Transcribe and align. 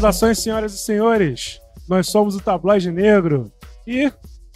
Saudações, 0.00 0.38
senhoras 0.38 0.72
e 0.72 0.78
senhores. 0.78 1.60
Nós 1.86 2.06
somos 2.08 2.34
o 2.34 2.40
Tabloide 2.40 2.90
Negro 2.90 3.52
e 3.86 4.10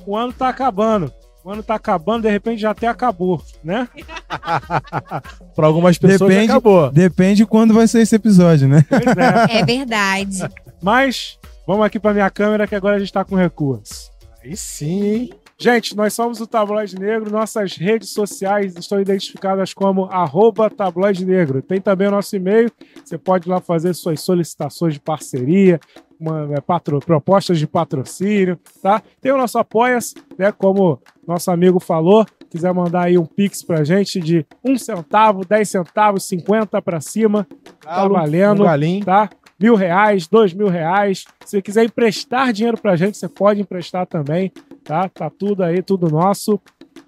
o 0.07 0.17
ano 0.17 0.33
tá 0.33 0.49
acabando. 0.49 1.13
O 1.45 1.51
ano 1.51 1.63
tá 1.63 1.75
acabando, 1.75 2.23
de 2.23 2.31
repente 2.31 2.63
já 2.63 2.71
até 2.71 2.87
acabou, 2.87 3.43
né? 3.62 3.87
Para 5.55 5.67
algumas 5.67 5.99
pessoas 5.99 6.30
Depende- 6.30 6.51
acabou. 6.51 6.91
Depende 6.91 7.45
quando 7.45 7.75
vai 7.75 7.87
ser 7.87 8.01
esse 8.01 8.17
episódio, 8.17 8.67
né? 8.67 8.87
Pois 8.89 9.03
é. 9.05 9.61
É 9.61 9.65
verdade. 9.66 10.38
Mas 10.83 11.38
vamos 11.66 11.85
aqui 11.85 12.01
para 12.01 12.15
minha 12.15 12.30
câmera 12.30 12.66
que 12.66 12.74
agora 12.74 12.97
a 12.97 12.99
gente 12.99 13.13
tá 13.13 13.23
com 13.23 13.37
recurso. 13.37 14.11
Aí 14.43 14.57
sim, 14.57 15.05
hein? 15.05 15.30
Gente, 15.57 15.97
nós 15.97 16.13
somos 16.13 16.41
o 16.41 16.47
Tabloide 16.47 16.99
Negro. 16.99 17.31
Nossas 17.31 17.77
redes 17.77 18.11
sociais 18.11 18.75
estão 18.77 19.01
identificadas 19.01 19.73
como 19.73 20.07
arroba 20.07 20.69
Tabloide 20.69 21.25
Negro. 21.25 21.63
Tem 21.63 21.80
também 21.80 22.09
o 22.09 22.11
nosso 22.11 22.35
e-mail. 22.35 22.71
Você 23.05 23.17
pode 23.17 23.49
lá 23.49 23.61
fazer 23.61 23.95
suas 23.95 24.21
solicitações 24.21 24.95
de 24.95 25.01
parceria, 25.01 25.79
uma, 26.19 26.53
é, 26.55 26.61
patro- 26.61 26.99
propostas 26.99 27.59
de 27.59 27.67
patrocínio, 27.69 28.59
tá? 28.83 29.01
Tem 29.21 29.30
o 29.33 29.37
nosso 29.39 29.57
Apoia-se, 29.59 30.15
né? 30.37 30.51
Como 30.51 31.01
nosso 31.27 31.51
amigo 31.51 31.79
falou. 31.79 32.27
Quiser 32.51 32.73
mandar 32.75 33.05
aí 33.05 33.16
um 33.19 33.25
pix 33.27 33.63
pra 33.63 33.85
gente 33.85 34.21
de 34.21 34.45
um 34.65 34.77
centavo, 34.77 35.45
10 35.45 35.69
centavos, 35.69 36.25
50 36.25 36.80
para 36.83 37.01
cima, 37.01 37.47
tá 37.80 38.07
valendo 38.09 38.63
Um 38.63 38.66
galinho. 38.66 39.05
tá? 39.05 39.29
Mil 39.59 39.75
reais, 39.77 40.27
dois 40.29 40.52
mil 40.52 40.69
reais. 40.69 41.25
Se 41.45 41.63
quiser 41.63 41.85
emprestar 41.85 42.52
dinheiro 42.52 42.77
pra 42.80 42.96
gente, 42.96 43.16
você 43.16 43.29
pode 43.29 43.61
emprestar 43.61 44.07
também, 44.07 44.52
tá? 44.85 45.09
Tá 45.09 45.30
tudo 45.30 45.65
aí, 45.65 45.82
tudo 45.82 46.09
nosso. 46.09 46.60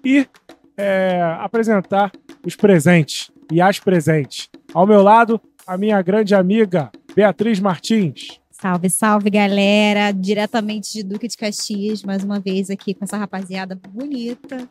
E 0.03 0.27
é, 0.75 1.21
apresentar 1.39 2.11
os 2.45 2.55
presentes 2.55 3.31
e 3.51 3.61
as 3.61 3.79
presentes. 3.79 4.49
Ao 4.73 4.85
meu 4.85 5.01
lado, 5.01 5.39
a 5.65 5.77
minha 5.77 6.01
grande 6.01 6.35
amiga, 6.35 6.91
Beatriz 7.15 7.59
Martins. 7.59 8.39
Salve, 8.51 8.89
salve, 8.89 9.29
galera. 9.29 10.11
Diretamente 10.11 10.91
de 10.93 11.03
Duque 11.03 11.27
de 11.27 11.37
Caxias, 11.37 12.03
mais 12.03 12.23
uma 12.23 12.39
vez 12.39 12.69
aqui 12.69 12.93
com 12.93 13.05
essa 13.05 13.17
rapaziada 13.17 13.79
bonita. 13.89 14.67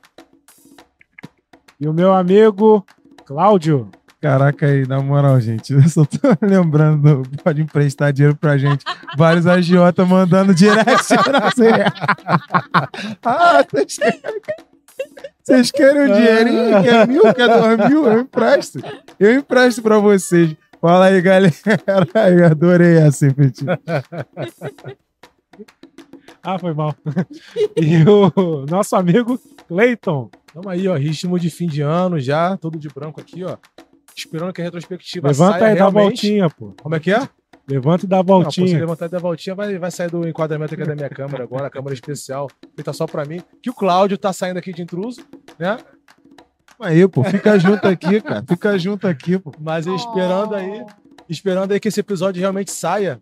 E 1.81 1.87
o 1.87 1.93
meu 1.93 2.13
amigo, 2.13 2.85
Cláudio. 3.25 3.91
Caraca 4.21 4.67
aí, 4.67 4.87
na 4.87 5.01
moral, 5.01 5.39
gente, 5.41 5.73
eu 5.75 5.89
só 5.89 6.05
tô 6.05 6.19
lembrando, 6.45 7.23
do- 7.23 7.43
pode 7.43 7.61
emprestar 7.63 8.13
dinheiro 8.13 8.37
pra 8.37 8.57
gente. 8.57 8.85
Vários 9.17 9.47
agiota 9.47 10.05
mandando 10.07 10.53
você. 10.57 11.71
ah, 13.25 13.65
vocês 13.71 13.97
querem, 13.99 14.21
vocês 15.45 15.71
querem 15.71 16.03
um 16.03 16.15
dinheirinho? 16.15 16.83
Quer 16.83 17.09
mil? 17.09 17.35
Quer 17.35 17.49
dois 17.49 17.91
mil? 17.91 18.07
Eu 18.07 18.21
empresto. 18.21 18.81
Eu 19.21 19.35
empresto 19.35 19.83
pra 19.83 19.99
vocês. 19.99 20.57
Fala 20.81 21.07
aí, 21.07 21.21
galera. 21.21 21.53
Eu 22.37 22.47
adorei 22.47 22.97
essa, 22.99 23.33
Petit. 23.33 23.65
Ah, 26.43 26.59
foi 26.59 26.73
mal. 26.75 26.95
e 27.77 27.97
o 28.09 28.67
nosso 28.71 28.95
amigo, 28.97 29.39
Cleiton. 29.69 30.31
Tamo 30.53 30.69
aí, 30.69 30.87
ó. 30.87 30.95
Ritmo 30.97 31.39
de 31.39 31.51
fim 31.51 31.67
de 31.67 31.83
ano 31.83 32.21
já, 32.21 32.57
todo 32.57 32.79
de 32.79 32.89
branco 32.89 33.21
aqui, 33.21 33.43
ó. 33.45 33.57
Esperando 34.17 34.53
que 34.53 34.61
a 34.63 34.65
retrospectiva 34.65 35.29
Levanta 35.29 35.59
saia 35.59 35.73
aí, 35.73 35.79
dá 35.79 35.87
a 35.87 35.91
voltinha, 35.91 36.49
pô. 36.49 36.75
Como 36.83 36.95
é 36.95 37.01
que 37.01 37.13
é? 37.13 37.29
Levanta 37.69 38.05
e 38.07 38.09
dá 38.09 38.19
a 38.19 38.23
Não, 38.23 38.43
pô, 38.45 38.51
se 38.51 38.61
voltinha. 38.61 38.79
levantar 38.81 39.07
e 39.07 39.09
dar 39.09 39.19
a 39.19 39.21
voltinha, 39.21 39.55
vai, 39.55 39.77
vai 39.79 39.91
sair 39.91 40.11
do 40.11 40.27
enquadramento 40.27 40.73
aqui 40.75 40.85
da 40.85 40.95
minha 40.95 41.11
câmera 41.11 41.43
agora, 41.45 41.67
a 41.67 41.71
câmera 41.71 41.93
especial, 41.95 42.49
feita 42.75 42.93
só 42.93 43.07
pra 43.07 43.25
mim. 43.25 43.43
Que 43.63 43.69
o 43.69 43.75
Cláudio 43.75 44.17
tá 44.17 44.33
saindo 44.33 44.59
aqui 44.59 44.73
de 44.73 44.83
intruso, 44.83 45.21
né? 45.59 45.77
Aí, 46.81 47.07
pô, 47.09 47.25
fica 47.25 47.59
junto 47.59 47.87
aqui, 47.89 48.21
cara. 48.21 48.45
Fica 48.47 48.79
junto 48.79 49.07
aqui, 49.09 49.39
pô. 49.39 49.53
Mas 49.59 49.87
esperando 49.87 50.55
aí, 50.55 50.85
esperando 51.29 51.73
aí 51.73 51.81
que 51.81 51.89
esse 51.89 52.01
episódio 52.01 52.41
realmente 52.41 52.71
saia. 52.71 53.21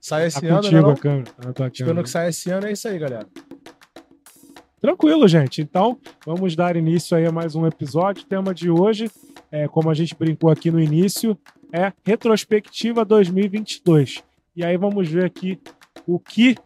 Saia 0.00 0.26
esse 0.26 0.40
Tá 0.40 0.46
ano, 0.46 0.56
né? 0.56 0.62
contigo 0.62 0.82
não? 0.82 0.90
a 0.90 0.96
câmera. 0.96 1.24
Tá 1.24 1.46
na 1.48 1.52
tua 1.52 1.66
Esperando 1.68 2.02
que 2.02 2.10
saia 2.10 2.28
esse 2.28 2.50
ano, 2.50 2.66
é 2.66 2.72
isso 2.72 2.88
aí, 2.88 2.98
galera. 2.98 3.26
Tranquilo, 4.80 5.26
gente. 5.26 5.62
Então, 5.62 5.98
vamos 6.26 6.54
dar 6.54 6.76
início 6.76 7.16
aí 7.16 7.24
a 7.26 7.32
mais 7.32 7.54
um 7.54 7.66
episódio. 7.66 8.22
O 8.22 8.26
tema 8.26 8.52
de 8.54 8.70
hoje, 8.70 9.10
é, 9.54 9.68
como 9.68 9.88
a 9.88 9.94
gente 9.94 10.16
brincou 10.16 10.50
aqui 10.50 10.68
no 10.68 10.80
início, 10.80 11.38
é 11.72 11.92
retrospectiva 12.04 13.04
2022. 13.04 14.24
E 14.56 14.64
aí 14.64 14.76
vamos 14.76 15.08
ver 15.08 15.26
aqui 15.26 15.60
o 16.04 16.18
que 16.18 16.56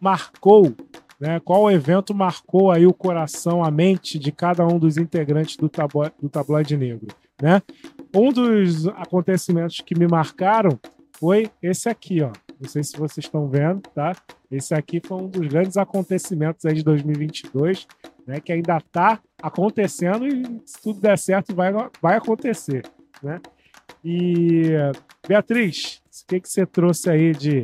marcou, 0.00 0.74
né? 1.20 1.38
Qual 1.38 1.70
evento 1.70 2.12
marcou 2.12 2.72
aí 2.72 2.84
o 2.84 2.92
coração, 2.92 3.62
a 3.62 3.70
mente 3.70 4.18
de 4.18 4.32
cada 4.32 4.66
um 4.66 4.76
dos 4.76 4.96
integrantes 4.98 5.56
do, 5.56 5.68
tabo 5.68 6.02
do 6.20 6.28
Tabloide 6.28 6.76
Negro, 6.76 7.06
né? 7.40 7.62
Um 8.12 8.32
dos 8.32 8.88
acontecimentos 8.88 9.80
que 9.80 9.96
me 9.96 10.08
marcaram 10.08 10.80
foi 11.12 11.48
esse 11.62 11.88
aqui, 11.88 12.22
ó. 12.22 12.32
Não 12.60 12.68
sei 12.68 12.82
se 12.82 12.96
vocês 12.96 13.24
estão 13.24 13.48
vendo, 13.48 13.82
tá? 13.94 14.16
Esse 14.50 14.74
aqui 14.74 15.00
foi 15.00 15.22
um 15.22 15.28
dos 15.28 15.46
grandes 15.46 15.76
acontecimentos 15.76 16.66
aí 16.66 16.74
de 16.74 16.82
2022, 16.82 17.86
né? 18.26 18.40
Que 18.40 18.52
ainda 18.52 18.78
está 18.78 19.20
acontecendo 19.42 20.26
e 20.26 20.62
se 20.64 20.80
tudo 20.80 21.00
der 21.00 21.18
certo 21.18 21.54
vai, 21.54 21.72
vai 22.00 22.16
acontecer, 22.16 22.84
né? 23.22 23.40
E 24.04 24.70
Beatriz, 25.26 26.00
o 26.22 26.26
que 26.26 26.40
que 26.40 26.48
você 26.48 26.64
trouxe 26.64 27.10
aí 27.10 27.32
de 27.32 27.62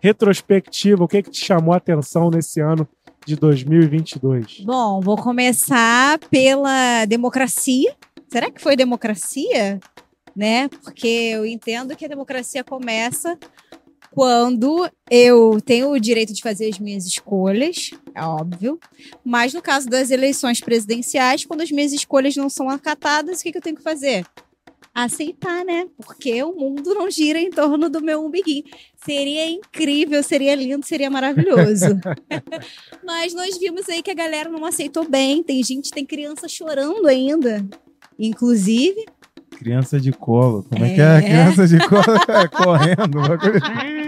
retrospectiva? 0.00 1.04
O 1.04 1.08
que 1.08 1.22
que 1.22 1.30
te 1.30 1.44
chamou 1.44 1.74
a 1.74 1.76
atenção 1.76 2.30
nesse 2.30 2.60
ano 2.60 2.88
de 3.26 3.36
2022? 3.36 4.60
Bom, 4.64 5.00
vou 5.00 5.16
começar 5.16 6.18
pela 6.30 7.04
democracia. 7.04 7.94
Será 8.28 8.50
que 8.50 8.60
foi 8.60 8.76
democracia? 8.76 9.78
Né? 10.34 10.68
Porque 10.68 11.06
eu 11.06 11.44
entendo 11.44 11.96
que 11.96 12.04
a 12.04 12.08
democracia 12.08 12.64
começa 12.64 13.36
quando 14.12 14.90
eu 15.10 15.60
tenho 15.64 15.90
o 15.90 16.00
direito 16.00 16.32
de 16.32 16.42
fazer 16.42 16.68
as 16.68 16.78
minhas 16.78 17.06
escolhas, 17.06 17.90
é 18.14 18.22
óbvio. 18.22 18.78
Mas 19.24 19.54
no 19.54 19.62
caso 19.62 19.88
das 19.88 20.10
eleições 20.10 20.60
presidenciais, 20.60 21.44
quando 21.44 21.60
as 21.60 21.70
minhas 21.70 21.92
escolhas 21.92 22.34
não 22.36 22.48
são 22.48 22.68
acatadas, 22.68 23.40
o 23.40 23.42
que, 23.42 23.52
que 23.52 23.58
eu 23.58 23.62
tenho 23.62 23.76
que 23.76 23.82
fazer? 23.82 24.26
Aceitar, 24.92 25.64
né? 25.64 25.86
Porque 26.04 26.42
o 26.42 26.52
mundo 26.52 26.92
não 26.94 27.08
gira 27.08 27.38
em 27.38 27.50
torno 27.50 27.88
do 27.88 28.02
meu 28.02 28.24
umbiguinho. 28.24 28.64
Seria 29.04 29.48
incrível, 29.48 30.20
seria 30.22 30.54
lindo, 30.56 30.84
seria 30.84 31.08
maravilhoso. 31.08 31.86
Mas 33.06 33.32
nós 33.32 33.56
vimos 33.56 33.88
aí 33.88 34.02
que 34.02 34.10
a 34.10 34.14
galera 34.14 34.50
não 34.50 34.64
aceitou 34.64 35.08
bem. 35.08 35.44
Tem 35.44 35.62
gente, 35.62 35.92
tem 35.92 36.04
criança 36.04 36.48
chorando 36.48 37.06
ainda. 37.06 37.64
Inclusive, 38.18 39.04
Criança 39.56 40.00
de 40.00 40.10
colo. 40.10 40.64
Como 40.70 40.84
é, 40.84 40.94
que 40.94 41.00
É. 41.00 41.16
é? 41.16 41.20
Criança 41.22 41.68
de 41.68 41.78
colo 41.86 42.02
é, 42.28 42.48
correndo. 42.48 43.20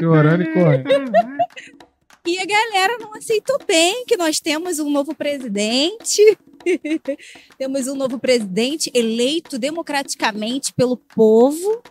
Chorando 0.00 0.42
e 0.42 0.52
correndo. 0.52 0.88
e 2.26 2.38
a 2.38 2.44
galera 2.44 2.98
não 2.98 3.14
aceitou 3.14 3.58
bem 3.66 4.04
que 4.06 4.16
nós 4.16 4.40
temos 4.40 4.78
um 4.78 4.90
novo 4.90 5.14
presidente. 5.14 6.22
temos 7.56 7.86
um 7.86 7.94
novo 7.94 8.18
presidente 8.18 8.90
eleito 8.94 9.58
democraticamente 9.58 10.72
pelo 10.72 10.96
povo. 10.96 11.82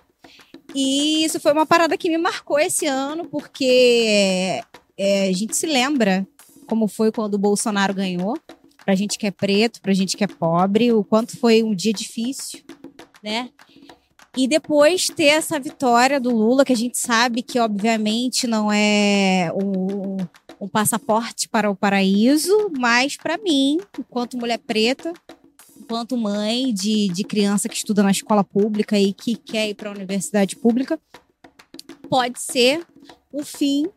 E 0.75 1.23
isso 1.23 1.39
foi 1.39 1.53
uma 1.53 1.65
parada 1.65 1.97
que 1.97 2.09
me 2.09 2.17
marcou 2.17 2.59
esse 2.59 2.85
ano, 2.85 3.25
porque 3.27 4.61
é, 4.97 5.29
a 5.29 5.33
gente 5.33 5.55
se 5.55 5.65
lembra 5.65 6.27
como 6.67 6.87
foi 6.87 7.11
quando 7.11 7.35
o 7.35 7.39
Bolsonaro 7.39 7.93
ganhou. 7.93 8.37
Pra 8.83 8.95
gente 8.95 9.17
que 9.17 9.27
é 9.27 9.31
preto, 9.31 9.81
pra 9.81 9.93
gente 9.93 10.15
que 10.15 10.23
é 10.23 10.27
pobre, 10.27 10.93
o 10.93 11.03
quanto 11.03 11.37
foi 11.37 11.61
um 11.61 11.75
dia 11.75 11.91
difícil, 11.91 12.61
né? 13.21 13.49
E 14.37 14.47
depois 14.47 15.07
ter 15.07 15.25
essa 15.25 15.59
vitória 15.59 16.19
do 16.19 16.29
Lula, 16.29 16.63
que 16.63 16.71
a 16.71 16.77
gente 16.77 16.95
sabe 16.95 17.41
que, 17.41 17.59
obviamente, 17.59 18.45
não 18.45 18.71
é 18.71 19.51
um, 19.51 20.17
um 20.61 20.67
passaporte 20.67 21.49
para 21.49 21.71
o 21.71 21.75
paraíso, 21.75 22.71
mas 22.77 23.17
para 23.17 23.35
mim, 23.39 23.79
enquanto 23.97 24.37
mulher 24.37 24.59
preta, 24.59 25.11
enquanto 25.75 26.15
mãe 26.15 26.71
de, 26.71 27.07
de 27.07 27.23
criança 27.23 27.67
que 27.67 27.75
estuda 27.75 28.03
na 28.03 28.11
escola 28.11 28.43
pública 28.43 28.99
e 28.99 29.11
que 29.11 29.35
quer 29.35 29.69
ir 29.69 29.73
para 29.73 29.89
a 29.89 29.93
universidade 29.93 30.55
pública, 30.55 30.99
pode 32.07 32.39
ser 32.39 32.85
o 33.33 33.43
fim, 33.43 33.87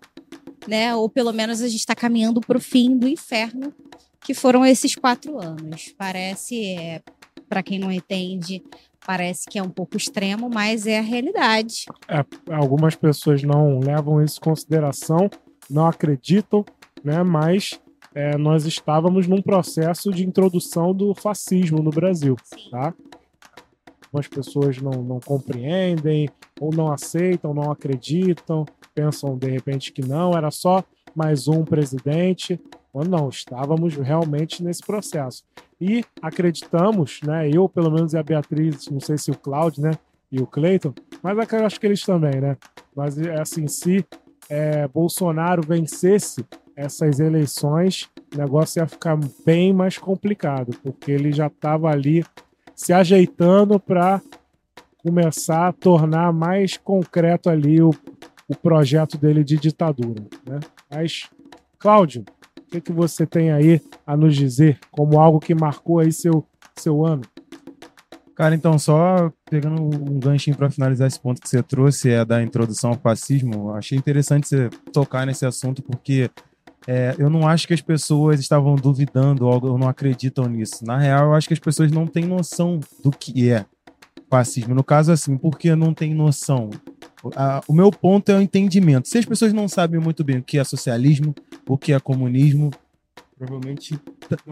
né? 0.66 0.96
Ou 0.96 1.10
pelo 1.10 1.34
menos 1.34 1.60
a 1.60 1.68
gente 1.68 1.80
está 1.80 1.94
caminhando 1.94 2.40
para 2.40 2.56
o 2.56 2.62
fim 2.62 2.96
do 2.96 3.06
inferno, 3.06 3.74
que 4.24 4.32
foram 4.32 4.64
esses 4.64 4.94
quatro 4.94 5.38
anos. 5.38 5.94
Parece, 5.98 6.64
é, 6.64 7.02
para 7.46 7.62
quem 7.62 7.78
não 7.78 7.92
entende, 7.92 8.62
parece 9.06 9.48
que 9.48 9.58
é 9.58 9.62
um 9.62 9.70
pouco 9.70 9.96
extremo, 9.96 10.50
mas 10.52 10.86
é 10.86 10.98
a 10.98 11.02
realidade. 11.02 11.86
Algumas 12.50 12.94
pessoas 12.94 13.42
não 13.42 13.80
levam 13.80 14.22
isso 14.22 14.38
em 14.40 14.44
consideração, 14.44 15.30
não 15.68 15.86
acreditam, 15.86 16.64
né? 17.02 17.22
Mas 17.22 17.80
é, 18.14 18.36
nós 18.36 18.66
estávamos 18.66 19.26
num 19.26 19.42
processo 19.42 20.10
de 20.10 20.26
introdução 20.26 20.94
do 20.94 21.14
fascismo 21.14 21.82
no 21.82 21.90
Brasil, 21.90 22.36
Sim. 22.44 22.70
tá? 22.70 22.94
Algumas 24.06 24.26
pessoas 24.26 24.78
não, 24.78 25.02
não 25.04 25.20
compreendem, 25.20 26.28
ou 26.60 26.74
não 26.74 26.92
aceitam, 26.92 27.54
não 27.54 27.70
acreditam, 27.70 28.66
pensam 28.92 29.38
de 29.38 29.48
repente 29.48 29.92
que 29.92 30.02
não, 30.02 30.36
era 30.36 30.50
só 30.50 30.82
mais 31.14 31.46
um 31.46 31.64
presidente. 31.64 32.60
Ou 32.92 33.04
não, 33.04 33.28
estávamos 33.28 33.94
realmente 33.94 34.64
nesse 34.64 34.82
processo. 34.82 35.44
E 35.80 36.04
acreditamos, 36.20 37.20
né? 37.22 37.48
Eu, 37.48 37.68
pelo 37.68 37.90
menos, 37.90 38.12
e 38.12 38.18
a 38.18 38.22
Beatriz, 38.22 38.88
não 38.88 39.00
sei 39.00 39.16
se 39.16 39.30
o 39.30 39.36
Cláudio, 39.36 39.82
né? 39.82 39.92
E 40.30 40.40
o 40.40 40.46
Cleiton, 40.46 40.94
mas 41.22 41.52
eu 41.52 41.66
acho 41.66 41.80
que 41.80 41.86
eles 41.86 42.02
também, 42.02 42.40
né? 42.40 42.56
Mas 42.94 43.18
é 43.18 43.40
assim, 43.40 43.66
se 43.66 44.04
é, 44.48 44.86
Bolsonaro 44.86 45.62
vencesse 45.62 46.44
essas 46.76 47.18
eleições, 47.18 48.08
o 48.32 48.38
negócio 48.38 48.80
ia 48.80 48.86
ficar 48.86 49.18
bem 49.44 49.72
mais 49.72 49.98
complicado, 49.98 50.76
porque 50.82 51.10
ele 51.10 51.32
já 51.32 51.48
estava 51.48 51.90
ali 51.90 52.24
se 52.74 52.92
ajeitando 52.92 53.78
para 53.78 54.22
começar 54.98 55.68
a 55.68 55.72
tornar 55.72 56.32
mais 56.32 56.76
concreto 56.76 57.50
ali 57.50 57.82
o, 57.82 57.90
o 58.48 58.54
projeto 58.54 59.18
dele 59.18 59.42
de 59.42 59.56
ditadura. 59.56 60.22
Né? 60.46 60.60
Mas, 60.90 61.28
Cláudio, 61.78 62.24
o 62.70 62.72
que, 62.72 62.80
que 62.80 62.92
você 62.92 63.26
tem 63.26 63.50
aí 63.50 63.80
a 64.06 64.16
nos 64.16 64.36
dizer 64.36 64.78
como 64.92 65.18
algo 65.18 65.40
que 65.40 65.52
marcou 65.56 65.98
aí 65.98 66.12
seu, 66.12 66.46
seu 66.76 67.04
ano? 67.04 67.22
Cara, 68.36 68.54
então, 68.54 68.78
só 68.78 69.32
pegando 69.50 69.82
um 69.82 70.20
ganchinho 70.20 70.56
para 70.56 70.70
finalizar 70.70 71.08
esse 71.08 71.18
ponto 71.18 71.42
que 71.42 71.48
você 71.48 71.60
trouxe, 71.64 72.10
é 72.10 72.24
da 72.24 72.40
introdução 72.40 72.90
ao 72.90 72.96
fascismo, 72.96 73.74
achei 73.74 73.98
interessante 73.98 74.46
você 74.46 74.70
tocar 74.92 75.26
nesse 75.26 75.44
assunto, 75.44 75.82
porque 75.82 76.30
é, 76.86 77.16
eu 77.18 77.28
não 77.28 77.46
acho 77.46 77.66
que 77.66 77.74
as 77.74 77.80
pessoas 77.80 78.38
estavam 78.38 78.76
duvidando 78.76 79.48
ou 79.48 79.76
não 79.76 79.88
acreditam 79.88 80.46
nisso. 80.46 80.84
Na 80.84 80.96
real, 80.96 81.26
eu 81.26 81.34
acho 81.34 81.48
que 81.48 81.54
as 81.54 81.60
pessoas 81.60 81.90
não 81.90 82.06
têm 82.06 82.24
noção 82.24 82.78
do 83.02 83.10
que 83.10 83.50
é 83.50 83.66
fascismo. 84.30 84.76
No 84.76 84.84
caso, 84.84 85.10
assim, 85.10 85.36
porque 85.36 85.74
não 85.74 85.92
tem 85.92 86.14
noção. 86.14 86.70
O 87.66 87.72
meu 87.72 87.90
ponto 87.90 88.30
é 88.30 88.36
o 88.36 88.40
entendimento. 88.40 89.08
Se 89.08 89.18
as 89.18 89.24
pessoas 89.24 89.52
não 89.52 89.68
sabem 89.68 90.00
muito 90.00 90.24
bem 90.24 90.38
o 90.38 90.42
que 90.42 90.58
é 90.58 90.64
socialismo, 90.64 91.34
o 91.68 91.76
que 91.76 91.92
é 91.92 92.00
comunismo, 92.00 92.70
provavelmente. 93.40 93.98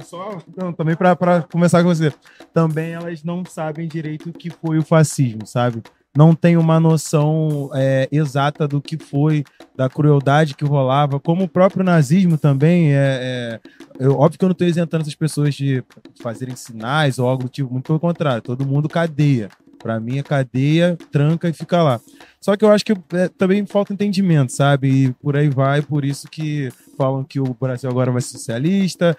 Só, 0.00 0.38
não, 0.56 0.72
também 0.72 0.96
para 0.96 1.42
começar 1.42 1.82
com 1.82 1.88
você. 1.88 2.12
Também 2.54 2.92
elas 2.92 3.22
não 3.22 3.44
sabem 3.44 3.86
direito 3.86 4.30
o 4.30 4.32
que 4.32 4.48
foi 4.48 4.78
o 4.78 4.82
fascismo, 4.82 5.46
sabe? 5.46 5.82
Não 6.16 6.34
tem 6.34 6.56
uma 6.56 6.80
noção 6.80 7.70
é, 7.74 8.08
exata 8.10 8.66
do 8.66 8.80
que 8.80 8.96
foi, 8.96 9.44
da 9.76 9.88
crueldade 9.90 10.54
que 10.54 10.64
rolava, 10.64 11.20
como 11.20 11.44
o 11.44 11.48
próprio 11.48 11.84
nazismo 11.84 12.38
também. 12.38 12.92
É, 12.92 13.60
é 13.60 13.60
eu, 14.00 14.18
óbvio 14.18 14.38
que 14.38 14.44
eu 14.44 14.48
não 14.48 14.52
estou 14.52 14.66
isentando 14.66 15.02
essas 15.02 15.14
pessoas 15.14 15.54
de 15.54 15.84
fazerem 16.20 16.56
sinais 16.56 17.18
ou 17.18 17.28
algo 17.28 17.44
do 17.44 17.48
tipo, 17.48 17.70
muito 17.70 17.86
pelo 17.86 18.00
contrário, 18.00 18.42
todo 18.42 18.66
mundo 18.66 18.88
cadeia. 18.88 19.50
Para 19.88 19.98
mim, 19.98 20.18
é 20.18 20.22
cadeia, 20.22 20.98
tranca 21.10 21.48
e 21.48 21.52
fica 21.54 21.82
lá. 21.82 21.98
Só 22.38 22.54
que 22.54 22.62
eu 22.62 22.70
acho 22.70 22.84
que 22.84 22.92
é, 22.92 23.28
também 23.38 23.64
falta 23.64 23.90
entendimento, 23.90 24.52
sabe? 24.52 24.86
E 24.86 25.12
por 25.14 25.34
aí 25.34 25.48
vai, 25.48 25.80
por 25.80 26.04
isso 26.04 26.28
que 26.28 26.70
falam 26.94 27.24
que 27.24 27.40
o 27.40 27.56
Brasil 27.58 27.88
agora 27.88 28.12
vai 28.12 28.20
ser 28.20 28.32
socialista. 28.32 29.16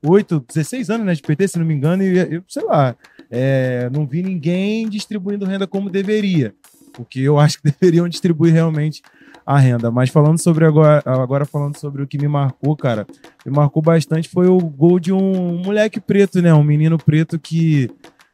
Oito, 0.00 0.38
16 0.46 0.90
anos 0.90 1.06
né, 1.06 1.14
de 1.14 1.22
PT, 1.22 1.48
se 1.48 1.58
não 1.58 1.66
me 1.66 1.74
engano, 1.74 2.04
e 2.04 2.36
eu, 2.36 2.44
sei 2.46 2.62
lá, 2.62 2.94
é, 3.28 3.90
não 3.92 4.06
vi 4.06 4.22
ninguém 4.22 4.88
distribuindo 4.88 5.44
renda 5.44 5.66
como 5.66 5.90
deveria. 5.90 6.54
Porque 6.92 7.18
eu 7.18 7.36
acho 7.40 7.60
que 7.60 7.72
deveriam 7.72 8.08
distribuir 8.08 8.52
realmente 8.52 9.02
a 9.44 9.58
renda. 9.58 9.90
Mas 9.90 10.08
falando 10.08 10.38
sobre 10.38 10.64
agora, 10.64 11.02
agora 11.04 11.44
falando 11.44 11.76
sobre 11.76 12.00
o 12.00 12.06
que 12.06 12.16
me 12.16 12.28
marcou, 12.28 12.76
cara, 12.76 13.08
me 13.44 13.50
marcou 13.50 13.82
bastante 13.82 14.28
foi 14.28 14.46
o 14.46 14.58
gol 14.58 15.00
de 15.00 15.12
um 15.12 15.58
moleque 15.58 16.00
preto, 16.00 16.40
né? 16.40 16.54
Um 16.54 16.62
menino 16.62 16.96
preto 16.96 17.40
que 17.40 17.90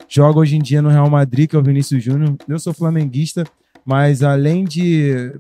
joga 0.09 0.41
hoje 0.41 0.57
em 0.57 0.63
dia 0.63 0.81
no 0.81 0.89
Real 0.89 1.09
Madrid, 1.11 1.51
que 1.51 1.57
é 1.57 1.59
o 1.59 1.63
Vinícius 1.63 2.03
Júnior. 2.03 2.37
Eu 2.49 2.59
sou 2.59 2.73
flamenguista, 2.73 3.45
mas 3.85 4.23
além 4.23 4.65
de, 4.65 5.33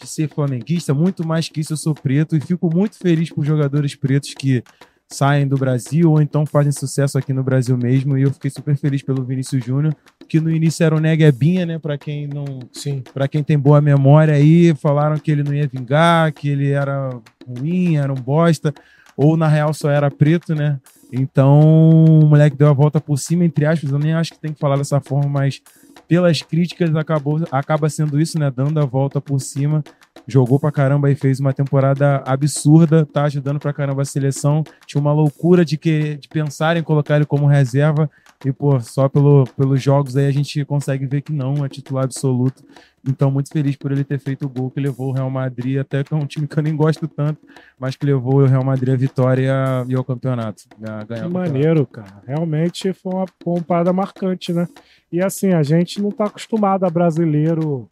de 0.00 0.06
ser 0.06 0.28
flamenguista, 0.28 0.94
muito 0.94 1.26
mais 1.26 1.48
que 1.48 1.60
isso, 1.60 1.74
eu 1.74 1.76
sou 1.76 1.94
preto 1.94 2.34
e 2.36 2.40
fico 2.40 2.74
muito 2.74 2.96
feliz 2.96 3.30
por 3.30 3.44
jogadores 3.44 3.94
pretos 3.94 4.32
que 4.34 4.62
saem 5.06 5.46
do 5.46 5.56
Brasil 5.56 6.10
ou 6.10 6.20
então 6.20 6.46
fazem 6.46 6.72
sucesso 6.72 7.18
aqui 7.18 7.32
no 7.32 7.42
Brasil 7.42 7.76
mesmo. 7.76 8.16
E 8.16 8.22
eu 8.22 8.32
fiquei 8.32 8.50
super 8.50 8.76
feliz 8.76 9.02
pelo 9.02 9.22
Vinícius 9.24 9.64
Júnior, 9.64 9.94
que 10.28 10.40
no 10.40 10.50
início 10.50 10.84
era 10.84 10.96
o 10.96 11.00
Neguebinha, 11.00 11.66
né? 11.66 11.78
Para 11.78 11.96
quem 11.98 12.26
não, 12.26 12.44
sim, 12.72 13.02
para 13.12 13.28
quem 13.28 13.42
tem 13.42 13.58
boa 13.58 13.80
memória 13.80 14.34
aí, 14.34 14.74
falaram 14.74 15.18
que 15.18 15.30
ele 15.30 15.42
não 15.42 15.54
ia 15.54 15.68
vingar, 15.68 16.32
que 16.32 16.48
ele 16.48 16.70
era 16.70 17.10
ruim, 17.46 17.96
era 17.96 18.12
um 18.12 18.16
bosta, 18.16 18.74
ou 19.16 19.36
na 19.36 19.46
real 19.46 19.72
só 19.72 19.90
era 19.90 20.10
preto, 20.10 20.54
né? 20.54 20.80
Então, 21.16 22.04
o 22.04 22.26
moleque 22.26 22.56
deu 22.56 22.68
a 22.68 22.72
volta 22.72 23.00
por 23.00 23.16
cima, 23.18 23.44
entre 23.44 23.64
aspas. 23.66 23.90
Eu 23.90 23.98
nem 23.98 24.14
acho 24.14 24.32
que 24.32 24.40
tem 24.40 24.52
que 24.52 24.58
falar 24.58 24.76
dessa 24.76 25.00
forma, 25.00 25.28
mas 25.28 25.62
pelas 26.08 26.42
críticas 26.42 26.94
acabou, 26.96 27.40
acaba 27.50 27.88
sendo 27.88 28.20
isso, 28.20 28.38
né? 28.38 28.50
Dando 28.50 28.80
a 28.80 28.84
volta 28.84 29.20
por 29.20 29.40
cima. 29.40 29.82
Jogou 30.26 30.58
pra 30.58 30.72
caramba 30.72 31.10
e 31.10 31.14
fez 31.14 31.38
uma 31.38 31.52
temporada 31.52 32.22
absurda, 32.26 33.04
tá 33.04 33.24
ajudando 33.24 33.58
pra 33.58 33.72
caramba 33.72 34.02
a 34.02 34.06
seleção. 34.06 34.64
Tinha 34.86 35.00
uma 35.00 35.12
loucura 35.12 35.64
de, 35.64 35.76
que, 35.76 36.16
de 36.16 36.28
pensar 36.28 36.76
em 36.76 36.82
colocar 36.82 37.16
ele 37.16 37.26
como 37.26 37.46
reserva. 37.46 38.10
E, 38.44 38.52
pô, 38.52 38.78
só 38.80 39.08
pelo, 39.08 39.44
pelos 39.56 39.82
jogos 39.82 40.16
aí 40.16 40.26
a 40.26 40.32
gente 40.32 40.64
consegue 40.64 41.06
ver 41.06 41.22
que 41.22 41.32
não 41.32 41.64
é 41.64 41.68
titular 41.68 42.04
absoluto. 42.04 42.62
Então, 43.06 43.30
muito 43.30 43.50
feliz 43.50 43.76
por 43.76 43.92
ele 43.92 44.02
ter 44.02 44.18
feito 44.18 44.46
o 44.46 44.48
gol 44.48 44.70
que 44.70 44.80
levou 44.80 45.10
o 45.10 45.12
Real 45.12 45.28
Madrid, 45.28 45.78
até 45.78 46.02
que 46.02 46.14
é 46.14 46.16
um 46.16 46.26
time 46.26 46.46
que 46.46 46.58
eu 46.58 46.62
nem 46.62 46.74
gosto 46.74 47.06
tanto, 47.06 47.38
mas 47.78 47.96
que 47.96 48.06
levou 48.06 48.36
o 48.36 48.46
Real 48.46 48.64
Madrid 48.64 48.94
à 48.94 48.96
vitória 48.96 49.52
e 49.86 49.94
ao 49.94 50.02
campeonato. 50.02 50.62
A 50.82 51.04
ganhar 51.04 51.26
que 51.26 51.32
maneiro, 51.32 51.86
cara. 51.86 52.22
Realmente 52.26 52.94
foi 52.94 53.12
uma 53.12 53.26
pompada 53.38 53.92
marcante, 53.92 54.54
né? 54.54 54.66
E 55.12 55.22
assim, 55.22 55.52
a 55.52 55.62
gente 55.62 56.00
não 56.00 56.08
está 56.08 56.24
acostumado 56.24 56.84
a 56.84 56.90
brasileiro. 56.90 57.86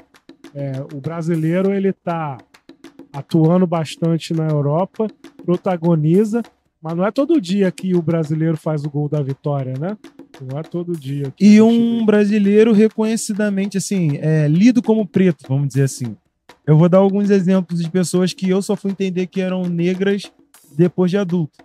É, 0.54 0.72
o 0.94 1.00
brasileiro, 1.00 1.72
ele 1.72 1.92
tá 1.92 2.38
atuando 3.12 3.66
bastante 3.66 4.32
na 4.32 4.48
Europa, 4.48 5.06
protagoniza, 5.44 6.42
mas 6.80 6.96
não 6.96 7.06
é 7.06 7.10
todo 7.10 7.40
dia 7.40 7.70
que 7.70 7.94
o 7.94 8.02
brasileiro 8.02 8.56
faz 8.56 8.84
o 8.84 8.90
gol 8.90 9.08
da 9.08 9.22
vitória, 9.22 9.74
né? 9.78 9.96
Não 10.40 10.58
é 10.58 10.62
todo 10.62 10.96
dia. 10.96 11.32
E 11.38 11.60
um 11.60 12.00
vê. 12.00 12.06
brasileiro 12.06 12.72
reconhecidamente, 12.72 13.78
assim, 13.78 14.16
é, 14.16 14.48
lido 14.48 14.82
como 14.82 15.06
preto, 15.06 15.44
vamos 15.48 15.68
dizer 15.68 15.84
assim. 15.84 16.16
Eu 16.66 16.76
vou 16.76 16.88
dar 16.88 16.98
alguns 16.98 17.30
exemplos 17.30 17.80
de 17.80 17.90
pessoas 17.90 18.32
que 18.32 18.48
eu 18.48 18.62
só 18.62 18.74
fui 18.74 18.90
entender 18.90 19.26
que 19.26 19.40
eram 19.40 19.62
negras 19.62 20.22
depois 20.76 21.10
de 21.10 21.18
adulto. 21.18 21.58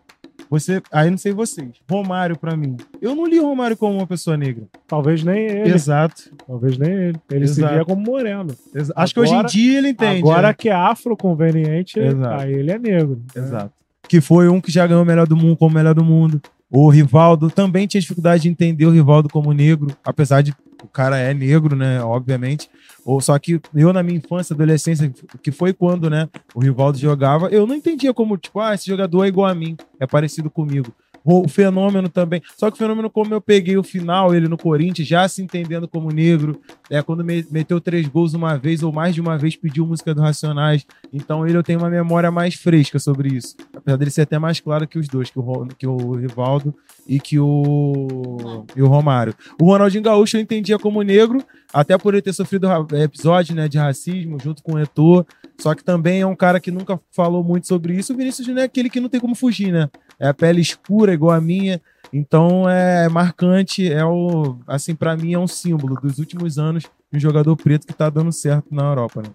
Você, 0.50 0.82
aí 0.92 1.10
não 1.10 1.18
sei 1.18 1.34
vocês. 1.34 1.70
Romário 1.90 2.38
para 2.38 2.56
mim. 2.56 2.78
Eu 3.02 3.16
não 3.16 3.26
li 3.26 3.38
Romário 3.38 3.76
como 3.76 3.98
uma 3.98 4.08
pessoa 4.08 4.38
negra. 4.38 4.64
Talvez 4.88 5.24
nem 5.24 5.46
ele. 5.46 5.74
Exato. 5.74 6.32
Talvez 6.46 6.78
nem 6.78 6.92
ele. 6.92 7.20
Ele 7.30 7.44
Exato. 7.44 7.68
se 7.68 7.76
via 7.76 7.86
como 7.86 8.02
moreno. 8.02 8.56
Exa 8.74 8.94
Acho 8.96 9.14
que 9.14 9.20
hoje 9.20 9.34
em 9.34 9.46
dia 9.46 9.78
ele 9.78 9.90
entende. 9.90 10.20
Agora 10.20 10.50
né? 10.50 10.54
que 10.54 10.70
é 10.70 10.74
afroconveniente, 10.74 12.00
aí 12.00 12.54
ele 12.54 12.72
é 12.72 12.80
negro. 12.80 13.22
Né? 13.36 13.44
Exato. 13.44 13.72
Que 14.08 14.22
foi 14.22 14.48
um 14.48 14.62
que 14.62 14.72
já 14.72 14.88
ganhou 14.88 15.04
o 15.04 15.06
melhor 15.06 15.28
do 15.28 15.36
mundo 15.36 15.58
como 15.58 15.76
melhor 15.76 15.94
do 15.94 16.04
mundo. 16.04 16.42
O 16.70 16.90
Rivaldo 16.90 17.50
também 17.50 17.88
tinha 17.88 18.02
dificuldade 18.02 18.44
de 18.44 18.50
entender 18.50 18.86
o 18.86 18.92
Rivaldo 18.92 19.30
como 19.30 19.54
negro, 19.54 19.88
apesar 20.04 20.42
de 20.42 20.54
o 20.84 20.88
cara 20.88 21.18
é 21.18 21.34
negro, 21.34 21.76
né? 21.76 22.02
Obviamente. 22.02 22.70
Ou 23.08 23.22
só 23.22 23.40
que 23.40 23.62
eu 23.74 23.94
na 23.94 24.04
minha 24.04 24.18
infância, 24.18 24.54
adolescência, 24.54 25.10
que 25.42 25.50
foi 25.50 25.72
quando, 25.72 26.10
né, 26.10 26.28
o 26.54 26.60
Rivaldo 26.60 26.98
jogava, 26.98 27.48
eu 27.48 27.66
não 27.66 27.74
entendia 27.74 28.14
como 28.14 28.36
tipo, 28.36 28.60
ah, 28.60 28.74
esse 28.74 28.86
jogador 28.86 29.24
é 29.24 29.30
igual 29.30 29.50
a 29.50 29.56
mim, 29.56 29.78
é 29.98 30.06
parecido 30.06 30.50
comigo. 30.50 30.94
O 31.24 31.48
fenômeno 31.48 32.08
também. 32.08 32.42
Só 32.58 32.72
que 32.72 32.76
o 32.76 32.78
fenômeno, 32.78 33.10
como 33.10 33.34
eu 33.34 33.42
peguei 33.42 33.78
o 33.78 33.84
final, 33.84 34.34
ele 34.34 34.48
no 34.48 34.58
Corinthians, 34.58 35.08
já 35.08 35.28
se 35.28 35.42
entendendo 35.42 35.86
como 35.86 36.10
negro, 36.10 36.62
é 36.90 37.02
quando 37.02 37.24
me, 37.24 37.46
meteu 37.52 37.82
três 37.82 38.08
gols 38.08 38.34
uma 38.34 38.58
vez 38.58 38.82
ou 38.82 38.94
mais 38.94 39.14
de 39.14 39.20
uma 39.20 39.38
vez, 39.38 39.56
pediu 39.56 39.86
música 39.86 40.16
do 40.16 40.22
Racionais. 40.22 40.86
Então 41.12 41.46
ele 41.46 41.58
eu 41.58 41.64
tenho 41.64 41.80
uma 41.80 41.90
memória 41.90 42.32
mais 42.32 42.56
fresca 42.56 42.98
sobre 42.98 43.30
isso. 43.36 43.58
Apesar 43.76 43.98
dele 43.98 44.12
ser 44.12 44.22
até 44.22 44.40
mais 44.40 44.62
claro 44.62 44.88
que 44.88 44.98
os 44.98 45.10
dois, 45.10 45.30
que 45.30 45.38
o, 45.38 45.68
que 45.78 45.88
o 45.88 46.14
Rivaldo 46.14 46.74
e 47.06 47.20
que 47.20 47.38
o, 47.38 48.66
e 48.74 48.82
o 48.82 48.88
Romário. 48.88 49.34
O 49.62 49.66
Ronaldinho 49.66 50.04
Gaúcho 50.04 50.38
eu 50.38 50.42
entendia 50.42 50.80
como 50.80 51.02
negro, 51.02 51.44
até 51.74 51.98
por 51.98 52.14
ele 52.14 52.22
ter 52.22 52.34
sofrido 52.34 52.68
episódio 52.94 53.56
né, 53.56 53.68
de 53.68 53.78
racismo 53.78 54.38
junto 54.42 54.64
com 54.64 54.74
o 54.74 54.80
Eto'o. 54.80 55.26
Só 55.60 55.74
que 55.74 55.84
também 55.84 56.22
é 56.22 56.28
um 56.28 56.36
cara 56.36 56.60
que 56.60 56.72
nunca 56.72 57.00
falou 57.12 57.44
muito 57.44 57.68
sobre 57.68 57.94
isso. 57.94 58.14
O 58.14 58.18
Vinícius 58.18 58.46
Júnior 58.46 58.64
é 58.64 58.66
aquele 58.66 58.90
que 58.90 59.00
não 59.00 59.10
tem 59.10 59.20
como 59.20 59.36
fugir, 59.36 59.72
né? 59.72 59.90
É 60.20 60.28
a 60.28 60.34
pele 60.34 60.62
escura, 60.62 61.14
igual 61.14 61.36
a 61.36 61.42
minha. 61.42 61.82
Então 62.14 62.70
é 62.70 63.10
marcante, 63.10 63.92
é 63.92 64.06
o 64.06 64.58
assim 64.66 64.96
para 64.96 65.18
mim 65.18 65.34
é 65.34 65.40
um 65.40 65.48
símbolo 65.48 65.96
dos 66.00 66.20
últimos 66.20 66.58
anos 66.58 66.84
de 67.12 67.18
um 67.18 67.20
jogador 67.20 67.56
preto 67.58 67.86
que 67.86 67.94
tá 67.94 68.10
dando 68.10 68.32
certo 68.32 68.74
na 68.74 68.84
Europa, 68.84 69.22
né? 69.22 69.30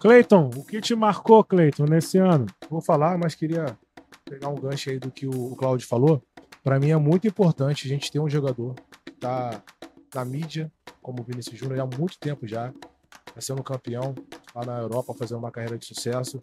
Cleiton, 0.00 0.50
o 0.56 0.64
que 0.64 0.80
te 0.80 0.94
marcou, 0.94 1.44
Cleiton, 1.44 1.84
nesse 1.84 2.16
ano? 2.16 2.46
Vou 2.70 2.80
falar, 2.80 3.18
mas 3.18 3.34
queria 3.34 3.76
pegar 4.24 4.48
um 4.48 4.54
gancho 4.54 4.90
aí 4.90 4.98
do 4.98 5.10
que 5.10 5.26
o 5.26 5.54
Claudio 5.56 5.86
falou. 5.86 6.22
Para 6.64 6.80
mim 6.80 6.90
é 6.90 6.96
muito 6.96 7.28
importante 7.28 7.86
a 7.86 7.88
gente 7.88 8.10
ter 8.10 8.18
um 8.18 8.28
jogador 8.28 8.74
que 9.04 9.12
tá 9.12 9.62
na 10.14 10.24
mídia, 10.24 10.70
como 11.02 11.20
o 11.20 11.24
Vinícius 11.24 11.58
Júnior, 11.58 11.80
há 11.80 11.98
muito 11.98 12.18
tempo 12.18 12.46
já, 12.46 12.72
tá 13.34 13.40
sendo 13.40 13.62
campeão 13.62 14.14
lá 14.54 14.64
na 14.64 14.78
Europa, 14.78 15.14
fazendo 15.14 15.38
uma 15.38 15.50
carreira 15.50 15.78
de 15.78 15.86
sucesso. 15.86 16.38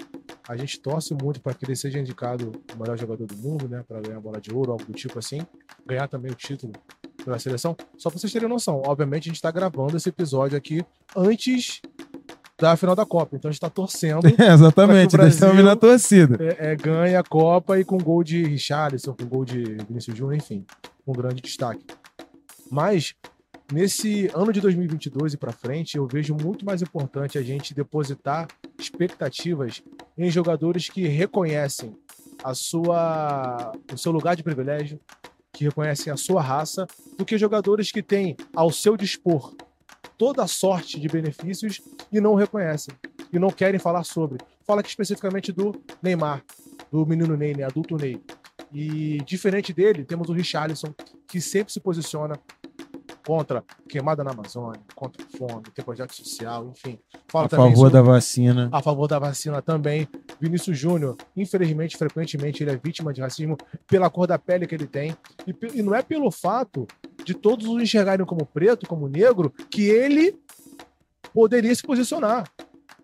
A 0.47 0.55
gente 0.55 0.79
torce 0.79 1.13
muito 1.13 1.41
para 1.41 1.53
que 1.53 1.65
ele 1.65 1.75
seja 1.75 1.99
indicado 1.99 2.51
o 2.73 2.79
melhor 2.79 2.97
jogador 2.97 3.25
do 3.25 3.35
mundo, 3.35 3.67
né? 3.67 3.83
Para 3.87 4.01
ganhar 4.01 4.17
a 4.17 4.21
bola 4.21 4.39
de 4.39 4.53
ouro, 4.53 4.71
algo 4.71 4.85
do 4.85 4.93
tipo 4.93 5.19
assim. 5.19 5.41
Ganhar 5.85 6.07
também 6.07 6.31
o 6.31 6.35
título 6.35 6.71
pela 7.23 7.37
seleção. 7.37 7.75
Só 7.97 8.09
para 8.09 8.19
vocês 8.19 8.31
terem 8.31 8.47
noção, 8.47 8.81
obviamente 8.85 9.23
a 9.23 9.29
gente 9.29 9.35
está 9.35 9.51
gravando 9.51 9.97
esse 9.97 10.07
episódio 10.07 10.57
aqui 10.57 10.85
antes 11.15 11.81
da 12.59 12.75
final 12.75 12.95
da 12.95 13.05
Copa. 13.05 13.35
Então 13.35 13.49
a 13.49 13.51
gente 13.51 13.57
está 13.57 13.69
torcendo. 13.69 14.27
É, 14.39 14.53
exatamente, 14.53 15.15
estamos 15.27 15.63
na 15.63 15.75
torcida. 15.75 16.37
É, 16.41 16.71
é, 16.71 16.75
ganha 16.75 17.19
a 17.19 17.23
Copa 17.23 17.79
e 17.79 17.83
com 17.83 17.97
gol 17.97 18.23
de 18.23 18.43
Richarlison, 18.43 19.13
com 19.13 19.25
gol 19.25 19.43
de 19.43 19.63
Vinícius 19.87 20.17
Júnior, 20.17 20.35
enfim. 20.35 20.65
com 21.05 21.11
grande 21.11 21.41
destaque. 21.41 21.85
Mas 22.71 23.13
nesse 23.71 24.29
ano 24.33 24.51
de 24.51 24.61
2022 24.61 25.33
e 25.33 25.37
para 25.37 25.51
frente, 25.51 25.97
eu 25.97 26.07
vejo 26.07 26.35
muito 26.35 26.65
mais 26.65 26.81
importante 26.81 27.37
a 27.37 27.41
gente 27.41 27.73
depositar 27.73 28.47
expectativas 28.79 29.83
em 30.17 30.29
jogadores 30.29 30.89
que 30.89 31.07
reconhecem 31.07 31.95
a 32.43 32.53
sua, 32.53 33.71
o 33.91 33.97
seu 33.97 34.11
lugar 34.11 34.35
de 34.35 34.43
privilégio, 34.43 34.99
que 35.51 35.63
reconhecem 35.63 36.13
a 36.13 36.17
sua 36.17 36.41
raça, 36.41 36.85
do 37.17 37.25
que 37.25 37.37
jogadores 37.37 37.91
que 37.91 38.03
têm 38.03 38.35
ao 38.55 38.71
seu 38.71 38.95
dispor 38.95 39.55
toda 40.17 40.43
a 40.43 40.47
sorte 40.47 40.99
de 40.99 41.07
benefícios 41.07 41.81
e 42.11 42.19
não 42.19 42.35
reconhecem 42.35 42.93
e 43.31 43.37
não 43.37 43.49
querem 43.49 43.79
falar 43.79 44.03
sobre. 44.03 44.39
Fala 44.65 44.81
aqui 44.81 44.89
especificamente 44.89 45.51
do 45.51 45.75
Neymar, 46.01 46.43
do 46.91 47.05
menino 47.05 47.35
Ney, 47.37 47.55
né, 47.55 47.63
adulto 47.63 47.95
Ney. 47.95 48.21
E 48.73 49.19
diferente 49.25 49.71
dele, 49.73 50.03
temos 50.03 50.29
o 50.29 50.33
Richarlison, 50.33 50.93
que 51.27 51.39
sempre 51.39 51.71
se 51.71 51.79
posiciona 51.79 52.39
contra 53.27 53.61
queimada 53.89 54.23
na 54.23 54.31
Amazônia, 54.31 54.79
contra 54.95 55.21
fome, 55.37 55.63
tem 55.75 55.83
projeto 55.83 56.15
social, 56.15 56.69
enfim. 56.69 56.97
Fala 57.27 57.47
A 57.47 57.49
favor 57.49 57.75
sobre- 57.75 57.91
da 57.91 58.01
vacina. 58.01 58.69
a 58.71 58.81
favor 58.81 59.05
da 59.05 59.19
vacina 59.19 59.61
também. 59.61 60.07
Vinícius 60.39 60.79
Júnior, 60.79 61.17
infelizmente, 61.35 61.97
frequentemente, 61.97 62.63
ele 62.63 62.71
é 62.71 62.77
vítima 62.77 63.11
de 63.11 63.19
racismo 63.19 63.57
pela 63.85 64.09
cor 64.09 64.27
da 64.27 64.39
pele 64.39 64.65
que 64.65 64.73
ele 64.73 64.87
tem. 64.87 65.13
E, 65.45 65.53
e 65.77 65.81
não 65.83 65.93
é 65.93 66.01
pelo 66.01 66.31
fato 66.31 66.87
de 67.25 67.33
todos 67.33 67.67
o 67.67 67.81
enxergarem 67.81 68.25
como 68.25 68.45
preto, 68.45 68.87
como 68.87 69.09
negro, 69.09 69.51
que 69.69 69.81
ele 69.89 70.39
poderia 71.33 71.75
se 71.75 71.83
posicionar. 71.83 72.49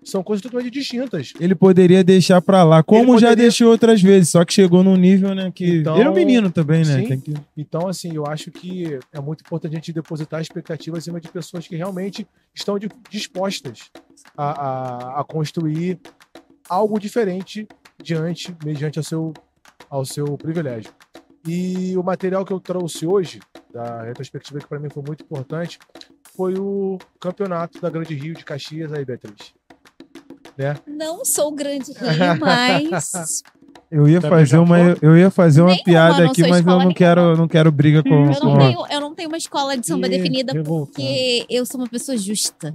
São 0.06 0.22
coisas 0.24 0.42
totalmente 0.42 0.72
distintas. 0.72 1.34
Ele 1.40 1.56
poderia 1.56 2.04
deixar 2.04 2.42
pra 2.42 2.64
lá, 2.64 2.84
como 2.84 3.18
já 3.20 3.28
poderia- 3.30 3.36
deixou 3.36 3.70
outras 3.72 4.02
vezes, 4.02 4.30
só 4.30 4.44
que 4.44 4.54
chegou 4.54 4.84
num 4.84 4.96
nível, 4.96 5.34
né, 5.34 5.52
que... 5.54 5.78
Então, 5.78 5.96
ele 5.98 6.08
é 6.08 6.10
um 6.10 6.14
menino 6.14 6.52
também, 6.52 6.84
né? 6.86 7.04
que... 7.18 7.34
Então, 7.58 7.88
assim, 7.88 8.14
eu 8.16 8.26
acho 8.26 8.52
que 8.52 9.00
é 9.12 9.20
muito 9.20 9.42
importante 9.42 9.72
a 9.74 9.76
gente 9.76 9.94
depositar 9.94 10.42
expectativas 10.42 11.00
acima 11.04 11.20
de 11.22 11.30
pessoas 11.30 11.68
que 11.68 11.76
realmente 11.76 12.28
estão 12.54 12.78
di- 12.78 12.90
dispostas 13.10 13.90
a, 14.38 15.18
a, 15.18 15.22
a 15.22 15.24
construir 15.24 16.00
algo 16.70 17.00
diferente 17.00 17.68
diante, 18.02 18.56
mediante 18.66 19.00
ao 19.00 19.04
seu, 19.04 19.34
ao 19.90 20.06
seu 20.06 20.38
privilégio. 20.38 20.92
E 21.48 21.96
o 21.98 22.04
material 22.04 22.46
que 22.46 22.52
eu 22.54 22.60
trouxe 22.60 23.06
hoje, 23.06 23.40
da 23.74 24.04
retrospectiva 24.04 24.60
que 24.60 24.68
para 24.68 24.80
mim 24.80 24.90
foi 24.90 25.04
muito 25.06 25.24
importante, 25.24 25.78
foi 26.36 26.56
o 26.58 26.98
campeonato 27.20 27.80
da 27.82 27.90
Grande 27.90 28.16
Rio 28.16 28.34
de 28.34 28.44
Caxias 28.46 28.92
aí, 28.94 29.04
Beatriz. 29.06 29.54
Não 30.88 31.26
sou 31.26 31.52
grande 31.52 31.92
rio, 31.92 32.40
mas 32.40 33.44
Eu 33.94 34.08
ia 34.10 34.20
Tá 34.20 34.28
fazer 34.28 34.58
uma, 34.58 34.80
eu 35.04 35.16
ia 35.16 35.30
fazer 35.30 35.62
uma 35.62 35.68
Nenhuma, 35.68 35.84
piada 35.84 36.26
aqui, 36.26 36.42
mas 36.42 36.66
eu 36.66 36.80
não 36.80 36.92
quero, 36.92 37.22
eu 37.22 37.38
não 37.38 37.48
quero 37.48 37.72
briga 37.72 38.02
com, 38.02 38.10
Eu 38.26 38.32
eu 38.34 38.40
com 38.40 38.48
não, 38.48 38.58
tenho, 38.58 38.86
eu 38.90 39.02
não 39.02 39.14
tenho 39.14 39.30
uma 39.30 39.38
escola 39.38 39.78
de 39.78 39.86
samba 39.86 40.08
Ih, 40.08 40.10
definida 40.10 40.64
porque 40.64 41.46
eu 41.48 41.64
sou 41.64 41.80
uma 41.80 41.88
pessoa 41.88 42.18
justa. 42.18 42.74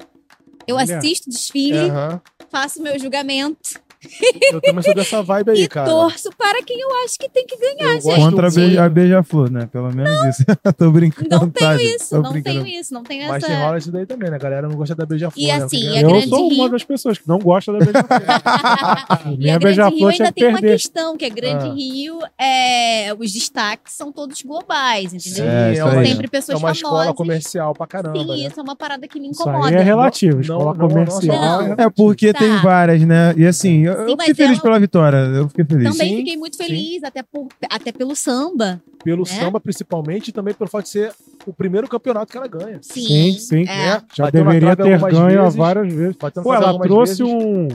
Eu 0.64 0.76
Olha. 0.76 0.98
assisto 0.98 1.28
desfile, 1.28 1.90
Aham. 1.90 2.20
faço 2.52 2.80
meu 2.80 2.96
julgamento 3.00 3.80
Eu 4.52 4.60
também 4.60 4.82
sou 4.82 4.94
dessa 4.94 5.22
vibe 5.22 5.50
aí, 5.50 5.62
e 5.62 5.68
cara. 5.68 5.88
torço 5.88 6.30
para 6.38 6.62
quem 6.62 6.78
eu 6.80 6.88
acho 7.04 7.18
que 7.18 7.28
tem 7.28 7.44
que 7.46 7.56
ganhar. 7.56 7.94
Eu 7.96 8.00
gosto 8.02 8.20
contra 8.20 8.50
beija- 8.50 8.84
a 8.84 8.88
beija-flor, 8.88 9.50
né? 9.50 9.68
Pelo 9.72 9.92
menos 9.94 10.24
isso. 10.26 10.44
Tô 10.78 10.90
brincando. 10.90 11.28
Não 11.30 11.50
tá, 11.50 11.76
tenho 11.76 11.90
gente? 11.90 12.02
isso, 12.02 12.14
não 12.22 12.32
brincando. 12.32 12.62
tenho 12.64 12.80
isso, 12.80 12.94
não 12.94 13.02
tenho 13.02 13.28
Mas 13.28 13.42
essa. 13.42 13.52
tem 13.52 13.62
rola 13.62 13.78
isso 13.78 13.90
daí 13.92 14.06
também, 14.06 14.30
né? 14.30 14.36
A 14.36 14.38
galera 14.38 14.68
não 14.68 14.76
gosta 14.76 14.94
da 14.94 15.04
beija-flor. 15.04 15.44
E 15.44 15.48
né? 15.48 15.54
assim, 15.54 15.80
Porque- 15.82 15.98
a 15.98 16.00
Eu 16.02 16.08
Grande 16.08 16.28
sou 16.28 16.46
uma 16.46 16.54
Rio- 16.64 16.68
das 16.70 16.84
pessoas 16.84 17.18
que 17.18 17.28
não 17.28 17.38
gosta 17.38 17.72
da 17.72 17.78
beija-flor. 17.78 18.18
E 19.32 19.36
Minha 19.36 19.56
a 19.56 19.58
Grande 19.58 19.80
Rio 19.96 20.08
ainda 20.08 20.32
tem 20.32 20.44
uma 20.48 20.60
perder. 20.60 20.72
questão, 20.72 21.16
que 21.16 21.24
a 21.24 21.28
Grande 21.28 21.66
Ah. 21.66 21.72
Rio, 21.74 22.18
é, 22.38 23.14
os 23.18 23.32
destaques 23.32 23.94
são 23.94 24.12
todos 24.12 24.40
globais, 24.42 25.12
entendeu? 25.12 25.44
É, 25.48 25.72
isso 25.72 25.82
São 25.82 25.98
aí. 25.98 26.06
sempre 26.06 26.26
É 26.26 26.28
pessoas 26.28 26.58
uma 26.60 26.72
escola 26.72 26.92
famosas. 26.98 27.16
comercial 27.16 27.74
pra 27.74 27.86
caramba, 27.86 28.18
Sim, 28.18 28.26
né? 28.26 28.36
isso 28.48 28.60
é 28.60 28.62
uma 28.62 28.76
parada 28.76 29.06
que 29.08 29.18
me 29.20 29.30
Isso 29.30 29.42
incomoda. 29.42 29.68
aí 29.68 29.74
é 29.74 29.82
relativo. 29.82 30.34
Não, 30.36 30.40
Escola 30.40 30.64
não, 30.64 30.72
não, 30.74 30.88
comercial. 30.88 31.62
não. 31.62 31.72
é 31.74 31.74
É 31.78 31.90
porque 31.90 32.32
Tá. 32.32 32.38
tem 32.40 32.56
várias, 32.58 33.02
né? 33.02 33.34
E 33.36 33.46
assim, 33.46 33.87
eu, 33.92 33.96
Sim, 33.96 34.02
eu 34.12 34.18
fiquei 34.18 34.34
feliz 34.34 34.52
ela- 34.52 34.62
pela 34.62 34.80
vitória. 34.80 35.16
Eu 35.18 35.48
fiquei 35.48 35.64
feliz. 35.64 35.90
Também 35.92 36.08
Sim, 36.10 36.16
fiquei 36.18 36.36
muito 36.36 36.56
sim. 36.56 36.64
feliz, 36.64 37.02
até, 37.04 37.22
por, 37.22 37.48
até 37.70 37.92
pelo 37.92 38.14
samba. 38.16 38.80
Pelo 39.04 39.20
Né? 39.24 39.24
samba, 39.26 39.60
principalmente, 39.60 40.28
e 40.28 40.32
também 40.32 40.54
pelo 40.54 40.68
fato 40.68 40.84
de 40.84 40.90
ser 40.90 41.12
o 41.46 41.52
primeiro 41.52 41.88
campeonato 41.88 42.30
que 42.32 42.36
ela 42.38 42.48
ganha. 42.48 42.78
Sim, 42.82 43.06
Sim, 43.06 43.38
sim. 43.38 43.62
É. 43.68 44.00
Já 44.14 44.24
Bateu 44.24 44.44
deveria 44.44 44.76
ter 44.76 44.98
ganho 44.98 45.40
vezes. 45.42 45.54
várias 45.56 45.92
vezes. 45.92 46.16
Pô, 46.42 46.54
ela 46.54 46.78
trouxe 46.78 47.22
vezes. 47.22 47.34
um. 47.34 47.68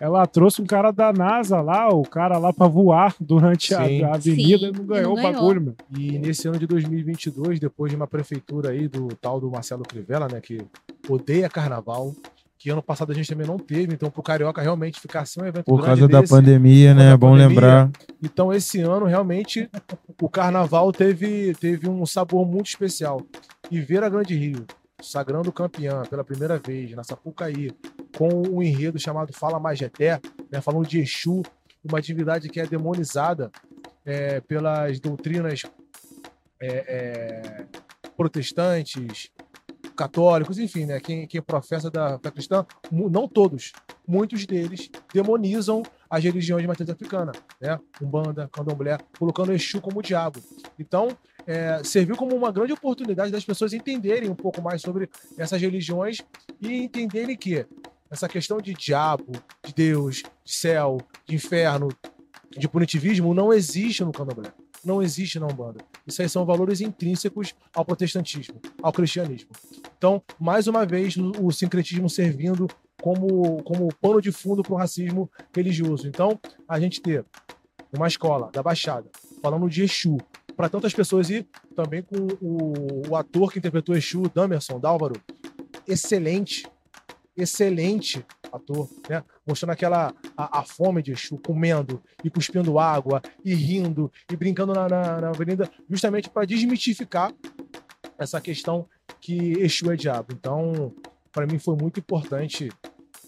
Ela 0.00 0.26
trouxe 0.26 0.60
um 0.60 0.66
cara 0.66 0.90
da 0.90 1.12
NASA 1.12 1.60
lá, 1.60 1.88
o 1.88 2.02
cara 2.02 2.36
lá 2.36 2.52
pra 2.52 2.66
voar 2.66 3.14
durante 3.20 3.72
a, 3.72 3.86
Sim. 3.86 4.02
a 4.02 4.14
avenida 4.14 4.58
Sim, 4.58 4.66
e 4.66 4.72
não 4.72 4.84
ganhou 4.84 5.16
o 5.16 5.22
bagulho, 5.22 5.60
meu. 5.60 5.74
E 5.96 6.18
nesse 6.18 6.48
ano 6.48 6.58
de 6.58 6.66
2022, 6.66 7.60
depois 7.60 7.88
de 7.90 7.94
uma 7.96 8.08
prefeitura 8.08 8.70
aí 8.70 8.88
do 8.88 9.08
tal 9.20 9.38
do 9.40 9.48
Marcelo 9.48 9.84
Crivella, 9.84 10.26
né, 10.26 10.40
que 10.40 10.58
odeia 11.08 11.48
carnaval, 11.48 12.16
que 12.62 12.70
ano 12.70 12.80
passado 12.80 13.10
a 13.10 13.14
gente 13.14 13.28
também 13.28 13.44
não 13.44 13.58
teve, 13.58 13.92
então 13.92 14.08
pro 14.08 14.22
Carioca 14.22 14.62
realmente 14.62 15.00
ficar 15.00 15.26
sem 15.26 15.42
um 15.42 15.46
evento 15.46 15.64
Por 15.64 15.84
causa 15.84 16.06
da 16.06 16.20
desse, 16.20 16.32
pandemia, 16.32 16.94
né? 16.94 17.10
É 17.10 17.16
bom 17.16 17.32
pandemia. 17.32 17.48
lembrar. 17.48 17.90
Então, 18.22 18.52
esse 18.52 18.80
ano, 18.80 19.04
realmente, 19.06 19.68
o 20.20 20.28
carnaval 20.28 20.92
teve, 20.92 21.54
teve 21.54 21.88
um 21.88 22.06
sabor 22.06 22.46
muito 22.46 22.68
especial. 22.68 23.20
E 23.68 23.80
ver 23.80 24.04
a 24.04 24.08
Grande 24.08 24.36
Rio 24.36 24.64
sagrando 25.02 25.50
campeã 25.50 26.02
pela 26.08 26.22
primeira 26.22 26.56
vez 26.56 26.92
na 26.92 27.02
Sapucaí, 27.02 27.72
com 28.16 28.28
um 28.48 28.62
enredo 28.62 28.96
chamado 28.96 29.32
Fala 29.32 29.58
Majeté, 29.58 30.20
né, 30.48 30.60
falando 30.60 30.86
de 30.86 31.00
Exu, 31.00 31.42
uma 31.84 32.00
divindade 32.00 32.48
que 32.48 32.60
é 32.60 32.66
demonizada 32.66 33.50
é, 34.06 34.40
pelas 34.40 35.00
doutrinas 35.00 35.62
é, 36.60 36.68
é, 36.68 37.64
protestantes, 38.16 39.32
católicos, 39.96 40.58
enfim, 40.58 40.86
né, 40.86 41.00
quem, 41.00 41.26
quem 41.26 41.42
professa 41.42 41.90
da 41.90 42.18
fé 42.18 42.30
cristã, 42.30 42.66
não 42.90 43.28
todos, 43.28 43.72
muitos 44.06 44.46
deles 44.46 44.90
demonizam 45.12 45.82
as 46.08 46.22
religiões 46.22 46.62
de 46.62 46.68
matriz 46.68 46.90
africana, 46.90 47.32
né? 47.60 47.80
Umbanda, 48.00 48.48
Candomblé, 48.52 48.98
colocando 49.18 49.52
Exu 49.52 49.80
como 49.80 50.02
diabo. 50.02 50.40
Então, 50.78 51.08
é, 51.46 51.82
serviu 51.82 52.16
como 52.16 52.36
uma 52.36 52.52
grande 52.52 52.72
oportunidade 52.72 53.32
das 53.32 53.44
pessoas 53.44 53.72
entenderem 53.72 54.28
um 54.28 54.34
pouco 54.34 54.60
mais 54.60 54.82
sobre 54.82 55.08
essas 55.38 55.60
religiões 55.60 56.18
e 56.60 56.82
entenderem 56.82 57.36
que 57.36 57.66
essa 58.10 58.28
questão 58.28 58.60
de 58.60 58.74
diabo, 58.74 59.32
de 59.64 59.72
Deus, 59.74 60.22
de 60.44 60.52
céu, 60.52 60.98
de 61.26 61.34
inferno, 61.34 61.88
de 62.50 62.68
punitivismo 62.68 63.32
não 63.32 63.52
existe 63.52 64.04
no 64.04 64.12
Candomblé. 64.12 64.52
Não 64.84 65.02
existe 65.02 65.38
na 65.38 65.46
Umbanda. 65.46 65.80
Isso 66.06 66.20
aí 66.22 66.28
são 66.28 66.44
valores 66.44 66.80
intrínsecos 66.80 67.54
ao 67.74 67.84
protestantismo, 67.84 68.60
ao 68.82 68.92
cristianismo. 68.92 69.50
Então, 69.96 70.22
mais 70.38 70.66
uma 70.66 70.84
vez, 70.84 71.16
o, 71.16 71.50
sincretismo 71.52 72.10
servindo 72.10 72.68
como, 73.00 73.62
como 73.62 73.88
pano 74.00 74.20
de 74.20 74.32
fundo 74.32 74.62
para 74.62 74.72
o 74.72 74.76
racismo 74.76 75.30
religioso. 75.54 76.08
Então, 76.08 76.38
a 76.68 76.80
gente 76.80 77.00
ter 77.00 77.24
uma 77.92 78.08
escola 78.08 78.50
da 78.52 78.62
Baixada 78.62 79.08
falando 79.40 79.68
de 79.68 79.82
Exu 79.82 80.16
para 80.56 80.68
tantas 80.68 80.92
pessoas 80.92 81.30
e 81.30 81.46
também 81.74 82.02
com 82.02 82.16
o, 82.40 83.10
o 83.10 83.16
ator 83.16 83.52
que 83.52 83.58
interpretou 83.58 83.96
Exu, 83.96 84.22
Damerson 84.34 84.78
Dálvaro, 84.78 85.14
excelente, 85.86 86.66
excelente 87.36 88.24
ator, 88.52 88.88
né? 89.08 89.24
Mostrando 89.46 89.70
aquela 89.70 90.14
a, 90.36 90.60
a 90.60 90.62
fome 90.64 91.02
de 91.02 91.12
Exu, 91.12 91.38
comendo 91.38 92.02
e 92.22 92.30
cuspindo 92.30 92.78
água 92.78 93.22
e 93.44 93.54
rindo 93.54 94.12
e 94.30 94.36
brincando 94.36 94.72
na, 94.72 94.88
na, 94.88 95.20
na 95.20 95.28
avenida, 95.30 95.70
justamente 95.88 96.28
para 96.28 96.46
desmitificar 96.46 97.32
essa 98.18 98.40
questão 98.40 98.86
que 99.20 99.52
Exu 99.60 99.90
é 99.90 99.96
diabo. 99.96 100.28
Então, 100.32 100.94
para 101.32 101.46
mim 101.46 101.58
foi 101.58 101.76
muito 101.76 102.00
importante 102.00 102.70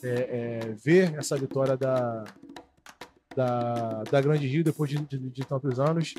é, 0.03 0.09
é, 0.09 0.75
ver 0.75 1.15
essa 1.15 1.37
vitória 1.37 1.77
da, 1.77 2.25
da, 3.35 4.03
da 4.03 4.21
Grande 4.21 4.47
Rio 4.47 4.63
depois 4.63 4.91
de, 4.91 4.99
de, 4.99 5.19
de 5.19 5.47
tantos 5.47 5.81
anos. 5.81 6.15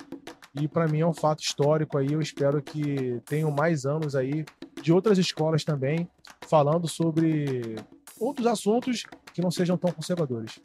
E 0.60 0.68
para 0.68 0.88
mim 0.88 1.02
é 1.02 1.08
um 1.08 1.14
fato 1.14 1.44
histórico 1.44 1.98
aí. 1.98 2.12
Eu 2.12 2.22
espero 2.22 2.62
que 2.62 3.22
tenham 3.26 3.52
mais 3.52 3.86
anos 3.86 4.16
aí 4.16 4.46
de 4.86 4.94
outras 4.94 5.18
escolas 5.18 5.64
também 5.64 6.08
falando 6.48 6.88
sobre 6.88 7.76
outros 8.20 8.46
assuntos 8.46 9.04
que 9.34 9.42
não 9.42 9.50
sejam 9.50 9.76
tão 9.76 9.92
conservadores. 9.92 10.60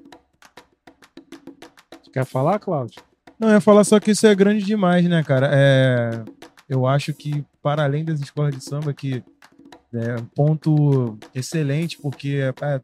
Quer 2.13 2.27
falar, 2.27 2.59
Cláudio? 2.59 3.03
Não, 3.39 3.49
eu 3.49 3.55
ia 3.55 3.61
falar 3.63 3.83
só 3.83 3.99
que 3.99 4.11
isso 4.11 4.27
é 4.27 4.35
grande 4.35 4.63
demais, 4.63 5.09
né, 5.09 5.25
cara? 5.25 5.49
É, 5.51 6.23
eu 6.69 6.87
acho 6.87 7.15
que, 7.15 7.43
para 7.63 7.83
além 7.83 8.05
das 8.05 8.21
escolas 8.21 8.55
de 8.55 8.63
samba, 8.63 8.93
que 8.93 9.25
é 9.95 10.17
um 10.17 10.27
ponto 10.27 11.19
excelente, 11.35 11.97
porque 11.97 12.41
é, 12.61 12.81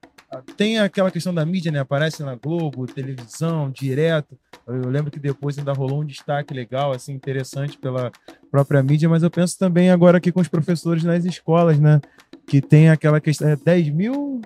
tem 0.57 0.79
aquela 0.79 1.11
questão 1.11 1.33
da 1.33 1.45
mídia, 1.45 1.71
né? 1.71 1.79
Aparece 1.79 2.23
na 2.23 2.35
Globo, 2.35 2.87
televisão, 2.87 3.71
direto. 3.71 4.37
Eu 4.67 4.89
lembro 4.89 5.11
que 5.11 5.19
depois 5.19 5.59
ainda 5.59 5.73
rolou 5.73 6.03
um 6.03 6.05
destaque 6.05 6.53
legal, 6.53 6.93
assim, 6.93 7.13
interessante 7.13 7.79
pela 7.79 8.11
própria 8.51 8.83
mídia, 8.83 9.09
mas 9.09 9.23
eu 9.23 9.31
penso 9.31 9.59
também 9.59 9.91
agora 9.91 10.19
aqui 10.19 10.33
com 10.33 10.41
os 10.41 10.49
professores 10.49 11.05
nas 11.05 11.25
escolas, 11.25 11.79
né? 11.79 12.01
Que 12.47 12.61
tem 12.61 12.91
aquela 12.91 13.21
questão, 13.21 13.49
é 13.49 13.57
10 13.57 13.91
mil... 13.91 14.41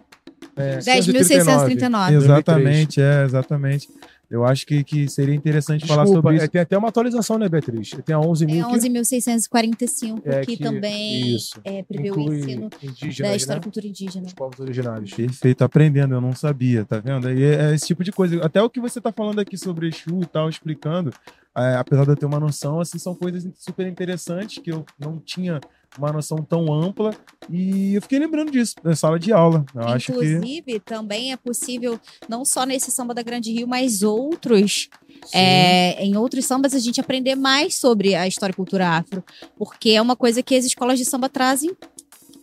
É, 0.57 0.79
10.639. 0.79 2.13
Exatamente, 2.13 3.01
é, 3.01 3.25
exatamente. 3.25 3.89
Eu 4.31 4.45
acho 4.45 4.65
que, 4.65 4.85
que 4.85 5.09
seria 5.09 5.35
interessante 5.35 5.85
falar 5.85 6.05
Desculpa, 6.05 6.29
sobre 6.29 6.39
é, 6.41 6.43
isso. 6.45 6.53
tem 6.53 6.61
até 6.61 6.79
uma 6.79 6.89
atualização, 6.89 7.37
né, 7.37 7.49
Beatriz? 7.49 7.91
Tem 8.05 8.15
a 8.15 8.21
11 8.21 8.45
É 8.45 8.47
mil 8.47 8.65
que 8.69 8.77
11.645, 8.77 10.23
É, 10.25 10.41
que, 10.43 10.57
que- 10.57 10.63
também 10.63 11.35
isso. 11.35 11.61
é, 11.65 11.83
prevê 11.83 12.13
o 12.13 12.33
ensino 12.33 12.71
indígenas, 12.83 13.19
da 13.19 13.37
história 13.37 13.57
né? 13.59 13.61
e 13.61 13.65
cultura 13.65 13.87
indígena. 13.89 14.27
Os 14.27 14.33
povos 14.35 14.61
originários. 14.61 15.13
Perfeito, 15.13 15.63
aprendendo, 15.65 16.15
eu 16.15 16.21
não 16.21 16.33
sabia, 16.35 16.85
tá 16.85 17.01
vendo? 17.01 17.29
E 17.31 17.43
é, 17.43 17.71
é 17.71 17.75
esse 17.75 17.87
tipo 17.89 18.05
de 18.05 18.13
coisa. 18.13 18.41
Até 18.45 18.63
o 18.63 18.71
que 18.71 18.81
você 18.81 19.01
tá 19.01 19.11
falando 19.11 19.41
aqui 19.41 19.59
sobre 19.59 19.89
Exu 19.89 20.21
e 20.23 20.27
tal, 20.27 20.49
explicando, 20.49 21.13
é, 21.57 21.75
apesar 21.75 22.05
de 22.05 22.11
eu 22.11 22.17
ter 22.17 22.27
uma 22.27 22.39
noção, 22.39 22.81
assim, 22.81 22.99
são 22.99 23.17
coisas 23.17 23.45
super 23.59 23.87
interessantes 23.87 24.63
que 24.63 24.71
eu 24.71 24.85
não 24.99 25.19
tinha 25.19 25.61
uma 25.99 26.13
noção 26.13 26.39
tão 26.39 26.73
ampla 26.73 27.15
e 27.49 27.95
eu 27.95 28.03
fiquei 28.03 28.19
lembrando 28.19 28.51
disso 28.51 28.75
na 28.83 28.95
sala 28.95 29.19
de 29.19 29.33
aula. 29.33 29.65
Eu 29.75 29.83
acho 29.83 30.13
que 30.13 30.25
Inclusive, 30.25 30.81
também 30.81 31.33
é 31.33 31.37
possível, 31.37 31.99
não 32.29 32.45
só 32.45 32.65
nesse 32.65 32.91
samba 32.91 33.13
da 33.13 33.23
Grande 33.23 33.53
Rio, 33.53 33.67
mas 33.67 34.03
outros. 34.03 34.89
É, 35.35 36.03
em 36.03 36.17
outros 36.17 36.47
sambas, 36.47 36.75
a 36.75 36.79
gente 36.79 37.01
aprender 37.01 37.35
mais 37.35 37.75
sobre 37.75 38.15
a 38.15 38.27
história 38.27 38.53
e 38.53 38.57
cultura 38.57 38.89
afro. 38.89 39.23
Porque 39.59 39.91
é 39.91 40.03
uma 40.03 40.17
coisa 40.17 40.43
que 40.43 40.55
as 40.55 40.65
escolas 40.65 40.99
de 40.99 41.05
samba 41.05 41.29
trazem 41.29 41.77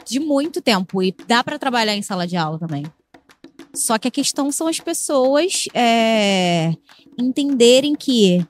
de 0.05 0.19
muito 0.19 0.61
tempo. 0.61 1.01
E 1.01 1.15
dá 1.27 1.43
para 1.43 1.57
trabalhar 1.57 1.95
em 1.95 2.01
sala 2.01 2.27
de 2.27 2.35
aula 2.35 2.59
também. 2.59 2.85
Só 3.73 3.97
que 3.97 4.07
a 4.07 4.11
questão 4.11 4.51
são 4.51 4.67
as 4.67 4.79
pessoas 4.79 5.65
é, 5.73 6.73
entenderem 7.17 7.95
que 7.95 8.45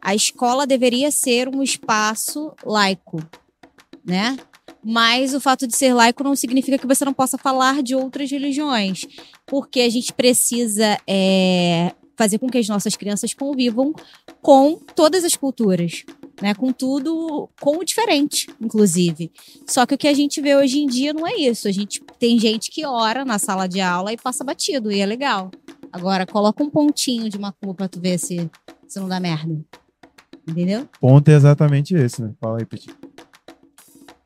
a 0.00 0.14
escola 0.14 0.66
deveria 0.66 1.10
ser 1.10 1.48
um 1.48 1.62
espaço 1.62 2.52
laico, 2.64 3.20
né? 4.06 4.36
Mas 4.82 5.34
o 5.34 5.40
fato 5.40 5.66
de 5.66 5.76
ser 5.76 5.92
laico 5.92 6.22
não 6.22 6.36
significa 6.36 6.78
que 6.78 6.86
você 6.86 7.04
não 7.04 7.12
possa 7.12 7.36
falar 7.36 7.82
de 7.82 7.94
outras 7.94 8.30
religiões, 8.30 9.04
porque 9.44 9.80
a 9.80 9.90
gente 9.90 10.12
precisa 10.12 10.96
é, 11.06 11.92
fazer 12.16 12.38
com 12.38 12.48
que 12.48 12.58
as 12.58 12.68
nossas 12.68 12.94
crianças 12.96 13.34
convivam 13.34 13.92
com 14.40 14.78
todas 14.94 15.24
as 15.24 15.34
culturas, 15.34 16.04
né? 16.40 16.54
Com 16.54 16.72
tudo, 16.72 17.48
com 17.60 17.78
o 17.78 17.84
diferente, 17.84 18.48
inclusive. 18.60 19.32
Só 19.66 19.84
que 19.84 19.94
o 19.94 19.98
que 19.98 20.08
a 20.08 20.14
gente 20.14 20.40
vê 20.40 20.54
hoje 20.54 20.78
em 20.78 20.86
dia 20.86 21.12
não 21.12 21.26
é 21.26 21.34
isso. 21.34 21.66
A 21.66 21.72
gente 21.72 22.00
tem 22.18 22.38
gente 22.38 22.70
que 22.70 22.86
ora 22.86 23.24
na 23.24 23.38
sala 23.38 23.66
de 23.66 23.80
aula 23.80 24.12
e 24.12 24.16
passa 24.16 24.44
batido, 24.44 24.92
e 24.92 25.00
é 25.00 25.06
legal. 25.06 25.50
Agora, 25.92 26.26
coloca 26.26 26.62
um 26.62 26.70
pontinho 26.70 27.28
de 27.28 27.38
macumba 27.38 27.74
pra 27.74 27.88
tu 27.88 28.00
ver 28.00 28.18
se, 28.18 28.50
se 28.86 29.00
não 29.00 29.08
dá 29.08 29.18
merda. 29.18 29.58
Entendeu? 30.48 30.82
o 31.00 31.08
ponto 31.08 31.28
é 31.28 31.34
exatamente 31.34 31.94
esse, 31.94 32.22
né? 32.22 32.32
Fala 32.40 32.58
aí, 32.58 32.64
Petit. 32.64 32.94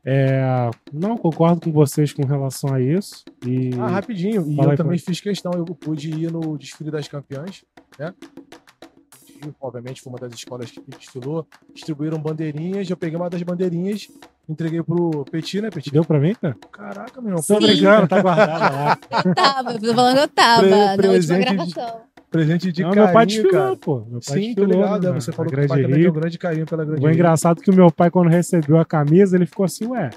É, 0.04 0.70
não, 0.92 1.16
concordo 1.16 1.60
com 1.60 1.72
vocês 1.72 2.12
com 2.12 2.24
relação 2.24 2.72
a 2.72 2.80
isso. 2.80 3.22
E 3.46 3.70
Ah, 3.78 3.88
rapidinho. 3.88 4.42
E 4.50 4.56
Fala 4.56 4.68
eu 4.68 4.70
aí, 4.72 4.76
também 4.76 4.98
fiz 4.98 5.20
questão, 5.20 5.52
eu 5.52 5.64
pude 5.66 6.10
ir 6.10 6.32
no 6.32 6.56
desfile 6.56 6.90
das 6.90 7.06
campeãs, 7.06 7.62
né? 7.98 8.14
Obviamente 9.60 10.02
foi 10.02 10.12
uma 10.12 10.18
das 10.18 10.34
escolas 10.34 10.70
que 10.70 10.82
desfilou, 10.98 11.46
distribuíram 11.74 12.18
bandeirinhas, 12.18 12.88
eu 12.90 12.96
peguei 12.96 13.16
uma 13.16 13.30
das 13.30 13.42
bandeirinhas, 13.42 14.08
entreguei 14.46 14.82
pro 14.82 15.24
Petit, 15.30 15.62
né, 15.62 15.70
Petit? 15.70 15.90
deu 15.90 16.04
pra 16.04 16.18
mim, 16.18 16.34
cara? 16.34 16.54
Caraca, 16.70 17.20
meu 17.22 17.30
irmão, 17.30 17.42
Tô 17.46 17.58
brincando, 17.58 18.06
tá 18.06 18.20
guardado 18.20 18.74
lá. 18.74 18.98
Eu 19.24 19.34
tava, 19.34 19.72
eu 19.72 19.80
tô 19.80 19.94
falando 19.94 20.16
que 20.16 20.22
eu 20.22 20.28
tava 20.28 20.60
Pre- 20.60 20.70
na 20.70 20.76
última 20.76 20.96
presente 21.02 21.48
de- 21.48 21.54
gravação. 21.54 22.00
Presente 22.30 22.70
de 22.72 22.82
não, 22.82 22.90
carinho, 22.90 23.04
meu 23.06 23.14
pai 23.14 23.26
desfilou, 23.26 23.52
cara. 23.52 23.76
pô. 23.76 23.96
Meu 24.08 24.20
pai 24.20 24.38
Sim, 24.38 24.54
tô 24.54 24.64
desfilou, 24.64 24.84
ligado. 24.84 25.02
né, 25.02 25.10
é, 25.10 25.20
Você 25.20 25.32
falou 25.32 25.50
que 25.50 25.54
o 25.54 25.56
Grande 25.56 25.68
pai 25.68 25.82
também 25.82 25.98
tem 26.00 26.08
um 26.08 26.12
grande 26.12 26.38
carinho 26.38 26.66
pela 26.66 26.84
grande 26.84 27.02
O 27.02 27.06
Rio. 27.06 27.14
engraçado 27.14 27.60
é 27.60 27.64
que 27.64 27.70
o 27.70 27.74
meu 27.74 27.90
pai, 27.90 28.10
quando 28.10 28.28
recebeu 28.28 28.78
a 28.78 28.84
camisa, 28.84 29.36
ele 29.36 29.46
ficou 29.46 29.64
assim, 29.64 29.86
ué, 29.88 30.10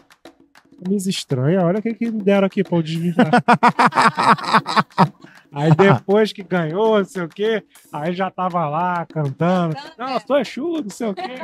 camisa 0.84 1.10
estranha, 1.10 1.62
olha 1.64 1.80
o 1.80 1.82
que, 1.82 1.94
que 1.94 2.12
me 2.12 2.22
deram 2.22 2.46
aqui 2.46 2.64
pra 2.64 2.78
eu 2.78 2.84
desviar. 2.84 3.16
aí 5.52 5.72
depois 5.76 6.34
que 6.34 6.44
ganhou, 6.44 6.98
não 7.00 7.06
sei 7.06 7.24
o 7.24 7.30
quê, 7.30 7.64
aí 7.92 8.14
já 8.14 8.30
tava 8.30 8.68
lá 8.68 9.06
cantando. 9.06 9.76
Não, 9.98 10.14
eu 10.14 10.20
sou 10.26 10.38
Exu, 10.40 10.82
não 10.84 10.90
sei 10.90 11.08
o 11.08 11.14
quê. 11.14 11.36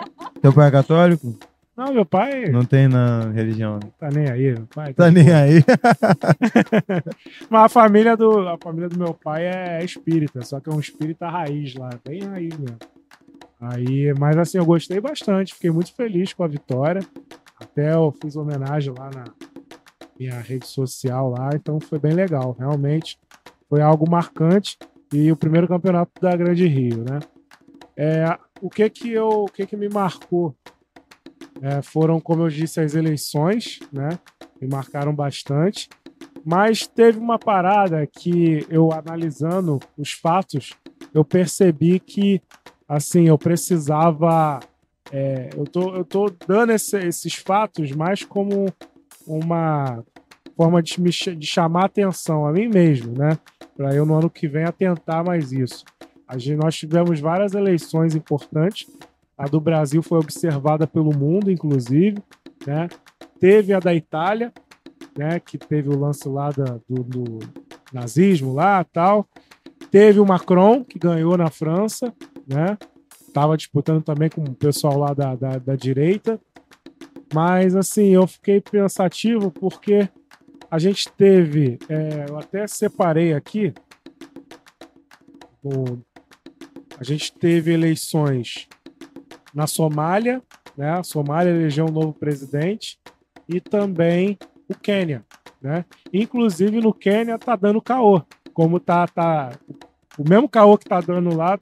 Teu 0.41 0.54
pai 0.54 0.67
é 0.67 0.72
católico? 0.72 1.38
Não, 1.80 1.94
meu 1.94 2.06
pai 2.06 2.50
Não 2.50 2.65
tem 2.65 2.89
na 2.89 3.32
religião. 3.32 3.76
né? 3.76 3.89
tá 3.98 4.10
nem 4.10 4.30
aí, 4.30 4.52
meu 4.52 4.68
pai. 4.68 4.94
Tá 4.94 5.10
nem 5.10 5.32
aí. 5.32 5.63
Mas 7.50 7.63
a 7.63 7.70
família 7.70 8.18
do, 8.18 8.50
a 8.50 8.58
família 8.58 8.89
do 8.89 9.00
meu 9.00 9.13
pai 9.13 9.46
é 9.46 9.82
espírita, 9.82 10.42
só 10.44 10.60
que 10.60 10.70
é 10.70 10.74
um 10.74 10.80
espírita 10.82 11.30
raiz 11.30 11.76
lá, 11.76 11.89
bem 12.06 12.20
raiz 12.24 12.58
mesmo. 12.58 12.78
Aí, 13.62 14.13
mas 14.18 14.38
assim, 14.38 14.58
eu 14.58 14.65
gostei 14.65 15.00
bastante, 15.02 15.54
fiquei 15.54 15.70
muito 15.70 15.94
feliz 15.94 16.34
com 16.34 16.44
a 16.44 16.48
vitória. 16.48 17.02
Até 17.58 17.94
eu 17.94 18.13
fiz 18.22 18.36
homenagem 18.36 18.94
lá 18.98 19.10
na 19.13 19.26
minha 20.18 20.39
rede 20.39 20.68
social 20.68 21.30
lá, 21.30 21.50
então 21.54 21.80
foi 21.80 21.98
bem 22.00 22.12
legal. 22.12 22.56
Realmente 22.60 23.18
foi 23.70 23.82
algo 23.82 24.10
marcante 24.10 24.78
e 25.13 25.32
o 25.32 25.36
primeiro 25.36 25.68
campeonato 25.68 26.12
da 26.22 26.36
Grande 26.36 26.68
Rio, 26.68 27.06
né? 27.06 27.20
É, 27.96 28.38
o 28.62 28.70
que 28.70 28.89
que 28.89 29.12
eu, 29.12 29.28
o 29.28 29.46
que 29.46 29.65
que 29.65 29.78
me 29.78 29.88
marcou 29.88 30.54
É, 31.62 31.82
foram, 31.82 32.19
como 32.22 32.43
eu 32.43 32.48
disse, 32.50 32.80
as 32.80 32.95
eleições, 32.95 33.80
né? 33.91 34.17
Me 34.62 34.67
marcaram 34.67 35.13
bastante. 35.13 35.89
Mas 36.45 36.88
teve 36.88 37.17
uma 37.19 37.38
parada 37.38 38.08
que 38.08 38.65
eu 38.69 38.93
analisando 38.93 39.84
os 39.98 40.12
fatos, 40.13 40.76
eu 41.13 41.24
percebi 41.26 42.00
que 42.00 42.41
assim, 42.88 43.28
eu 43.28 43.38
precisava. 43.38 44.63
é, 45.12 45.54
eu, 45.58 45.65
tô, 45.67 45.95
eu 45.95 46.06
tô 46.06 46.30
dando 46.48 46.72
esse- 46.72 46.98
esses 47.06 47.34
fatos 47.36 47.91
mais 47.91 48.24
como 48.24 48.72
uma 49.26 50.04
forma 50.56 50.82
de, 50.84 51.02
me, 51.02 51.10
de 51.10 51.45
chamar 51.48 51.86
atenção 51.86 52.45
a 52.45 52.52
mim 52.52 52.67
mesmo, 52.67 53.13
né? 53.17 53.38
Para 53.76 53.93
eu 53.95 54.06
no 54.06 54.15
ano 54.15 54.30
que 54.30 54.48
vem 54.48 54.65
atentar 54.65 55.24
mais 55.26 55.52
isso. 55.52 55.84
A 56.28 56.38
gente, 56.38 56.58
nós 56.58 56.76
tivemos 56.76 57.19
várias 57.19 57.54
eleições 57.54 58.15
importantes. 58.15 58.88
A 59.39 59.45
do 59.47 59.60
Brasil 59.62 60.04
foi 60.04 60.19
observada 60.19 60.86
pelo 60.86 61.17
mundo, 61.17 61.49
inclusive, 61.49 62.17
né? 62.67 62.89
Teve 63.39 63.73
a 63.73 63.80
da 63.80 63.95
Itália, 63.95 64.52
né? 65.17 65.39
Que 65.39 65.58
teve 65.58 65.88
o 65.88 65.97
lance 65.97 66.28
lá 66.28 66.52
da- 66.52 66.78
do, 66.89 67.04
do 67.04 67.39
nazismo 67.93 68.54
lá, 68.54 68.84
tal. 68.84 69.25
Teve 69.89 70.19
o 70.19 70.25
Macron 70.25 70.84
que 70.84 70.99
ganhou 70.99 71.38
na 71.38 71.49
França, 71.49 72.13
né? 72.45 72.78
Tava 73.34 73.56
disputando 73.56 74.04
também 74.04 74.30
com 74.30 74.41
o 74.43 74.54
pessoal 74.54 74.97
lá 74.99 75.13
da, 75.13 75.36
da, 75.36 75.58
da 75.58 75.75
direita. 75.75 76.38
Mas 77.34 77.78
assim, 77.78 78.08
eu 78.10 78.28
fiquei 78.28 78.60
pensativo 78.60 79.52
porque 79.52 80.10
a 80.69 80.78
gente 80.78 81.10
teve, 81.13 81.80
é, 81.88 82.25
eu 82.28 82.38
até 82.38 82.67
separei 82.67 83.34
aqui, 83.34 83.73
o- 85.63 85.97
a 86.99 87.04
gente 87.04 87.32
teve 87.34 87.71
eleições 87.71 88.67
na 89.54 89.68
Somália, 89.68 90.42
né? 90.78 90.92
A 90.92 91.04
Somália 91.04 91.52
elegeu 91.52 91.86
um 91.86 91.92
novo 91.92 92.14
presidente 92.14 93.00
e 93.48 93.60
também 93.60 94.38
o 94.70 94.76
Quênia, 94.76 95.26
né? 95.62 95.86
Inclusive 96.14 96.80
no 96.82 96.94
Quênia 96.94 97.38
tá 97.38 97.56
dando 97.56 97.82
caô, 97.82 98.22
como 98.54 98.80
tá 98.80 99.08
tá 99.08 99.52
o 100.18 100.28
mesmo 100.28 100.50
caô 100.50 100.78
que 100.78 100.86
tá 100.86 101.02
dando 101.02 101.36
lá, 101.36 101.58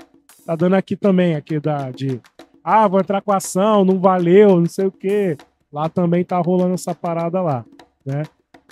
tá 0.45 0.55
dando 0.55 0.75
aqui 0.75 0.95
também, 0.95 1.35
aqui 1.35 1.59
da 1.59 1.91
de 1.91 2.21
ah, 2.63 2.87
vou 2.87 2.99
entrar 2.99 3.21
com 3.21 3.31
ação, 3.31 3.85
não 3.85 3.99
valeu, 3.99 4.59
não 4.59 4.65
sei 4.65 4.87
o 4.87 4.91
quê. 4.91 5.37
Lá 5.71 5.87
também 5.87 6.25
tá 6.25 6.37
rolando 6.37 6.73
essa 6.73 6.93
parada 6.93 7.41
lá, 7.41 7.65
né? 8.05 8.23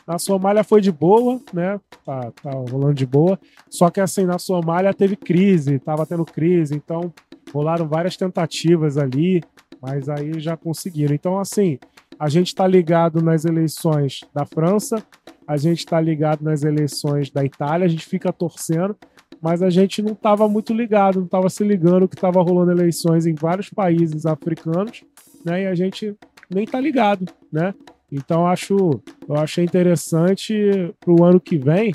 Na 0.05 0.19
Somália 0.19 0.63
foi 0.63 0.81
de 0.81 0.91
boa, 0.91 1.39
né? 1.53 1.79
Tá, 2.05 2.31
tá 2.43 2.51
rolando 2.51 2.93
de 2.93 3.05
boa. 3.05 3.39
Só 3.69 3.89
que 3.89 3.99
assim, 3.99 4.25
na 4.25 4.37
Somália 4.37 4.93
teve 4.93 5.15
crise, 5.15 5.79
tava 5.79 6.05
tendo 6.05 6.25
crise, 6.25 6.75
então 6.75 7.11
rolaram 7.55 7.87
várias 7.87 8.17
tentativas 8.17 8.97
ali, 8.97 9.41
mas 9.81 10.09
aí 10.09 10.39
já 10.41 10.57
conseguiram. 10.57 11.15
Então, 11.15 11.39
assim, 11.39 11.79
a 12.19 12.27
gente 12.27 12.47
está 12.47 12.67
ligado 12.67 13.21
nas 13.21 13.45
eleições 13.45 14.19
da 14.33 14.45
França, 14.45 15.01
a 15.47 15.55
gente 15.55 15.79
está 15.79 16.01
ligado 16.01 16.43
nas 16.43 16.63
eleições 16.63 17.31
da 17.31 17.45
Itália, 17.45 17.85
a 17.85 17.89
gente 17.89 18.05
fica 18.05 18.33
torcendo, 18.33 18.95
mas 19.41 19.61
a 19.61 19.69
gente 19.69 20.01
não 20.01 20.11
estava 20.11 20.49
muito 20.49 20.73
ligado, 20.73 21.19
não 21.19 21.25
estava 21.25 21.49
se 21.49 21.63
ligando 21.63 22.09
que 22.09 22.15
estava 22.15 22.41
rolando 22.41 22.71
eleições 22.71 23.25
em 23.25 23.33
vários 23.33 23.69
países 23.69 24.25
africanos, 24.25 25.05
né? 25.45 25.63
E 25.63 25.67
a 25.67 25.75
gente 25.75 26.13
nem 26.49 26.65
está 26.65 26.79
ligado, 26.79 27.25
né? 27.51 27.73
Então 28.11 28.45
acho, 28.45 29.01
eu 29.27 29.35
achei 29.35 29.63
interessante 29.63 30.53
para 30.99 31.13
o 31.13 31.23
ano 31.23 31.39
que 31.39 31.57
vem 31.57 31.93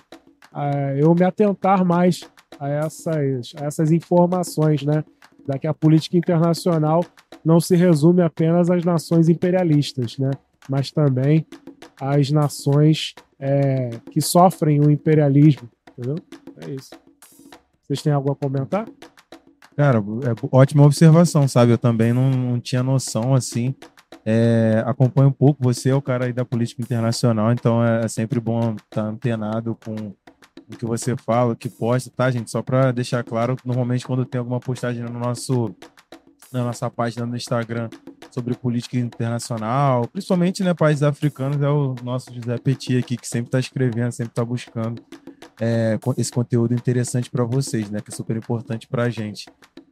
eh, 0.55 0.99
eu 1.01 1.15
me 1.15 1.25
atentar 1.25 1.85
mais 1.85 2.23
a 2.59 2.69
essas, 2.69 3.53
a 3.61 3.65
essas 3.67 3.93
informações, 3.93 4.83
né? 4.83 5.05
Da 5.51 5.59
que 5.59 5.67
a 5.67 5.75
política 5.75 6.17
internacional 6.17 7.05
não 7.45 7.59
se 7.59 7.75
resume 7.75 8.23
apenas 8.23 8.71
às 8.71 8.85
nações 8.85 9.29
imperialistas, 9.29 10.17
né? 10.17 10.31
Mas 10.69 10.93
também 10.93 11.45
às 12.01 12.31
nações 12.31 13.17
eh, 13.41 13.91
que 14.13 14.21
sofrem 14.21 14.79
o 14.81 14.89
imperialismo, 14.89 15.69
entendeu? 15.91 16.15
É 16.65 16.71
isso. 16.71 16.91
Vocês 17.83 18.01
têm 18.01 18.13
algo 18.13 18.31
a 18.31 18.37
comentar? 18.37 18.87
Cara, 19.77 19.99
é 19.99 20.47
ótima 20.53 20.85
observação, 20.85 21.49
sabe? 21.49 21.73
Eu 21.73 21.79
também 21.79 22.13
não, 22.13 22.31
não 22.31 22.61
tinha 22.61 22.85
noção 22.85 23.35
assim. 23.35 23.75
É, 24.25 24.85
acompanho 24.87 25.31
um 25.31 25.33
pouco, 25.33 25.61
você 25.61 25.89
é 25.89 25.95
o 25.97 26.03
cara 26.03 26.27
aí 26.27 26.33
da 26.33 26.45
política 26.45 26.81
internacional, 26.81 27.51
então 27.51 27.85
é, 27.85 28.05
é 28.05 28.09
sempre 28.09 28.39
bom 28.39 28.77
estar 28.77 29.03
antenado 29.03 29.77
com 29.85 30.13
o 30.75 30.79
que 30.79 30.87
você 30.87 31.17
fala, 31.17 31.57
que 31.57 31.69
posta, 31.69 32.11
tá, 32.15 32.31
gente? 32.31 32.51
Só 32.51 32.63
pra 32.63 32.93
deixar 32.93 33.23
claro, 33.25 33.57
normalmente 33.65 34.07
quando 34.07 34.25
tem 34.25 34.39
alguma 34.39 34.61
postagem 34.61 35.03
no 35.03 35.19
nosso 35.19 35.75
na 36.53 36.65
nossa 36.65 36.91
página 36.91 37.25
no 37.25 37.37
Instagram 37.37 37.89
sobre 38.31 38.55
política 38.55 38.97
internacional, 38.99 40.07
principalmente 40.09 40.65
né, 40.65 40.75
países 40.75 41.03
africanos, 41.03 41.63
é 41.63 41.69
o 41.69 41.95
nosso 42.03 42.35
José 42.35 42.59
Petit 42.59 42.99
aqui, 42.99 43.17
que 43.17 43.27
sempre 43.27 43.49
está 43.49 43.61
escrevendo, 43.61 44.11
sempre 44.13 44.33
está 44.33 44.45
buscando 44.45 45.01
é, 45.61 45.99
esse 46.17 46.33
conteúdo 46.33 46.75
interessante 46.75 47.31
para 47.31 47.45
vocês, 47.45 47.89
né, 47.91 48.01
que 48.01 48.11
é 48.11 48.15
super 48.15 48.37
importante 48.37 48.89
para 48.89 49.05
a 49.05 49.11
gente. 49.11 49.49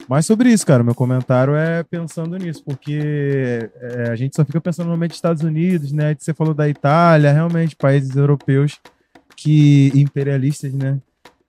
Mas 0.08 0.26
sobre 0.26 0.50
isso, 0.50 0.66
cara, 0.66 0.82
meu 0.82 0.94
comentário 0.94 1.54
é 1.54 1.82
pensando 1.82 2.36
nisso, 2.36 2.64
porque 2.64 3.70
é, 3.80 4.10
a 4.10 4.16
gente 4.16 4.34
só 4.34 4.44
fica 4.44 4.60
pensando 4.60 4.86
normalmente 4.86 5.10
nos 5.10 5.18
Estados 5.18 5.42
Unidos, 5.42 5.92
né? 5.92 6.16
Você 6.18 6.32
falou 6.32 6.54
da 6.54 6.66
Itália, 6.66 7.30
realmente, 7.30 7.76
países 7.76 8.16
europeus 8.16 8.80
que 9.38 9.92
imperialistas, 9.94 10.72
né? 10.72 11.00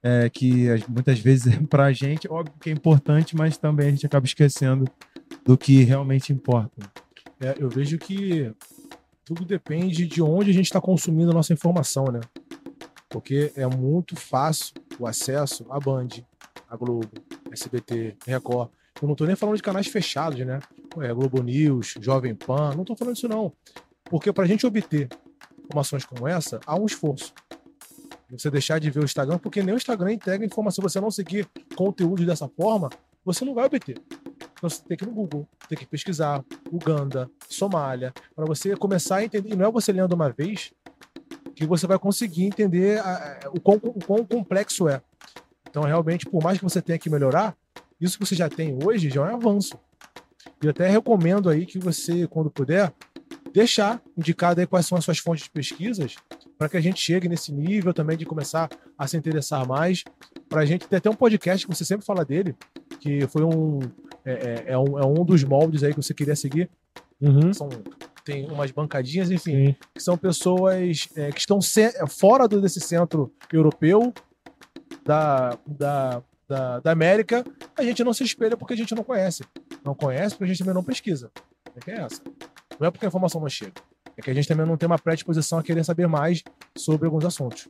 é, 0.02 0.30
que 0.30 0.68
muitas 0.88 1.20
vezes 1.20 1.56
para 1.70 1.86
a 1.86 1.94
gente, 1.94 2.28
óbvio 2.30 2.56
que 2.60 2.70
é 2.70 2.74
importante, 2.74 3.36
mas 3.36 3.58
também 3.58 3.88
a 3.88 3.92
gente 3.92 4.06
acaba 4.06 4.26
esquecendo 4.26 4.86
do 5.44 5.58
que 5.58 5.84
realmente 5.84 6.34
importa. 6.34 6.90
É, 7.40 7.56
eu 7.58 7.70
vejo 7.70 7.98
que 7.98 8.52
tudo 9.24 9.46
depende 9.46 10.06
de 10.06 10.22
onde 10.22 10.50
a 10.50 10.54
gente 10.54 10.66
está 10.66 10.82
consumindo 10.82 11.32
a 11.32 11.34
nossa 11.34 11.54
informação, 11.54 12.06
né? 12.06 12.20
Porque 13.10 13.52
é 13.56 13.66
muito 13.66 14.16
fácil 14.16 14.74
o 15.00 15.08
acesso 15.08 15.66
à 15.70 15.80
Band, 15.80 16.10
à 16.70 16.76
Globo, 16.76 17.10
SBT, 17.52 18.18
Record. 18.26 18.70
Eu 19.02 19.08
não 19.08 19.14
estou 19.14 19.26
nem 19.26 19.36
falando 19.36 19.56
de 19.56 19.64
canais 19.64 19.88
fechados, 19.88 20.40
né? 20.46 20.60
É, 21.00 21.14
Globo 21.14 21.42
News, 21.42 21.96
Jovem 22.02 22.36
Pan, 22.36 22.74
não 22.74 22.82
estou 22.82 22.96
falando 22.96 23.16
disso 23.16 23.28
não. 23.28 23.52
Porque 24.04 24.34
para 24.34 24.44
a 24.44 24.48
gente 24.48 24.66
obter 24.66 25.08
informações 25.66 26.04
como 26.04 26.28
essa, 26.28 26.60
há 26.66 26.76
um 26.76 26.86
esforço 26.86 27.34
você 28.30 28.50
deixar 28.52 28.80
de 28.80 28.90
ver 28.90 29.00
o 29.00 29.06
Instagram, 29.06 29.38
porque 29.38 29.62
nem 29.64 29.74
o 29.74 29.78
Instagram 29.78 30.14
entrega 30.14 30.46
informação. 30.46 30.82
Se 30.82 30.94
você 30.94 31.02
não 31.02 31.12
seguir 31.12 31.48
conteúdo 31.76 32.26
dessa 32.26 32.48
forma, 32.48 32.90
você 33.26 33.44
não 33.44 33.54
vai 33.54 33.66
obter. 33.66 33.98
Então 34.60 34.70
você 34.70 34.82
tem 34.84 34.98
que 34.98 35.04
ir 35.04 35.08
no 35.08 35.14
Google, 35.14 35.48
tem 35.68 35.78
que 35.78 35.86
pesquisar 35.86 36.44
Uganda, 36.72 37.30
Somália, 37.50 38.14
para 38.36 38.46
você 38.46 38.76
começar 38.76 39.18
a 39.18 39.24
entender. 39.24 39.54
E 39.54 39.56
não 39.56 39.66
é 39.66 39.72
você 39.72 39.92
lendo 39.92 40.14
uma 40.14 40.30
vez 40.30 40.72
que 41.56 41.66
você 41.66 41.88
vai 41.88 42.00
conseguir 42.00 42.46
entender 42.46 43.00
a, 43.00 43.40
o, 43.54 43.60
quão, 43.60 43.78
o 43.84 44.04
quão 44.06 44.26
complexo 44.26 44.88
é. 44.88 45.02
Então, 45.70 45.84
realmente, 45.84 46.26
por 46.26 46.44
mais 46.44 46.58
que 46.58 46.64
você 46.64 46.82
tenha 46.82 46.98
que 46.98 47.10
melhorar, 47.10 47.56
isso 48.00 48.18
que 48.18 48.26
você 48.26 48.36
já 48.36 48.50
tem 48.50 48.78
hoje 48.84 49.10
já 49.10 49.22
é 49.30 49.34
um 49.34 49.36
avanço. 49.36 49.78
E 50.64 50.68
até 50.68 50.88
recomendo 50.88 51.50
aí 51.50 51.66
que 51.66 51.78
você, 51.78 52.28
quando 52.28 52.50
puder, 52.50 52.94
deixar 53.54 54.02
indicado 54.18 54.60
aí 54.60 54.68
quais 54.68 54.86
são 54.86 54.98
as 54.98 55.04
suas 55.04 55.20
fontes 55.20 55.44
de 55.44 55.50
pesquisas 55.50 56.16
para 56.58 56.70
que 56.70 56.78
a 56.78 56.82
gente 56.82 57.00
chegue 57.00 57.28
nesse 57.28 57.52
nível 57.52 57.94
também 57.94 58.18
de 58.18 58.26
começar 58.26 58.70
a 58.98 59.08
se 59.08 59.18
interessar 59.18 59.68
mais. 59.68 60.04
Para 60.48 60.62
a 60.62 60.66
gente 60.66 60.88
ter 60.88 60.98
até 60.98 61.10
um 61.10 61.16
podcast 61.16 61.66
que 61.66 61.74
você 61.74 61.86
sempre 61.86 62.06
fala 62.06 62.26
dele, 62.26 62.56
que 63.00 63.28
foi 63.28 63.44
um 63.44 63.80
é, 64.26 64.32
é, 64.32 64.64
é, 64.74 64.78
um, 64.78 65.00
é 65.00 65.06
um 65.06 65.26
dos 65.26 65.44
moldes 65.44 65.84
aí 65.84 65.94
que 65.94 66.02
você 66.02 66.14
queria 66.14 66.36
seguir. 66.36 66.70
Uhum. 67.22 67.54
São, 67.54 67.70
tem 68.24 68.46
umas 68.46 68.72
bancadinhas, 68.72 69.32
enfim, 69.32 69.68
Sim. 69.68 69.76
que 69.94 70.02
são 70.02 70.18
pessoas 70.18 71.10
é, 71.16 71.32
que 71.32 71.40
estão 71.40 71.60
fora 72.08 72.48
desse 72.48 72.80
centro 72.80 73.32
europeu 73.52 74.14
da, 75.04 75.58
da, 75.66 76.22
da, 76.48 76.80
da, 76.80 76.92
América. 76.92 77.44
A 77.76 77.84
gente 77.84 78.04
não 78.04 78.14
se 78.14 78.24
espelha 78.24 78.56
porque 78.56 78.74
a 78.74 78.78
gente 78.78 78.94
não 78.94 79.04
conhece. 79.04 79.44
Não 79.84 79.96
conhece 79.96 80.36
porque 80.36 80.46
a 80.46 80.48
gente 80.48 80.60
também 80.60 80.74
não 80.74 80.84
pesquisa. 80.84 81.32
É 81.76 81.80
que 81.80 81.92
é 81.92 82.02
essa. 82.02 82.22
Não 82.80 82.88
é 82.88 82.92
porque 82.92 83.06
a 83.06 83.10
informação 83.10 83.42
não 83.42 83.50
chega 83.50 83.74
é 84.20 84.22
que 84.22 84.30
a 84.30 84.34
gente 84.34 84.48
também 84.48 84.66
não 84.66 84.78
tem 84.78 84.86
uma 84.86 85.00
predisposição 85.00 85.60
a 85.60 85.64
querer 85.64 85.84
saber 85.84 86.08
mais 86.08 86.44
sobre 86.78 87.06
alguns 87.08 87.24
assuntos. 87.24 87.70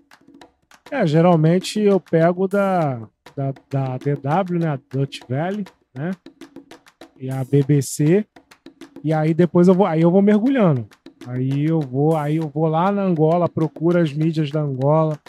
É, 0.91 1.05
geralmente 1.05 1.79
eu 1.79 1.99
pego 1.99 2.47
da, 2.47 2.99
da, 3.35 3.53
da 3.69 3.97
DW, 3.97 4.57
né, 4.59 4.67
a 4.69 4.79
Dutch 4.91 5.19
Valley, 5.29 5.63
né, 5.93 6.11
e 7.19 7.29
a 7.29 7.43
BBC, 7.43 8.25
e 9.03 9.13
aí 9.13 9.33
depois 9.33 9.67
eu 9.67 9.75
vou, 9.75 9.85
aí 9.85 10.01
eu 10.01 10.09
vou 10.09 10.21
mergulhando. 10.21 10.87
Aí 11.27 11.65
eu 11.65 11.79
vou, 11.79 12.17
aí 12.17 12.37
eu 12.37 12.47
vou 12.47 12.65
lá 12.65 12.91
na 12.91 13.03
Angola, 13.03 13.47
procuro 13.47 13.99
as 13.99 14.11
mídias 14.11 14.49
da 14.49 14.61
Angola, 14.61 15.19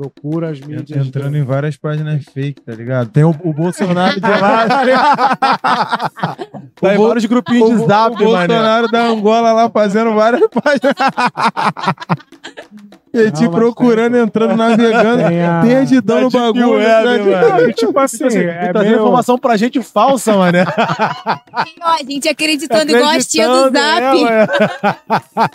procura 0.00 0.50
as 0.50 0.60
mídias. 0.60 1.06
Entrando 1.06 1.32
do... 1.32 1.36
em 1.36 1.44
várias 1.44 1.76
páginas 1.76 2.24
fake, 2.24 2.62
tá 2.62 2.72
ligado? 2.72 3.10
Tem 3.10 3.22
o, 3.22 3.30
o 3.44 3.52
Bolsonaro 3.52 4.16
de 4.18 4.26
lá, 4.26 4.66
tá? 4.66 6.36
Tá 6.80 6.94
em 6.94 6.98
vários 6.98 7.26
grupinhos 7.26 7.68
de 7.68 7.86
zap, 7.86 8.14
O 8.14 8.18
Bolsonaro 8.18 8.88
da 8.88 9.06
Angola 9.08 9.52
lá 9.52 9.68
fazendo 9.68 10.14
várias 10.14 10.40
páginas. 10.48 10.94
E 13.12 13.18
a 13.18 13.24
gente 13.24 13.48
procurando, 13.50 14.12
tem, 14.12 14.22
entrando, 14.22 14.56
navegando, 14.56 15.28
tem 15.28 15.44
a... 15.44 15.60
perdidão 15.62 16.20
no 16.22 16.30
bagulho. 16.30 16.70
Web, 16.70 17.24
né? 17.24 17.72
Tipo 17.72 17.98
assim, 17.98 18.18
tipo 18.18 18.26
assim 18.28 18.38
é 18.38 18.72
trazendo 18.72 18.90
meio... 18.90 19.00
informação 19.00 19.36
pra 19.36 19.56
gente 19.56 19.82
falsa, 19.82 20.34
mano. 20.36 20.58
A 21.82 21.98
gente 22.08 22.28
acreditando, 22.28 22.82
acreditando 22.82 22.96
igual 22.96 23.10
a 23.10 23.18
tia 23.18 23.48
do 23.48 23.62
Zap. 23.64 24.24
É. 24.24 24.46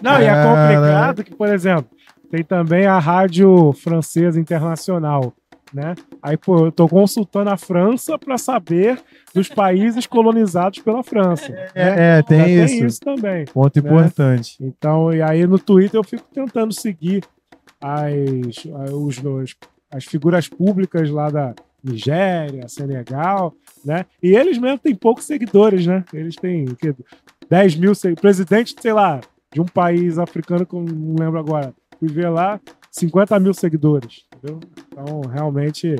Não, 0.03 0.21
e 0.21 0.25
é 0.25 0.43
complicado 0.43 1.23
que, 1.23 1.33
por 1.33 1.47
exemplo, 1.47 1.94
tem 2.35 2.43
também 2.43 2.85
a 2.85 2.99
rádio 2.99 3.71
francesa 3.71 4.39
internacional, 4.39 5.33
né? 5.73 5.95
Aí, 6.21 6.35
pô, 6.35 6.65
eu 6.65 6.71
tô 6.71 6.87
consultando 6.87 7.49
a 7.49 7.55
França 7.55 8.19
para 8.19 8.37
saber 8.37 9.01
dos 9.33 9.47
países 9.47 10.05
colonizados 10.05 10.79
pela 10.79 11.01
França. 11.01 11.51
É, 11.73 11.85
né? 11.85 12.17
é 12.17 12.23
tem, 12.23 12.43
tem 12.43 12.63
isso. 12.65 12.85
isso. 12.85 12.99
também. 12.99 13.45
Ponto 13.45 13.81
né? 13.81 13.89
importante. 13.89 14.57
Então, 14.59 15.13
e 15.13 15.21
aí 15.21 15.47
no 15.47 15.57
Twitter 15.57 15.97
eu 15.97 16.03
fico 16.03 16.25
tentando 16.33 16.73
seguir 16.73 17.23
as, 17.79 18.65
os, 18.91 19.23
os, 19.23 19.55
as 19.91 20.03
figuras 20.03 20.49
públicas 20.49 21.09
lá 21.09 21.29
da 21.29 21.53
Nigéria, 21.81 22.67
Senegal, 22.67 23.53
né? 23.83 24.05
E 24.21 24.35
eles 24.35 24.57
mesmo 24.57 24.79
têm 24.79 24.95
poucos 24.95 25.23
seguidores, 25.25 25.85
né? 25.85 26.03
Eles 26.11 26.35
têm 26.35 26.65
que, 26.75 26.93
10 27.49 27.75
mil 27.75 27.95
seguidores. 27.95 28.21
Presidente, 28.21 28.75
sei 28.77 28.91
lá, 28.91 29.21
de 29.53 29.61
um 29.61 29.65
país 29.65 30.19
africano 30.19 30.65
que 30.65 30.73
eu 30.73 30.81
não 30.81 31.15
lembro 31.17 31.39
agora, 31.39 31.73
fui 31.99 32.09
ver 32.09 32.29
lá, 32.29 32.59
50 32.91 33.39
mil 33.39 33.53
seguidores, 33.53 34.23
entendeu? 34.33 34.59
Então, 34.87 35.21
realmente, 35.31 35.95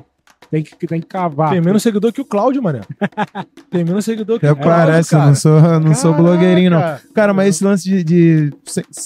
tem 0.49 0.63
que, 0.63 0.88
tem 0.88 1.01
que 1.01 1.08
cavar. 1.08 1.51
Tem 1.51 1.62
menos 1.62 1.84
seguidor 1.84 2.13
que 2.13 2.21
o 2.21 2.25
Cláudio, 2.25 2.62
mané. 2.62 2.81
Tem 3.69 3.84
menos 3.84 4.05
seguidor 4.05 4.39
que 4.39 4.45
Até 4.45 4.53
o 4.53 4.63
Cláudio, 4.63 4.86
parece, 4.86 5.10
cara. 5.10 5.23
eu 5.23 5.27
não 5.27 5.36
sou, 5.36 5.62
não 5.81 5.95
sou 5.95 6.13
blogueirinho, 6.13 6.71
não. 6.71 6.81
Cara, 7.13 7.34
mas 7.34 7.49
esse 7.49 7.63
lance 7.63 7.84
de... 7.84 8.03
de 8.03 8.53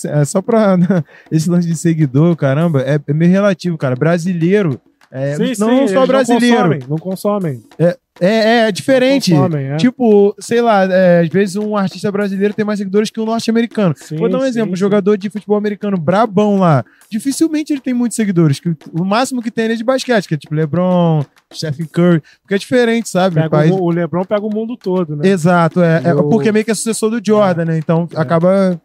é 0.05 0.25
só 0.25 0.41
pra... 0.41 0.77
esse 1.31 1.49
lance 1.49 1.67
de 1.67 1.75
seguidor, 1.75 2.35
caramba, 2.35 2.81
é, 2.81 2.99
é 3.05 3.13
meio 3.13 3.31
relativo, 3.31 3.77
cara. 3.77 3.95
Brasileiro... 3.95 4.79
É, 5.11 5.35
sim, 5.35 5.53
não 5.57 5.87
sim, 5.87 5.93
só 5.95 6.05
brasileiro. 6.05 6.55
Não 6.57 6.69
consomem. 6.69 6.79
Não 6.87 6.97
consomem. 6.99 7.63
É, 7.79 7.97
é, 8.19 8.67
é 8.67 8.71
diferente. 8.71 9.31
Consomem, 9.31 9.67
é. 9.67 9.77
Tipo, 9.77 10.35
sei 10.39 10.61
lá, 10.61 10.83
é, 10.83 11.21
às 11.21 11.29
vezes 11.29 11.55
um 11.55 11.75
artista 11.75 12.11
brasileiro 12.11 12.53
tem 12.53 12.65
mais 12.65 12.79
seguidores 12.79 13.09
que 13.09 13.19
um 13.19 13.25
norte-americano. 13.25 13.95
Vou 14.17 14.29
dar 14.29 14.39
um 14.39 14.41
sim, 14.41 14.47
exemplo: 14.47 14.73
um 14.73 14.75
jogador 14.75 15.17
de 15.17 15.29
futebol 15.29 15.57
americano 15.57 15.97
brabão 15.97 16.57
lá. 16.57 16.83
Dificilmente 17.09 17.71
ele 17.71 17.81
tem 17.81 17.93
muitos 17.93 18.15
seguidores. 18.15 18.59
Que 18.59 18.75
o 18.91 19.05
máximo 19.05 19.41
que 19.41 19.49
tem 19.49 19.65
ele 19.65 19.73
é 19.73 19.77
de 19.77 19.83
basquete, 19.83 20.27
que 20.27 20.33
é 20.33 20.37
tipo 20.37 20.53
LeBron, 20.53 21.23
Stephen 21.53 21.85
Curry. 21.87 22.21
Porque 22.41 22.55
é 22.55 22.57
diferente, 22.57 23.09
sabe? 23.09 23.49
País... 23.49 23.71
O, 23.71 23.83
o, 23.83 23.89
LeBron 23.89 24.25
pega 24.25 24.45
o 24.45 24.53
mundo 24.53 24.75
todo, 24.75 25.15
né? 25.15 25.27
Exato, 25.27 25.81
é. 25.81 26.01
é 26.03 26.13
porque 26.13 26.51
meio 26.51 26.65
que 26.65 26.71
é 26.71 26.75
sucessor 26.75 27.09
do 27.09 27.25
Jordan, 27.25 27.65
né? 27.65 27.77
Então 27.77 28.07
é. 28.13 28.19
acaba. 28.19 28.79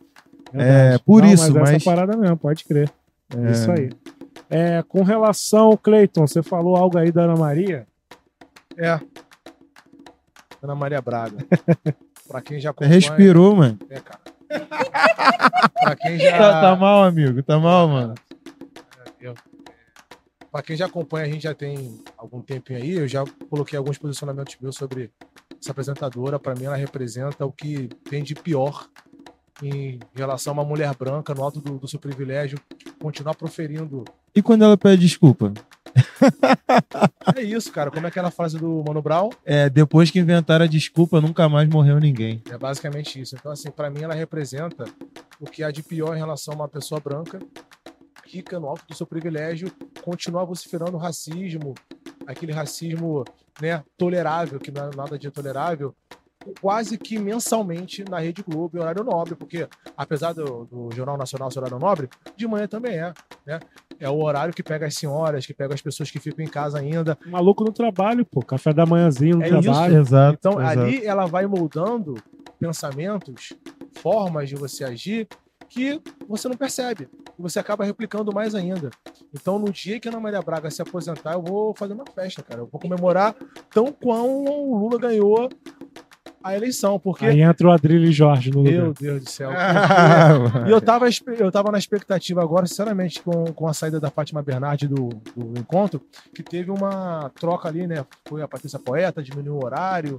É, 0.52 0.98
por 1.04 1.22
Não, 1.22 1.32
isso, 1.32 1.52
mas. 1.54 1.62
mas... 1.62 1.70
Essa 1.70 1.84
parada 1.84 2.16
mesmo, 2.16 2.36
pode 2.36 2.64
crer. 2.64 2.88
É... 3.36 3.50
Isso 3.50 3.70
aí. 3.70 3.90
É, 4.48 4.84
com 4.86 5.02
relação, 5.02 5.76
Cleiton, 5.76 6.26
você 6.26 6.42
falou 6.42 6.76
algo 6.76 6.96
aí 6.96 7.10
da 7.10 7.22
Ana 7.22 7.34
Maria? 7.34 7.86
É. 8.76 9.00
Ana 10.64 10.74
Maria 10.74 11.00
Braga. 11.02 11.36
pra 12.26 12.40
quem 12.40 12.58
já 12.58 12.70
acompanha... 12.70 12.94
Respirou, 12.94 13.54
mano. 13.54 13.78
É, 13.90 14.00
cara. 14.00 14.20
pra 15.82 15.96
quem 15.96 16.18
já... 16.18 16.38
Tá, 16.38 16.60
tá, 16.60 16.76
mal, 16.76 17.04
amigo. 17.04 17.42
Tá 17.42 17.58
mal, 17.58 17.86
mano. 17.86 18.14
É, 19.20 19.28
eu... 19.28 19.34
Pra 20.50 20.62
quem 20.62 20.74
já 20.74 20.86
acompanha, 20.86 21.26
a 21.26 21.28
gente 21.28 21.42
já 21.42 21.54
tem 21.54 22.00
algum 22.16 22.40
tempinho 22.40 22.78
aí. 22.78 22.92
Eu 22.92 23.06
já 23.06 23.24
coloquei 23.50 23.76
alguns 23.76 23.98
posicionamentos 23.98 24.56
meus 24.58 24.76
sobre 24.76 25.10
essa 25.60 25.72
apresentadora. 25.72 26.38
Para 26.38 26.54
mim, 26.54 26.64
ela 26.64 26.76
representa 26.76 27.44
o 27.44 27.52
que 27.52 27.88
tem 28.08 28.22
de 28.22 28.34
pior 28.34 28.88
em 29.62 29.98
relação 30.14 30.52
a 30.52 30.54
uma 30.54 30.64
mulher 30.64 30.94
branca 30.96 31.34
no 31.34 31.42
alto 31.42 31.60
do, 31.60 31.78
do 31.78 31.86
seu 31.86 31.98
privilégio 31.98 32.58
continuar 33.00 33.34
proferindo. 33.34 34.04
E 34.34 34.40
quando 34.40 34.64
ela 34.64 34.78
pede 34.78 35.02
desculpa? 35.02 35.52
É 37.36 37.42
isso, 37.42 37.72
cara. 37.72 37.90
Como 37.90 38.06
é 38.06 38.08
aquela 38.08 38.30
frase 38.30 38.58
do 38.58 38.82
Mano 38.86 39.02
Brown? 39.02 39.30
É, 39.44 39.68
depois 39.68 40.10
que 40.10 40.18
inventaram 40.18 40.64
a 40.64 40.68
desculpa, 40.68 41.20
nunca 41.20 41.48
mais 41.48 41.68
morreu 41.68 41.98
ninguém. 41.98 42.42
É 42.50 42.58
basicamente 42.58 43.20
isso. 43.20 43.36
Então, 43.38 43.52
assim, 43.52 43.70
para 43.70 43.90
mim 43.90 44.02
ela 44.02 44.14
representa 44.14 44.84
o 45.40 45.46
que 45.46 45.62
há 45.62 45.70
de 45.70 45.82
pior 45.82 46.14
em 46.14 46.18
relação 46.18 46.54
a 46.54 46.56
uma 46.56 46.68
pessoa 46.68 47.00
branca, 47.00 47.38
rica 48.26 48.58
no 48.58 48.68
alto 48.68 48.84
do 48.88 48.94
seu 48.94 49.06
privilégio, 49.06 49.70
continuar 50.02 50.44
vociferando 50.44 50.96
racismo, 50.96 51.74
aquele 52.26 52.52
racismo 52.52 53.24
né, 53.60 53.82
tolerável, 53.96 54.58
que 54.58 54.70
não 54.70 54.88
é 54.88 54.96
nada 54.96 55.18
de 55.18 55.30
tolerável, 55.30 55.94
quase 56.60 56.98
que 56.98 57.18
mensalmente 57.18 58.04
na 58.08 58.18
Rede 58.18 58.42
Globo, 58.42 58.76
em 58.76 58.80
horário 58.80 59.04
nobre, 59.04 59.34
porque 59.34 59.68
apesar 59.96 60.32
do, 60.32 60.64
do 60.64 60.88
Jornal 60.94 61.16
Nacional 61.16 61.50
ser 61.50 61.60
horário 61.60 61.78
nobre, 61.78 62.08
de 62.36 62.46
manhã 62.46 62.66
também 62.66 62.94
é. 62.98 63.12
Né? 63.46 63.60
É 64.00 64.08
o 64.08 64.22
horário 64.22 64.52
que 64.52 64.62
pega 64.62 64.86
as 64.86 64.94
senhoras, 64.94 65.46
que 65.46 65.54
pega 65.54 65.74
as 65.74 65.80
pessoas 65.80 66.10
que 66.10 66.18
ficam 66.18 66.44
em 66.44 66.48
casa 66.48 66.78
ainda. 66.78 67.16
Maluco 67.26 67.64
no 67.64 67.72
trabalho, 67.72 68.24
pô. 68.24 68.42
Café 68.42 68.72
da 68.72 68.84
manhãzinho 68.84 69.36
no 69.36 69.42
É 69.44 69.48
isso. 69.48 69.62
trabalho. 69.62 70.00
Exato. 70.00 70.36
Então, 70.38 70.60
exato. 70.60 70.80
ali 70.80 71.06
ela 71.06 71.26
vai 71.26 71.46
moldando 71.46 72.14
pensamentos, 72.58 73.52
formas 73.94 74.48
de 74.48 74.54
você 74.56 74.84
agir 74.84 75.28
que 75.68 76.00
você 76.28 76.48
não 76.48 76.56
percebe. 76.56 77.08
E 77.38 77.42
você 77.42 77.58
acaba 77.58 77.84
replicando 77.84 78.32
mais 78.32 78.54
ainda. 78.54 78.90
Então, 79.32 79.58
no 79.58 79.72
dia 79.72 79.98
que 79.98 80.08
a 80.08 80.10
Ana 80.10 80.20
Maria 80.20 80.40
Braga 80.40 80.70
se 80.70 80.80
aposentar, 80.80 81.32
eu 81.32 81.42
vou 81.42 81.74
fazer 81.74 81.94
uma 81.94 82.04
festa, 82.14 82.42
cara. 82.42 82.60
Eu 82.60 82.66
vou 82.70 82.80
comemorar 82.80 83.34
tão 83.70 83.90
quão 83.92 84.44
o 84.44 84.78
Lula 84.78 84.98
ganhou 84.98 85.48
a 86.44 86.54
eleição. 86.54 86.98
Porque, 86.98 87.24
Aí 87.24 87.40
entra 87.40 87.66
o 87.66 87.72
Adrilho 87.72 88.12
Jorge 88.12 88.50
no 88.50 88.58
lugar. 88.58 88.72
meu 88.72 88.92
Deus 88.92 89.24
do 89.24 89.30
céu. 89.30 89.50
E 90.66 90.70
eu 90.70 90.80
tava, 90.80 91.06
eu 91.38 91.50
tava 91.50 91.72
na 91.72 91.78
expectativa 91.78 92.42
agora, 92.42 92.66
sinceramente, 92.66 93.22
com, 93.22 93.44
com 93.52 93.66
a 93.66 93.72
saída 93.72 93.98
da 93.98 94.10
Fátima 94.10 94.42
Bernardi 94.42 94.86
do, 94.86 95.08
do 95.34 95.58
encontro, 95.58 96.00
que 96.34 96.42
teve 96.42 96.70
uma 96.70 97.30
troca 97.38 97.68
ali, 97.68 97.86
né? 97.86 98.04
Foi 98.26 98.42
a 98.42 98.48
Patrícia 98.48 98.78
Poeta, 98.78 99.22
diminuiu 99.22 99.54
o 99.54 99.64
horário, 99.64 100.18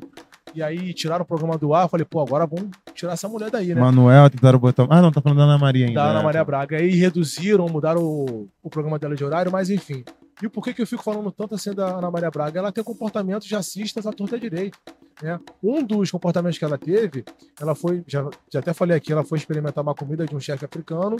e 0.53 0.63
aí 0.63 0.93
tiraram 0.93 1.23
o 1.23 1.27
programa 1.27 1.57
do 1.57 1.73
ar. 1.73 1.83
Eu 1.83 1.89
falei, 1.89 2.05
pô, 2.05 2.21
agora 2.21 2.45
vamos 2.45 2.71
tirar 2.93 3.13
essa 3.13 3.27
mulher 3.27 3.51
daí, 3.51 3.73
né? 3.75 3.81
Manuel, 3.81 4.29
tentaram 4.29 4.57
botar. 4.57 4.87
Ah, 4.89 5.01
não, 5.01 5.11
tá 5.11 5.21
falando 5.21 5.37
da 5.37 5.43
Ana 5.43 5.57
Maria 5.57 5.87
ainda. 5.87 6.01
da 6.01 6.09
Ana 6.09 6.19
é. 6.21 6.23
Maria 6.23 6.43
Braga. 6.43 6.77
Aí 6.77 6.95
reduziram, 6.95 7.67
mudaram 7.67 8.01
o, 8.01 8.47
o 8.63 8.69
programa 8.69 8.97
dela 8.97 9.15
de 9.15 9.23
horário, 9.23 9.51
mas 9.51 9.69
enfim. 9.69 10.03
E 10.41 10.49
por 10.49 10.63
que, 10.63 10.73
que 10.73 10.81
eu 10.81 10.87
fico 10.87 11.01
falando 11.01 11.31
tanto 11.31 11.55
assim 11.55 11.73
da 11.73 11.97
Ana 11.97 12.11
Maria 12.11 12.29
Braga? 12.29 12.59
Ela 12.59 12.71
tem 12.71 12.83
comportamentos 12.83 13.49
racistas 13.49 14.05
à 14.05 14.11
torta 14.11 14.37
direito. 14.37 14.77
Né? 15.21 15.39
Um 15.63 15.81
dos 15.81 16.11
comportamentos 16.11 16.57
que 16.57 16.65
ela 16.65 16.77
teve, 16.77 17.23
ela 17.59 17.73
foi, 17.73 18.03
já, 18.05 18.29
já 18.51 18.59
até 18.59 18.73
falei 18.73 18.97
aqui, 18.97 19.13
ela 19.13 19.23
foi 19.23 19.37
experimentar 19.37 19.81
uma 19.81 19.95
comida 19.95 20.25
de 20.25 20.35
um 20.35 20.39
chefe 20.39 20.65
africano. 20.65 21.15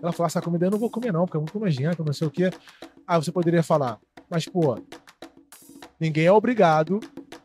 Ela 0.00 0.12
falou: 0.12 0.26
essa 0.28 0.40
comida 0.40 0.66
eu 0.66 0.70
não 0.70 0.78
vou 0.78 0.88
comer, 0.88 1.12
não, 1.12 1.24
porque 1.24 1.36
é 1.36 1.40
muito 1.40 1.58
nojenta, 1.58 2.04
não 2.04 2.12
sei 2.12 2.28
o 2.28 2.30
quê. 2.30 2.50
Aí 3.06 3.20
você 3.20 3.32
poderia 3.32 3.62
falar, 3.62 3.98
mas, 4.28 4.46
pô, 4.46 4.78
ninguém 5.98 6.26
é 6.26 6.32
obrigado 6.32 7.00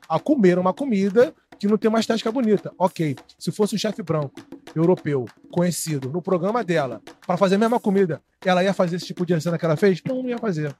a 0.07 0.19
comer 0.19 0.59
uma 0.59 0.73
comida 0.73 1.33
que 1.57 1.67
não 1.67 1.77
tem 1.77 1.89
uma 1.89 1.99
estética 1.99 2.31
bonita. 2.31 2.71
Ok, 2.77 3.15
se 3.39 3.51
fosse 3.51 3.73
um 3.73 3.77
chefe 3.77 4.03
branco, 4.03 4.33
europeu, 4.75 5.25
conhecido, 5.49 6.11
no 6.11 6.21
programa 6.21 6.63
dela, 6.63 7.01
para 7.25 7.37
fazer 7.37 7.55
a 7.55 7.57
mesma 7.57 7.79
comida, 7.79 8.21
ela 8.43 8.63
ia 8.63 8.73
fazer 8.73 8.97
esse 8.97 9.07
tipo 9.07 9.25
de 9.25 9.39
cena 9.41 9.57
que 9.57 9.65
ela 9.65 9.75
fez? 9.75 10.01
Não, 10.05 10.21
não 10.21 10.29
ia 10.29 10.37
fazer. 10.37 10.75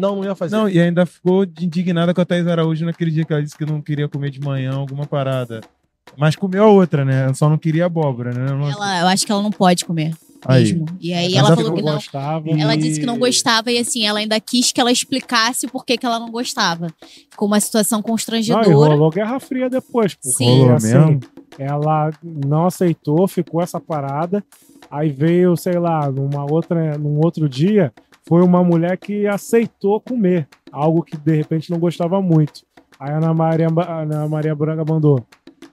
Não, 0.00 0.16
não 0.16 0.24
ia 0.24 0.34
fazer. 0.34 0.56
Não, 0.56 0.68
e 0.68 0.80
ainda 0.80 1.04
ficou 1.06 1.44
indignada 1.44 2.12
com 2.14 2.20
a 2.20 2.24
Thaís 2.24 2.46
Araújo 2.46 2.84
naquele 2.84 3.10
dia 3.10 3.24
que 3.24 3.32
ela 3.32 3.42
disse 3.42 3.56
que 3.56 3.64
não 3.66 3.80
queria 3.80 4.08
comer 4.08 4.30
de 4.30 4.40
manhã 4.40 4.72
alguma 4.72 5.06
parada. 5.06 5.60
Mas 6.16 6.34
comeu 6.34 6.64
a 6.64 6.68
outra, 6.68 7.04
né? 7.04 7.32
Só 7.34 7.48
não 7.48 7.56
queria 7.58 7.86
abóbora, 7.86 8.32
né? 8.32 8.50
Não- 8.52 8.68
Ela, 8.70 9.00
eu 9.02 9.06
acho 9.06 9.24
que 9.24 9.30
ela 9.30 9.42
não 9.42 9.50
pode 9.52 9.84
comer 9.84 10.12
Aí. 10.44 10.64
mesmo. 10.72 10.86
E 11.00 11.12
aí 11.12 11.26
Mas 11.26 11.34
ela 11.36 11.48
ela 11.48 11.56
falou 11.56 11.74
que 11.74 11.82
não. 11.82 11.94
gostava. 11.94 12.50
Ela 12.50 12.74
e- 12.74 12.78
disse 12.78 12.98
que 13.00 13.06
não 13.06 13.18
gostava 13.18 13.70
e 13.70 13.78
assim, 13.78 14.04
ela 14.04 14.18
ainda 14.18 14.40
quis 14.40 14.72
que 14.72 14.80
ela 14.80 14.90
explicasse 14.90 15.68
porquê 15.68 15.96
que 15.96 16.04
ela 16.04 16.18
não 16.18 16.30
gostava. 16.30 16.88
Ficou 17.30 17.46
uma 17.46 17.60
situação 17.60 17.98
Não, 17.98 18.04
e 18.04 18.10
constrangedora. 18.10 18.68
rolou 18.88 19.10
Guerra 19.10 19.38
Fria 19.38 19.70
depois. 19.70 20.14
Porque, 20.14 20.30
Sim. 20.30 20.58
Rolou 20.62 20.74
assim, 20.74 20.94
mesmo? 20.98 21.20
ela 21.58 22.10
não 22.24 22.66
aceitou, 22.66 23.28
ficou 23.28 23.62
essa 23.62 23.78
parada. 23.78 24.42
Aí 24.90 25.10
veio, 25.10 25.56
sei 25.56 25.78
lá, 25.78 26.10
numa 26.10 26.44
outra, 26.50 26.98
num 26.98 27.20
outro 27.22 27.48
dia, 27.48 27.92
foi 28.26 28.42
uma 28.42 28.62
mulher 28.62 28.96
que 28.96 29.26
aceitou 29.26 30.00
comer 30.00 30.48
algo 30.70 31.02
que 31.02 31.16
de 31.16 31.34
repente 31.36 31.70
não 31.70 31.78
gostava 31.78 32.20
muito. 32.20 32.62
Aí 32.98 33.10
a 33.10 33.16
Ana 33.16 33.32
Maria, 33.34 33.68
a 33.68 34.00
Ana 34.02 34.28
Maria 34.28 34.54
Braga 34.54 34.84
mandou: 34.86 35.24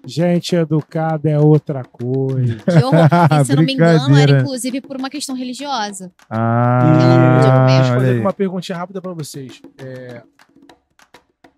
Gente 0.06 0.56
educada 0.56 1.30
é 1.30 1.38
outra 1.38 1.84
coisa. 1.84 2.56
Que 2.64 2.84
horror. 2.84 3.10
porque, 3.10 3.46
se 3.46 3.52
eu 3.52 3.56
não 3.58 3.64
me 3.64 3.74
engano, 3.74 4.18
era 4.18 4.40
inclusive 4.40 4.82
por 4.82 4.96
uma 4.96 5.10
questão 5.10 5.36
religiosa. 5.36 6.12
Ah, 6.30 7.80
eu 7.80 7.84
fazer 7.94 8.22
uma 8.22 8.34
perguntinha 8.34 8.78
rápida 8.78 9.02
para 9.02 9.14
vocês. 9.14 9.62
É, 9.78 10.24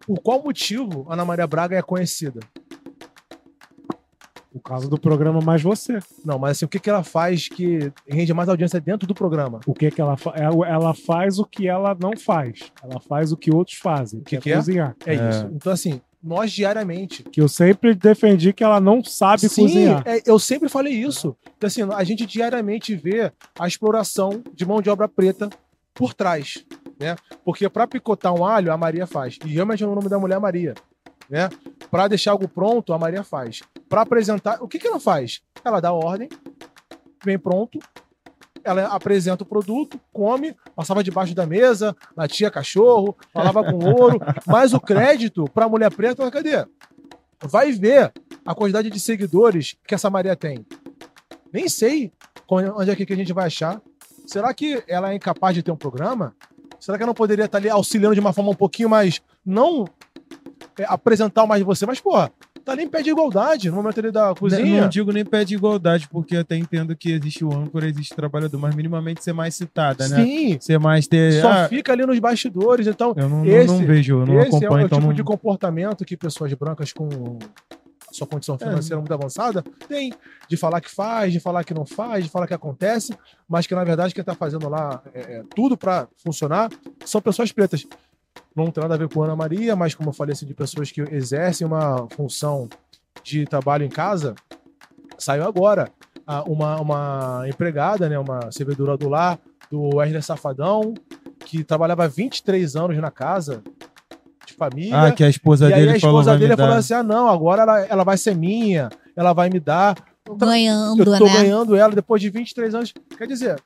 Por 0.08 0.20
qual 0.22 0.42
motivo 0.42 1.06
a 1.10 1.14
Ana 1.14 1.26
Maria 1.26 1.46
Braga 1.46 1.78
é 1.78 1.82
conhecida? 1.82 2.40
Por 4.52 4.62
causa 4.62 4.90
do 4.90 5.00
programa 5.00 5.40
Mais 5.42 5.62
Você. 5.62 6.00
Não, 6.26 6.40
mas 6.40 6.52
assim, 6.52 6.66
o 6.66 6.68
que, 6.68 6.80
que 6.80 6.90
ela 6.90 7.04
faz 7.04 7.48
que 7.48 7.92
rende 8.08 8.34
mais 8.34 8.50
audiência 8.50 8.82
dentro 8.82 9.08
do 9.08 9.14
programa? 9.14 9.60
O 9.66 9.74
que 9.74 9.92
que 9.92 10.02
ela 10.02 10.18
faz? 10.18 10.42
Ela 10.42 10.94
faz 10.94 11.38
o 11.38 11.46
que 11.46 11.68
ela 11.68 11.96
não 12.00 12.18
faz. 12.18 12.72
Ela 12.84 13.00
faz 13.00 13.32
o 13.32 13.38
que 13.38 13.54
outros 13.54 13.78
fazem. 13.78 14.22
que 14.22 14.38
é 14.38 14.40
que 14.40 14.52
é? 14.52 14.56
cozinhar. 14.56 14.96
É, 15.06 15.14
É. 15.16 15.30
isso. 15.30 15.50
Então, 15.54 15.72
assim, 15.72 16.02
nós 16.22 16.52
diariamente. 16.52 17.24
Que 17.24 17.42
eu 17.42 17.48
sempre 17.48 17.94
defendi 17.94 18.52
que 18.52 18.64
ela 18.64 18.82
não 18.82 19.04
sabe 19.04 19.48
Sim, 19.48 19.64
cozinhar. 19.64 20.04
é, 20.06 20.22
eu 20.26 20.40
sempre 20.40 20.68
falei 20.68 20.94
isso. 20.94 21.36
Que, 21.60 21.68
assim, 21.68 21.82
a 21.84 22.04
gente 22.04 22.26
diariamente 22.26 22.96
vê 22.96 23.32
a 23.58 23.68
exploração 23.68 24.44
de 24.54 24.66
mão 24.66 24.82
de 24.82 24.90
obra 24.90 25.08
preta 25.08 25.50
por 25.94 26.14
trás. 26.14 26.66
Né? 27.00 27.16
Porque 27.46 27.70
para 27.70 27.88
picotar 27.88 28.34
um 28.34 28.44
alho, 28.44 28.74
a 28.74 28.78
Maria 28.78 29.08
faz. 29.08 29.38
E 29.46 29.50
realmente 29.50 29.84
é 29.84 29.88
o 29.88 29.96
nome 29.96 30.10
da 30.10 30.20
mulher 30.20 30.36
é 30.36 30.40
Maria. 30.40 30.74
Né? 31.30 31.50
Para 31.92 32.08
deixar 32.08 32.32
algo 32.32 32.48
pronto, 32.48 32.94
a 32.94 32.98
Maria 32.98 33.24
faz. 33.24 33.62
Para 33.88 34.02
apresentar, 34.02 34.62
o 34.62 34.68
que, 34.68 34.80
que 34.80 34.88
ela 34.88 35.00
faz? 35.00 35.42
Ela 35.64 35.80
dá 35.80 35.94
ordem, 35.94 36.28
vem 37.24 37.38
pronto, 37.38 37.80
ela 38.64 38.88
apresenta 38.88 39.44
o 39.44 39.46
produto, 39.46 40.00
come, 40.12 40.56
passava 40.76 41.04
debaixo 41.04 41.34
da 41.34 41.46
mesa, 41.46 41.96
latia 42.16 42.52
cachorro, 42.52 43.16
falava 43.34 43.64
com 43.64 43.78
ouro, 43.78 44.20
mas 44.46 44.74
o 44.74 44.80
crédito 44.80 45.46
para 45.54 45.66
a 45.66 45.70
mulher 45.70 45.92
preta, 45.92 46.30
cadê? 46.32 46.66
Vai 47.42 47.72
ver 47.72 48.12
a 48.46 48.54
quantidade 48.54 48.90
de 48.90 49.00
seguidores 49.00 49.78
que 49.88 49.96
essa 49.96 50.10
Maria 50.10 50.36
tem. 50.36 50.66
Nem 51.52 51.70
sei 51.70 52.12
onde 52.48 52.92
é 52.92 52.96
que 52.96 53.14
a 53.14 53.16
gente 53.16 53.34
vai 53.34 53.48
achar. 53.48 53.82
Será 54.26 54.54
que 54.54 54.84
ela 54.88 55.12
é 55.12 55.16
incapaz 55.16 55.56
de 55.56 55.64
ter 55.64 55.72
um 55.72 55.78
programa? 55.78 56.36
Será 56.80 56.98
que 56.98 57.04
ela 57.04 57.10
não 57.10 57.16
poderia 57.16 57.46
estar 57.46 57.58
ali 57.58 57.70
auxiliando 57.70 58.16
de 58.16 58.22
uma 58.22 58.34
forma 58.34 58.52
um 58.52 58.56
pouquinho 58.56 58.90
mais. 58.90 59.22
Não 59.46 59.86
apresentar 60.88 61.46
mais 61.46 61.60
de 61.62 61.66
você, 61.66 61.86
mas, 61.86 62.00
pô, 62.00 62.12
tá 62.64 62.72
ali 62.74 62.84
em 62.84 62.88
pé 62.88 63.02
de 63.02 63.10
igualdade 63.10 63.70
no 63.70 63.76
momento 63.78 64.00
ali 64.00 64.12
da 64.12 64.34
cozinha. 64.36 64.82
Não 64.82 64.90
digo 64.90 65.12
nem 65.12 65.26
pé 65.26 65.44
de 65.44 65.56
igualdade, 65.56 66.08
porque 66.10 66.36
eu 66.36 66.42
até 66.42 66.56
entendo 66.56 66.96
que 66.96 67.12
existe 67.12 67.44
o 67.44 67.54
âncora, 67.54 67.88
existe 67.88 68.14
o 68.14 68.16
trabalhador, 68.16 68.58
mas 68.60 68.76
minimamente 68.76 69.24
ser 69.24 69.34
mais 69.34 69.56
citada, 69.56 70.08
né? 70.08 70.24
Sim, 70.24 70.58
Ser 70.60 70.80
mais 70.80 71.08
ter. 71.08 71.42
só 71.42 71.50
ah, 71.50 71.68
fica 71.68 71.92
ali 71.92 72.06
nos 72.06 72.20
bastidores. 72.20 72.88
Então, 72.88 73.14
eu 73.18 73.28
não, 73.30 73.38
não- 73.44 73.46
esse- 73.46 73.68
não 73.68 73.78
vejo, 73.86 74.22
eu 74.22 74.26
não 74.26 74.40
esse 74.40 74.48
é 74.50 74.54
o, 74.54 74.58
acompanho, 74.58 74.86
então 74.86 74.98
tipo 75.00 75.08
não. 75.10 75.14
de 75.16 75.24
comportamento 75.24 76.06
que 76.06 76.16
pessoas 76.18 76.54
brancas 76.54 76.94
com 76.94 77.08
sua 78.12 78.26
condição 78.26 78.58
financeira 78.58 78.98
muito 78.98 79.14
avançada 79.14 79.64
tem. 79.88 80.12
De 80.48 80.58
falar 80.58 80.82
que 80.82 80.90
faz, 80.90 81.32
de 81.32 81.40
falar 81.40 81.64
que 81.64 81.76
não 81.76 81.86
faz, 81.86 82.24
de 82.24 82.30
falar 82.32 82.48
que 82.48 82.54
acontece, 82.56 83.14
mas 83.48 83.68
que 83.68 83.76
na 83.76 83.84
verdade 83.84 84.16
quem 84.16 84.24
tá 84.24 84.34
fazendo 84.34 84.68
lá 84.68 85.00
é, 85.14 85.20
é, 85.20 85.44
tudo 85.56 85.78
para 85.78 86.08
funcionar 86.24 86.70
são 87.06 87.22
pessoas 87.22 87.52
pretas. 87.52 87.86
Não 88.66 88.72
tem 88.72 88.82
nada 88.82 88.96
a 88.96 88.98
ver 88.98 89.10
com 89.10 89.24
Ana 89.24 89.36
Maria, 89.36 89.76
mas 89.76 89.96
como 89.96 90.10
eu 90.10 90.14
falei 90.14 90.34
assim, 90.34 90.46
de 90.46 90.54
pessoas 90.54 90.92
que 90.92 91.02
exercem 91.02 91.66
uma 91.66 92.08
função 92.12 92.68
de 93.24 93.46
trabalho 93.46 93.84
em 93.86 93.90
casa, 93.90 94.36
saiu 95.18 95.44
agora 95.46 95.90
ah, 96.26 96.44
uma, 96.44 96.80
uma 96.80 97.44
empregada, 97.48 98.08
né, 98.08 98.18
uma 98.18 98.52
servidora 98.52 98.96
do 98.98 99.10
lar, 99.10 99.40
do 99.70 99.96
Wesley 99.98 100.22
Safadão, 100.22 100.94
que 101.46 101.64
trabalhava 101.64 102.08
23 102.08 102.76
anos 102.76 102.98
na 102.98 103.12
casa 103.12 103.64
de 104.46 104.54
família. 104.54 105.02
Ah, 105.02 105.12
que 105.12 105.24
a 105.24 105.30
esposa 105.30 105.70
e 105.70 105.74
aí 105.74 105.80
dele 105.80 105.98
a 105.98 106.00
falou. 106.00 106.20
esposa 106.22 106.34
me 106.34 106.40
dele 106.40 106.58
falou 106.58 106.76
assim: 106.76 106.94
ah, 106.94 107.04
não, 107.04 107.28
agora 107.28 107.62
ela, 107.64 107.80
ela 107.86 108.04
vai 108.04 108.18
ser 108.18 108.36
minha, 108.36 108.90
ela 109.16 109.34
vai 109.34 109.50
me 109.50 109.60
dar. 109.60 109.96
Ganhando, 110.38 111.02
Eu 111.02 111.18
tô 111.18 111.26
né? 111.26 111.34
ganhando 111.34 111.76
ela 111.76 111.94
depois 111.94 112.22
de 112.22 112.30
23 112.30 112.76
anos. 112.76 112.94
Quer 113.18 113.26
dizer, 113.28 113.60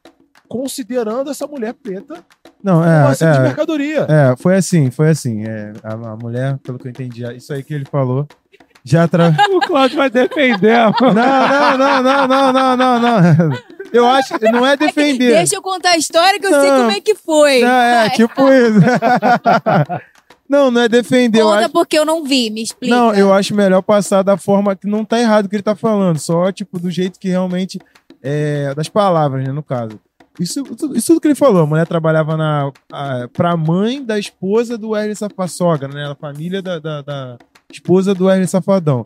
considerando 0.54 1.32
essa 1.32 1.48
mulher 1.48 1.74
preta 1.74 2.24
Não, 2.63 2.78
uma 2.78 3.10
é. 3.10 3.16
simples 3.16 3.38
é, 3.38 3.42
mercadoria. 3.42 4.08
É, 4.08 4.36
foi 4.38 4.56
assim, 4.56 4.92
foi 4.92 5.10
assim. 5.10 5.44
É, 5.48 5.74
a, 5.84 5.94
a 5.94 6.16
mulher, 6.16 6.60
pelo 6.60 6.78
que 6.78 6.86
eu 6.86 6.92
entendi, 6.92 7.24
isso 7.36 7.52
aí 7.52 7.63
que 7.63 7.74
ele 7.74 7.86
falou, 7.86 8.28
já 8.84 9.08
tra... 9.08 9.34
O 9.52 9.60
Claudio 9.62 9.98
vai 9.98 10.12
defender. 10.12 10.78
Não, 11.02 11.12
não, 11.12 11.78
não, 11.78 12.04
não, 12.04 12.28
não, 12.28 12.54
não, 12.54 12.78
não, 12.78 13.00
não. 13.00 13.58
Eu 13.92 14.08
acho 14.08 14.38
que 14.38 14.52
não 14.52 14.63
é 14.63 14.78
defender. 14.78 15.34
Deixa 15.34 15.56
eu 15.56 15.62
contar 15.62 15.89
a 15.92 15.98
história 15.98 16.39
que 16.39 16.46
eu 16.46 16.52
sei 16.52 16.70
Não. 16.70 16.78
como 16.82 16.92
é 16.92 17.02
que 17.02 17.16
foi. 17.16 17.62
Não, 17.62 17.70
é, 17.70 17.96
Vai. 18.02 18.10
tipo 18.12 18.42
isso. 18.52 18.80
Não, 20.50 20.70
não 20.70 20.82
é 20.82 20.89
defender. 20.89 21.39
Eu 21.39 21.48
Conta 21.48 21.62
acho... 21.62 21.70
porque 21.70 21.98
eu 21.98 22.06
não 22.06 22.24
vi, 22.24 22.52
me 22.52 22.62
explica. 22.62 22.94
Não, 22.94 23.12
eu 23.16 23.34
acho 23.34 23.56
melhor 23.56 23.82
passar 23.82 24.22
da 24.22 24.38
forma 24.38 24.76
que 24.76 24.86
não 24.86 25.04
tá 25.04 25.20
errado 25.20 25.46
o 25.46 25.50
que 25.50 25.56
ele 25.56 25.63
tá 25.63 25.74
falando, 25.74 26.20
só 26.20 26.52
tipo 26.52 26.78
do 26.78 26.92
jeito 26.92 27.18
que 27.18 27.30
realmente 27.30 27.80
é 28.22 28.74
das 28.76 28.88
palavras, 28.88 29.44
né, 29.44 29.52
no 29.52 29.63
caso. 29.63 30.00
Isso, 30.39 30.63
tudo- 30.63 30.98
isso 30.98 31.08
tudo 31.08 31.22
que 31.22 31.28
ele 31.28 31.36
falou, 31.36 31.62
a 31.63 31.67
mulher 31.67 31.86
trabalhava 31.86 32.36
na 32.36 32.72
a, 32.91 33.28
pra 33.32 33.56
mãe 33.56 34.04
da 34.04 34.17
esposa 34.17 34.78
do 34.78 34.89
Wesley 34.89 35.15
Safadão, 35.15 35.48
sogra, 35.48 35.88
né, 35.88 36.06
a 36.12 36.15
família 36.15 36.62
da, 36.62 36.80
da, 36.80 37.02
da 37.02 37.38
esposa 37.72 38.15
do 38.15 38.26
Wesley 38.26 38.48
Safadão. 38.48 39.04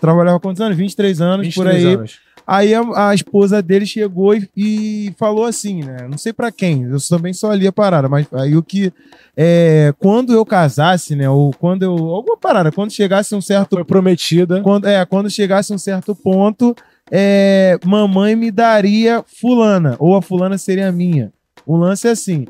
Trabalhava 0.00 0.40
quantos 0.40 0.60
anos? 0.62 0.76
23 0.78 1.20
anos, 1.20 1.54
por 1.54 1.66
23 1.66 1.84
aí. 1.86 1.94
anos. 1.94 2.18
Aí 2.46 2.74
a, 2.74 3.08
a 3.10 3.14
esposa 3.14 3.62
dele 3.62 3.84
chegou 3.86 4.34
e, 4.34 4.48
e 4.56 5.14
falou 5.18 5.44
assim, 5.44 5.84
né? 5.84 6.08
Não 6.10 6.16
sei 6.18 6.32
pra 6.32 6.50
quem, 6.50 6.82
eu 6.84 6.96
também 7.08 7.32
só 7.32 7.52
li 7.52 7.66
a 7.66 7.72
parada, 7.72 8.08
mas 8.08 8.26
aí 8.32 8.56
o 8.56 8.62
que. 8.62 8.92
É, 9.36 9.92
quando 9.98 10.32
eu 10.32 10.44
casasse, 10.44 11.14
né? 11.14 11.28
Ou 11.28 11.52
quando 11.52 11.82
eu. 11.82 11.92
Alguma 11.92 12.36
parada, 12.36 12.72
quando 12.72 12.90
chegasse 12.90 13.34
um 13.34 13.40
certo. 13.40 13.76
Foi 13.76 13.84
prometida. 13.84 14.62
Quando, 14.62 14.86
é, 14.86 15.04
quando 15.04 15.30
chegasse 15.30 15.72
um 15.72 15.78
certo 15.78 16.14
ponto, 16.14 16.74
é, 17.10 17.78
mamãe 17.84 18.36
me 18.36 18.50
daria 18.50 19.24
fulana, 19.26 19.96
ou 19.98 20.16
a 20.16 20.22
fulana 20.22 20.56
seria 20.56 20.92
minha. 20.92 21.32
O 21.66 21.76
lance 21.76 22.06
é 22.06 22.12
assim. 22.12 22.46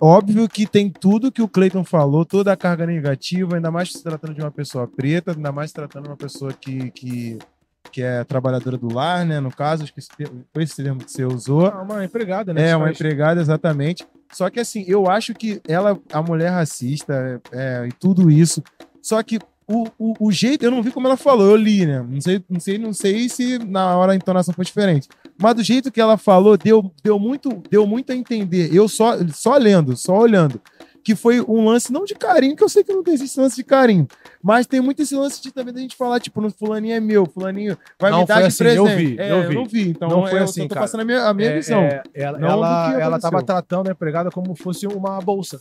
Óbvio 0.00 0.48
que 0.48 0.64
tem 0.66 0.90
tudo 0.90 1.32
que 1.32 1.42
o 1.42 1.48
Cleiton 1.48 1.84
falou, 1.84 2.24
toda 2.24 2.52
a 2.52 2.56
carga 2.56 2.86
negativa, 2.86 3.56
ainda 3.56 3.70
mais 3.70 3.92
se 3.92 4.02
tratando 4.02 4.34
de 4.34 4.40
uma 4.40 4.50
pessoa 4.50 4.86
preta, 4.86 5.32
ainda 5.32 5.50
mais 5.50 5.70
se 5.70 5.74
tratando 5.74 6.04
de 6.04 6.10
uma 6.10 6.16
pessoa 6.16 6.52
que, 6.52 6.90
que, 6.92 7.38
que 7.90 8.02
é 8.02 8.22
trabalhadora 8.22 8.76
do 8.76 8.92
lar, 8.92 9.26
né? 9.26 9.40
No 9.40 9.50
caso, 9.50 9.82
acho 9.82 9.92
que 9.92 9.98
esse 9.98 10.08
foi 10.52 10.62
esse 10.62 10.76
termo 10.76 11.04
que 11.04 11.10
você 11.10 11.24
usou. 11.24 11.66
Ah, 11.66 11.82
uma 11.82 12.04
empregada, 12.04 12.54
né? 12.54 12.70
É, 12.70 12.76
uma 12.76 12.90
empregada, 12.90 13.40
exatamente. 13.40 14.06
Só 14.32 14.48
que 14.50 14.60
assim, 14.60 14.84
eu 14.86 15.10
acho 15.10 15.34
que 15.34 15.60
ela, 15.66 15.98
a 16.12 16.22
mulher 16.22 16.50
racista 16.50 17.40
é, 17.50 17.86
e 17.88 17.92
tudo 17.92 18.30
isso. 18.30 18.62
Só 19.02 19.20
que 19.22 19.40
o, 19.68 19.86
o, 19.98 20.14
o 20.28 20.32
jeito, 20.32 20.64
eu 20.64 20.70
não 20.70 20.82
vi 20.82 20.90
como 20.90 21.06
ela 21.06 21.16
falou, 21.16 21.46
eu 21.50 21.56
li, 21.56 21.84
né? 21.86 22.04
Não 22.08 22.20
sei, 22.20 22.42
não 22.48 22.60
sei, 22.60 22.78
não 22.78 22.92
sei 22.92 23.28
se 23.28 23.58
na 23.58 23.96
hora 23.96 24.12
a 24.12 24.16
entonação 24.16 24.54
foi 24.54 24.64
diferente. 24.64 25.08
Mas 25.40 25.54
do 25.54 25.62
jeito 25.62 25.92
que 25.92 26.00
ela 26.00 26.16
falou, 26.16 26.56
deu, 26.56 26.92
deu, 27.02 27.18
muito, 27.18 27.62
deu 27.70 27.86
muito 27.86 28.10
a 28.12 28.16
entender. 28.16 28.74
Eu 28.74 28.88
só, 28.88 29.16
só 29.32 29.56
lendo, 29.56 29.96
só 29.96 30.16
olhando. 30.18 30.60
Que 31.04 31.14
foi 31.14 31.40
um 31.40 31.64
lance, 31.66 31.90
não 31.92 32.04
de 32.04 32.14
carinho, 32.14 32.54
que 32.56 32.62
eu 32.62 32.68
sei 32.68 32.82
que 32.84 32.92
não 32.92 33.02
existe 33.06 33.24
esse 33.26 33.40
lance 33.40 33.56
de 33.56 33.64
carinho. 33.64 34.06
Mas 34.42 34.66
tem 34.66 34.80
muito 34.80 35.00
esse 35.00 35.14
lance 35.14 35.40
de 35.40 35.50
também 35.52 35.72
da 35.72 35.80
gente 35.80 35.96
falar, 35.96 36.20
tipo, 36.20 36.38
no 36.40 36.50
fulaninho 36.50 36.94
é 36.94 37.00
meu, 37.00 37.24
fulaninho 37.24 37.78
vai 37.98 38.10
Não 38.10 38.20
me 38.20 38.26
dar 38.26 38.40
de 38.40 38.46
assim, 38.48 38.58
presente. 38.58 38.78
eu 38.90 38.96
vi, 38.96 39.16
É, 39.18 39.30
eu 39.32 39.48
vi. 39.48 39.54
não 39.54 39.64
vi. 39.64 39.88
Então 39.88 40.08
Não 40.08 40.26
foi 40.26 40.38
eu 40.38 40.44
assim, 40.44 40.62
só 40.62 40.68
tô 40.68 40.74
passando 40.74 41.00
a 41.00 41.04
minha, 41.04 41.22
a 41.24 41.32
minha 41.32 41.50
É, 41.50 41.54
visão. 41.54 41.80
é, 41.80 42.02
ela 42.12 42.38
ela, 42.38 43.00
ela 43.00 43.18
tava 43.20 43.42
tratando 43.42 43.88
a 43.88 43.92
empregada 43.92 44.30
como 44.30 44.54
fosse 44.54 44.86
uma 44.86 45.18
bolsa. 45.20 45.58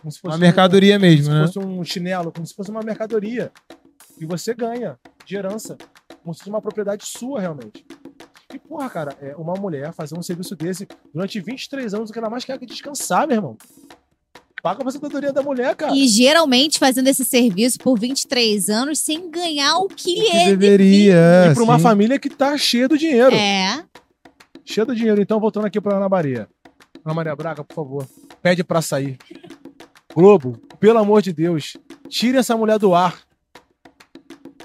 Como 0.00 0.10
se 0.12 0.18
fosse 0.20 0.32
Uma 0.32 0.36
um- 0.36 0.40
mercadoria 0.40 0.94
como 0.98 1.06
mesmo, 1.10 1.24
se 1.24 1.30
né? 1.30 1.46
fosse 1.46 1.58
um 1.58 1.84
chinelo, 1.84 2.32
como 2.32 2.46
se 2.46 2.54
fosse 2.54 2.70
uma 2.70 2.82
mercadoria. 2.82 3.50
E 4.20 4.26
você 4.26 4.54
ganha 4.54 4.98
de 5.24 5.36
herança. 5.36 5.76
Como 6.22 6.34
se 6.34 6.40
fosse 6.40 6.50
uma 6.50 6.60
propriedade 6.60 7.04
sua, 7.06 7.40
realmente. 7.40 7.84
E, 8.52 8.58
porra, 8.58 8.88
cara, 8.88 9.16
é 9.20 9.36
uma 9.36 9.54
mulher 9.54 9.92
fazer 9.92 10.16
um 10.18 10.22
serviço 10.22 10.56
desse 10.56 10.86
durante 11.14 11.40
23 11.40 11.92
anos, 11.94 12.10
o 12.10 12.12
que 12.12 12.18
ela 12.18 12.30
mais 12.30 12.44
quer 12.44 12.54
é 12.60 12.66
descansar, 12.66 13.26
meu 13.26 13.36
irmão. 13.36 13.56
Paga 14.62 14.80
a 14.80 14.82
aposentadoria 14.82 15.32
da 15.32 15.42
mulher, 15.42 15.74
cara. 15.76 15.94
E 15.94 16.08
geralmente 16.08 16.78
fazendo 16.78 17.06
esse 17.08 17.24
serviço 17.24 17.78
por 17.78 17.98
23 17.98 18.68
anos 18.68 18.98
sem 18.98 19.30
ganhar 19.30 19.76
o 19.78 19.86
que 19.86 20.14
Que 20.14 20.28
é. 20.36 20.44
deveria. 20.46 21.16
E 21.50 21.54
pra 21.54 21.62
uma 21.62 21.76
sim. 21.76 21.82
família 21.82 22.18
que 22.18 22.28
tá 22.30 22.56
cheia 22.58 22.88
do 22.88 22.98
dinheiro. 22.98 23.34
É. 23.36 23.84
Cheia 24.64 24.84
do 24.84 24.94
dinheiro. 24.96 25.20
Então, 25.22 25.38
voltando 25.38 25.66
aqui 25.66 25.80
pra 25.80 25.96
Ana 25.96 26.08
Maria. 26.08 26.48
Ana 27.04 27.14
Maria 27.14 27.36
Braga, 27.36 27.62
por 27.62 27.74
favor, 27.74 28.08
pede 28.42 28.64
pra 28.64 28.82
sair. 28.82 29.16
Globo, 30.14 30.58
pelo 30.80 30.98
amor 30.98 31.22
de 31.22 31.32
Deus, 31.32 31.76
tire 32.08 32.38
essa 32.38 32.56
mulher 32.56 32.78
do 32.78 32.94
ar. 32.94 33.18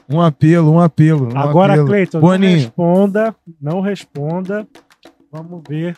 Um 0.10 0.22
apelo, 0.22 0.72
um 0.72 0.80
apelo. 0.80 1.34
Um 1.34 1.38
Agora, 1.38 1.74
apelo. 1.74 1.88
Cleiton, 1.88 2.20
não 2.20 2.28
Boninho. 2.28 2.58
responda, 2.60 3.36
não 3.62 3.82
responda. 3.82 4.68
Vamos 5.32 5.62
ver 5.68 5.96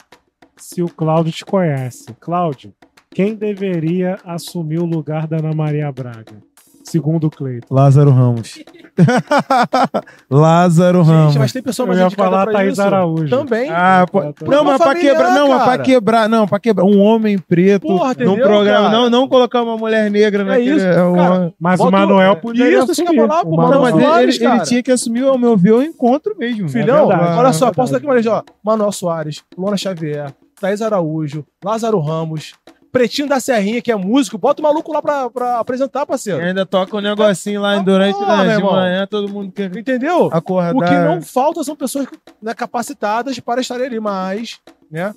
se 0.57 0.81
o 0.81 0.87
Cláudio 0.87 1.31
te 1.31 1.43
conhece. 1.43 2.05
Cláudio, 2.19 2.73
quem 3.11 3.35
deveria 3.35 4.17
assumir 4.23 4.79
o 4.79 4.85
lugar 4.85 5.27
da 5.27 5.37
Ana 5.37 5.53
Maria 5.53 5.91
Braga? 5.91 6.41
Segundo 6.83 7.27
o 7.27 7.31
Cleiton. 7.31 7.73
Lázaro 7.73 8.11
Ramos. 8.11 8.59
Lázaro 10.29 11.01
Ramos. 11.01 11.33
Gente, 11.33 11.39
mas 11.39 11.51
tem 11.53 11.61
pessoa 11.61 11.85
Eu 11.85 11.87
mais 11.89 11.99
ia 11.99 12.05
indicada 12.07 12.29
falar 12.29 12.43
pra 12.45 12.53
Thaís 12.53 12.73
isso. 12.73 12.81
Araújo. 12.81 13.29
Também. 13.29 13.69
Ah, 13.71 14.05
pô. 14.11 14.21
Não, 14.47 14.63
mas 14.63 14.77
pra 14.81 14.95
quebrar, 14.95 15.31
não, 15.33 15.49
mas 15.49 15.63
pra 15.63 15.77
quebrar, 15.79 16.29
não, 16.29 16.47
pra 16.47 16.59
quebrar 16.59 16.85
um 16.85 16.99
homem 16.99 17.37
preto 17.37 17.81
Porra, 17.87 18.15
num 18.19 18.35
programa, 18.35 18.87
cara? 18.89 18.97
não, 18.97 19.09
não 19.09 19.27
colocar 19.27 19.61
uma 19.61 19.77
mulher 19.77 20.09
negra 20.09 20.43
É 20.43 20.45
naquele, 20.45 20.75
isso, 20.77 20.85
é, 20.85 21.03
uma-. 21.03 21.53
Mas 21.59 21.77
Bota 21.79 21.89
o 21.89 21.99
Manuel 21.99 22.31
o- 22.33 22.35
poderia 22.37 22.79
Isso, 22.79 22.87
eu 22.87 22.91
assumir. 23.05 23.27
falar, 23.27 23.43
pô, 23.43 23.49
O 23.49 23.57
Manuel 23.57 23.71
Não, 23.75 23.81
mas 23.81 23.95
ele, 23.95 24.03
Soares, 24.05 24.35
ele 24.35 24.45
cara. 24.45 24.63
tinha 24.63 24.83
que 24.83 24.91
assumir, 24.91 25.23
ao 25.23 25.37
meu 25.37 25.57
ver, 25.57 25.73
o 25.73 25.81
encontro 25.83 26.35
mesmo. 26.37 26.69
Filhão, 26.69 27.05
É 27.11 27.15
verdade, 27.17 27.39
olha 27.39 27.47
é 27.47 27.53
só, 27.53 27.71
posso 27.71 27.91
dar 27.91 27.97
aqui 27.97 28.07
uma 28.07 28.15
ó. 28.33 28.41
Manuel 28.63 28.91
Soares, 28.91 29.43
Luana 29.57 29.77
Xavier, 29.77 30.33
Thaís 30.59 30.81
Araújo, 30.81 31.45
Lázaro 31.63 31.99
Ramos, 31.99 32.53
Pretinho 32.95 33.27
da 33.27 33.41
Serrinha, 33.41 33.81
que 33.81 33.91
é 33.91 33.95
músico, 33.97 34.37
bota 34.37 34.61
o 34.61 34.63
maluco 34.63 34.93
lá 34.93 35.01
pra, 35.01 35.29
pra 35.29 35.59
apresentar, 35.59 36.05
parceiro. 36.05 36.41
Ainda 36.41 36.65
toca 36.65 36.95
um 36.95 37.01
negocinho 37.01 37.59
lá 37.59 37.73
Ah, 37.73 37.79
durante 37.79 38.17
né, 38.21 38.25
meu 38.37 38.45
de 38.45 38.51
irmão. 38.53 38.71
manhã, 38.71 39.05
todo 39.05 39.27
mundo 39.27 39.51
quer 39.51 39.75
Entendeu? 39.75 40.29
acordar. 40.31 40.73
O 40.73 40.79
que 40.79 40.97
não 40.97 41.21
falta 41.21 41.61
são 41.61 41.75
pessoas 41.75 42.07
né, 42.41 42.53
capacitadas 42.53 43.37
para 43.41 43.59
estarem 43.59 43.85
ali, 43.87 43.99
mas, 43.99 44.61
né? 44.89 45.13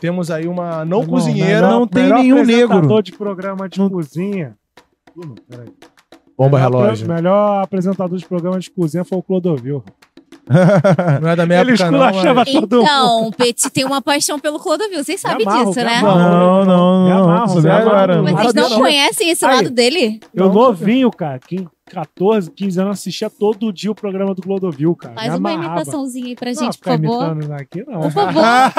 Temos 0.00 0.30
aí 0.30 0.48
uma 0.48 0.82
não 0.86 1.00
Irmão, 1.02 1.14
cozinheira. 1.14 1.68
não 1.68 1.86
tem 1.86 2.04
melhor 2.04 2.18
nenhum 2.20 2.40
apresentador 2.40 2.80
negro. 2.88 3.02
de 3.02 3.12
programa 3.12 3.68
de 3.68 3.78
cozinha. 3.90 4.56
Ih, 5.14 5.34
peraí. 5.46 5.68
Bomba 6.38 6.56
melhor, 6.58 6.70
relógio. 6.80 7.06
melhor 7.06 7.62
apresentador 7.62 8.16
de 8.16 8.24
programa 8.24 8.58
de 8.58 8.70
cozinha 8.70 9.04
foi 9.04 9.18
o 9.18 9.22
Clodovil. 9.22 9.84
Não 11.20 11.28
é 11.30 11.36
da 11.36 11.46
minha 11.46 11.60
Ele 11.60 11.72
época, 11.72 11.90
não. 11.90 11.98
esculachava 12.06 12.34
mas- 12.44 12.52
todo. 12.52 12.82
Então, 12.82 13.26
o 13.28 13.32
Petit 13.32 13.70
tem 13.70 13.84
uma 13.84 14.02
paixão 14.02 14.38
pelo 14.38 14.58
Clodovil. 14.58 15.02
Vocês 15.04 15.20
sabem 15.20 15.46
amarro, 15.46 15.66
disso, 15.66 15.78
me 15.78 15.84
né? 15.84 15.96
amarro. 15.98 16.18
Não, 16.18 16.64
não, 16.64 17.04
Me 17.04 17.10
não. 17.10 17.24
amarro, 17.24 17.46
Isso 17.46 17.62
me 17.62 17.68
é 17.68 17.72
amarro. 17.72 18.22
Mas 18.22 18.32
não. 18.34 18.42
Vocês 18.42 18.54
não 18.70 18.78
conhecem 18.80 19.30
esse 19.30 19.44
Aí. 19.44 19.56
lado 19.56 19.70
dele? 19.70 20.20
Eu 20.34 20.46
Não, 20.46 20.52
novinho, 20.54 21.10
cara, 21.10 21.38
que 21.38 21.66
14, 21.90 22.50
15 22.52 22.80
anos 22.80 22.92
assistia 23.00 23.28
todo 23.28 23.72
dia 23.72 23.90
o 23.90 23.94
programa 23.94 24.34
do 24.34 24.42
Clodovil, 24.42 24.94
cara. 24.94 25.14
Faz 25.14 25.34
uma 25.34 25.52
imitaçãozinha 25.52 26.26
aí 26.28 26.36
pra 26.36 26.52
Não, 26.52 26.54
gente, 26.58 26.78
por 26.78 26.92
ficar 26.92 27.08
favor. 27.08 27.52
aqui, 27.60 27.84
não. 27.86 28.00
Por 28.00 28.10
favor. 28.12 28.42
Ah, 28.44 28.72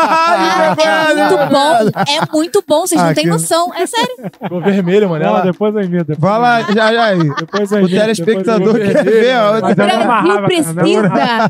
Cara, 0.76 1.12
é 1.12 1.16
muito 1.16 1.38
bom. 1.52 2.02
É 2.08 2.36
muito 2.36 2.64
bom, 2.68 2.82
vocês 2.82 3.02
não 3.02 3.10
Ah, 3.10 3.14
têm 3.14 3.28
noção. 3.28 3.74
É 3.74 3.86
sério. 3.86 4.16
Ficou 4.42 4.62
vermelho, 4.62 5.10
mano. 5.10 5.24
Não, 5.24 5.32
Ela... 5.32 5.42
depois 5.42 5.76
eu 5.76 5.82
imito. 5.82 6.16
Vai 6.18 6.40
lá, 6.40 6.62
já, 6.62 6.94
já 6.94 7.06
aí. 7.06 7.36
Depois 7.36 7.72
eu 7.72 7.84
O 7.84 7.90
telespectador 7.90 8.76
quer 8.76 9.04
ver 9.04 9.38
O 9.38 9.76
Brasil 9.76 10.42
precisa 10.44 10.74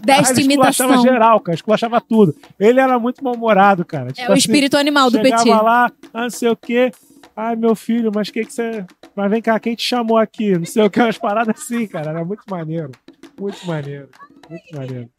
desta 0.03 0.31
Ele 0.41 0.53
esculachava 0.53 0.93
imitação. 0.93 1.01
geral, 1.03 1.39
cara, 1.39 1.55
esculachava 1.55 2.01
tudo. 2.01 2.35
Ele 2.59 2.79
era 2.79 2.97
muito 2.99 3.23
mal-humorado, 3.23 3.85
cara. 3.85 4.09
É 4.09 4.13
Tipo 4.13 4.29
o 4.29 4.33
assim, 4.33 4.39
espírito 4.39 4.77
animal 4.77 5.09
do 5.11 5.17
chegava 5.17 5.43
Petit. 5.43 5.49
lá, 5.63 5.91
ah, 6.13 6.21
não 6.23 6.29
sei 6.29 6.49
o 6.49 6.55
quê. 6.55 6.91
Ai, 7.35 7.55
meu 7.55 7.75
filho, 7.75 8.11
mas 8.13 8.29
que 8.29 8.45
que 8.45 8.53
você... 8.53 8.85
Mas 9.15 9.29
vem 9.31 9.41
cá, 9.41 9.59
quem 9.59 9.75
te 9.75 9.87
chamou 9.87 10.17
aqui? 10.17 10.57
Não 10.57 10.65
sei 10.65 10.83
o 10.83 10.89
que, 10.89 10.99
umas 10.99 11.17
paradas 11.17 11.59
assim, 11.61 11.87
cara. 11.87 12.11
Era 12.11 12.25
muito 12.25 12.43
maneiro. 12.49 12.91
Muito 13.39 13.65
maneiro. 13.65 14.09
Muito 14.49 14.75
maneiro. 14.75 15.09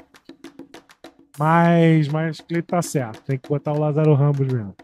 Mas, 1.38 2.08
mas 2.08 2.40
Cleiton 2.40 2.66
tá 2.66 2.82
certo. 2.82 3.22
Tem 3.22 3.38
que 3.38 3.48
botar 3.48 3.72
o 3.72 3.78
Lázaro 3.78 4.14
Ramos 4.14 4.46
mesmo. 4.46 4.74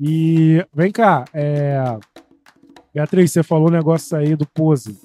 E 0.00 0.64
vem 0.74 0.92
cá, 0.92 1.24
é... 1.32 1.76
Beatriz, 2.92 3.32
você 3.32 3.42
falou 3.42 3.68
um 3.68 3.72
negócio 3.72 4.16
aí 4.16 4.36
do 4.36 4.46
pose. 4.46 4.98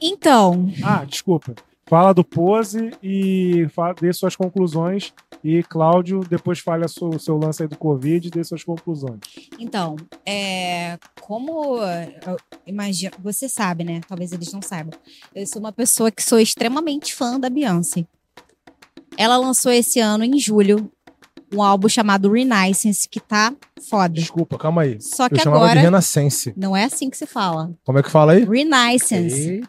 Então, 0.00 0.68
Ah, 0.82 1.04
desculpa. 1.04 1.54
Fala 1.90 2.14
do 2.14 2.22
pose 2.22 2.92
e 3.02 3.66
fala, 3.74 3.94
dê 4.00 4.12
suas 4.12 4.36
conclusões. 4.36 5.12
E 5.42 5.60
Cláudio, 5.64 6.20
depois 6.20 6.60
fale 6.60 6.84
o 6.84 7.18
seu 7.18 7.36
lance 7.36 7.64
aí 7.64 7.68
do 7.68 7.76
Covid 7.76 8.28
e 8.28 8.30
dê 8.30 8.44
suas 8.44 8.62
conclusões. 8.62 9.18
então, 9.58 9.96
é, 10.24 10.96
como 11.20 11.78
eu 12.24 12.36
imagino, 12.64 13.12
você 13.18 13.48
sabe, 13.48 13.82
né? 13.82 14.00
Talvez 14.06 14.30
eles 14.30 14.52
não 14.52 14.62
saibam. 14.62 14.96
Eu 15.34 15.44
sou 15.48 15.58
uma 15.58 15.72
pessoa 15.72 16.12
que 16.12 16.22
sou 16.22 16.38
extremamente 16.38 17.12
fã 17.12 17.40
da 17.40 17.50
Beyoncé. 17.50 18.06
Ela 19.16 19.36
lançou 19.36 19.72
esse 19.72 19.98
ano, 19.98 20.22
em 20.22 20.38
julho, 20.38 20.88
um 21.52 21.60
álbum 21.60 21.88
chamado 21.88 22.30
Renaissance, 22.30 23.08
que 23.08 23.18
tá 23.18 23.52
foda. 23.88 24.14
Desculpa, 24.14 24.56
calma 24.56 24.82
aí. 24.82 25.00
Só 25.00 25.26
Eu 25.26 25.30
que 25.30 25.42
de 25.42 25.48
agora 25.48 25.80
Renascense. 25.80 26.54
não 26.56 26.76
é 26.76 26.84
assim 26.84 27.10
que 27.10 27.16
se 27.16 27.26
fala. 27.26 27.72
Como 27.84 27.98
é 27.98 28.02
que 28.04 28.10
fala 28.12 28.34
aí? 28.34 28.44
Renaissance. 28.44 29.62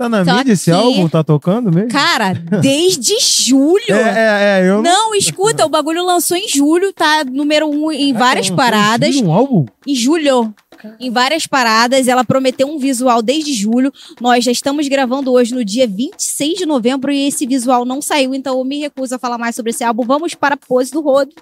Tá 0.00 0.08
na 0.08 0.24
Só 0.24 0.38
mídia 0.38 0.54
esse 0.54 0.70
álbum? 0.70 1.10
Tá 1.10 1.22
tocando 1.22 1.70
mesmo? 1.70 1.90
Cara, 1.90 2.32
desde 2.32 3.18
julho. 3.20 3.84
É, 3.90 4.60
é, 4.60 4.60
é. 4.62 4.70
Eu 4.70 4.80
Não, 4.80 5.14
escuta, 5.14 5.66
o 5.66 5.68
bagulho 5.68 6.02
lançou 6.02 6.36
em 6.38 6.48
julho, 6.48 6.90
tá 6.90 7.22
número 7.22 7.68
um 7.68 7.92
em 7.92 8.14
várias 8.14 8.48
não 8.48 8.56
paradas. 8.56 9.14
Um 9.16 9.30
álbum? 9.30 9.66
Em 9.86 9.94
julho. 9.94 10.54
Em 10.98 11.10
várias 11.10 11.46
paradas, 11.46 12.08
ela 12.08 12.24
prometeu 12.24 12.66
um 12.66 12.78
visual 12.78 13.20
desde 13.20 13.52
julho. 13.52 13.92
Nós 14.18 14.42
já 14.42 14.50
estamos 14.50 14.88
gravando 14.88 15.30
hoje 15.32 15.54
no 15.54 15.62
dia 15.62 15.86
26 15.86 16.60
de 16.60 16.64
novembro 16.64 17.12
e 17.12 17.26
esse 17.28 17.46
visual 17.46 17.84
não 17.84 18.00
saiu, 18.00 18.34
então 18.34 18.58
eu 18.58 18.64
me 18.64 18.78
recuso 18.78 19.16
a 19.16 19.18
falar 19.18 19.36
mais 19.36 19.54
sobre 19.54 19.70
esse 19.70 19.84
álbum. 19.84 20.04
Vamos 20.06 20.34
para 20.34 20.54
a 20.54 20.58
pose 20.58 20.90
do 20.90 21.02
Rodo. 21.02 21.34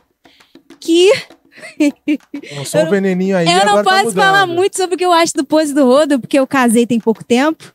Que 0.80 1.12
um 2.74 2.90
veneninho 2.90 3.36
aí. 3.36 3.46
eu 3.46 3.64
não 3.64 3.76
tá 3.76 3.84
posso 3.84 4.04
mudando. 4.06 4.14
falar 4.24 4.46
muito 4.46 4.76
sobre 4.76 4.96
o 4.96 4.98
que 4.98 5.04
eu 5.04 5.12
acho 5.12 5.34
do 5.34 5.44
pose 5.44 5.72
do 5.72 5.84
Rodo, 5.84 6.18
porque 6.18 6.38
eu 6.38 6.46
casei 6.46 6.86
tem 6.86 6.98
pouco 6.98 7.22
tempo. 7.22 7.72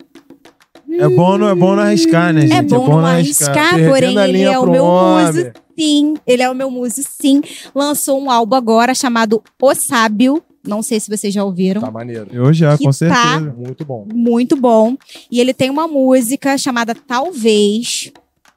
É 0.99 1.07
bom, 1.09 1.37
não 1.37 1.47
é 1.49 1.55
bom 1.55 1.75
não 1.75 1.83
arriscar, 1.83 2.33
né, 2.33 2.41
gente? 2.41 2.53
É 2.53 2.61
bom 2.61 2.87
não 2.87 3.05
arriscar, 3.05 3.75
Perdendo 3.75 3.89
porém 3.89 4.17
ele 4.29 4.41
é 4.41 4.57
o 4.59 4.69
meu 4.69 4.85
muso. 4.85 5.51
Sim, 5.77 6.13
ele 6.27 6.43
é 6.43 6.49
o 6.49 6.53
meu 6.55 6.69
muso, 6.69 7.01
sim. 7.03 7.41
Lançou 7.73 8.21
um 8.21 8.29
álbum 8.29 8.55
agora 8.55 8.93
chamado 8.93 9.41
O 9.61 9.73
Sábio. 9.75 10.41
Não 10.65 10.81
sei 10.81 10.97
se 10.99 11.09
vocês 11.09 11.33
já 11.33 11.43
ouviram. 11.43 11.81
Tá 11.81 11.91
maneiro. 11.91 12.27
Eu 12.31 12.53
já, 12.53 12.77
Que 12.77 12.85
com 12.85 12.89
tá- 12.89 12.93
certeza. 12.93 13.53
Muito 13.57 13.83
bom. 13.83 14.07
muito 14.13 14.55
bom. 14.55 14.95
E 15.29 15.41
ele 15.41 15.53
tem 15.53 15.69
uma 15.69 15.87
música 15.89 16.57
chamada 16.57 16.95
Talvez, 16.95 18.11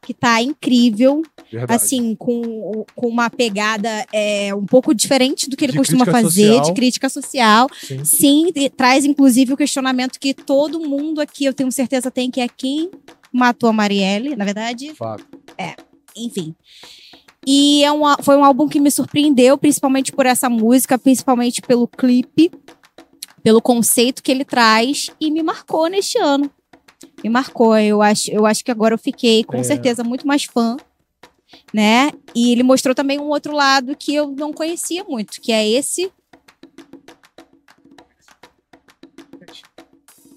que 0.06 0.14
tá 0.14 0.40
incrível. 0.40 1.20
Verdade. 1.50 1.72
Assim, 1.74 2.14
com, 2.14 2.84
com 2.94 3.08
uma 3.08 3.28
pegada 3.28 4.06
é, 4.12 4.54
um 4.54 4.64
pouco 4.64 4.94
diferente 4.94 5.50
do 5.50 5.56
que 5.56 5.64
ele 5.64 5.72
De 5.72 5.78
costuma 5.78 6.04
fazer, 6.06 6.46
social. 6.46 6.64
de 6.64 6.72
crítica 6.72 7.08
social. 7.08 7.68
Sim. 7.82 8.04
Sim, 8.04 8.52
e 8.54 8.70
traz 8.70 9.04
inclusive 9.04 9.52
o 9.52 9.56
questionamento 9.56 10.20
que 10.20 10.32
todo 10.32 10.78
mundo 10.78 11.20
aqui, 11.20 11.44
eu 11.44 11.52
tenho 11.52 11.72
certeza, 11.72 12.08
tem, 12.08 12.30
que 12.30 12.40
é 12.40 12.46
quem 12.46 12.88
matou 13.32 13.68
a 13.68 13.72
Marielle, 13.72 14.36
na 14.36 14.44
verdade, 14.44 14.94
Fato. 14.94 15.26
enfim. 16.16 16.54
E 17.44 17.82
é 17.82 17.90
um, 17.90 18.02
foi 18.22 18.36
um 18.36 18.44
álbum 18.44 18.68
que 18.68 18.78
me 18.78 18.90
surpreendeu, 18.90 19.58
principalmente 19.58 20.12
por 20.12 20.24
essa 20.24 20.48
música, 20.48 20.96
principalmente 20.96 21.60
pelo 21.62 21.88
clipe, 21.88 22.50
pelo 23.42 23.60
conceito 23.60 24.22
que 24.22 24.30
ele 24.30 24.44
traz, 24.44 25.10
e 25.20 25.30
me 25.32 25.42
marcou 25.42 25.88
neste 25.88 26.16
ano. 26.18 26.50
Me 27.22 27.30
marcou. 27.30 27.76
Eu 27.78 28.02
acho, 28.02 28.30
eu 28.30 28.46
acho 28.46 28.64
que 28.64 28.70
agora 28.70 28.94
eu 28.94 28.98
fiquei, 28.98 29.44
com 29.44 29.58
É. 29.58 29.62
certeza, 29.62 30.04
muito 30.04 30.26
mais 30.26 30.44
fã. 30.44 30.76
Né? 31.72 32.10
E 32.34 32.52
ele 32.52 32.62
mostrou 32.62 32.94
também 32.94 33.18
um 33.20 33.28
outro 33.28 33.54
lado 33.54 33.96
que 33.96 34.14
eu 34.14 34.28
não 34.28 34.52
conhecia 34.52 35.04
muito, 35.04 35.40
que 35.40 35.52
é 35.52 35.66
esse. 35.68 36.10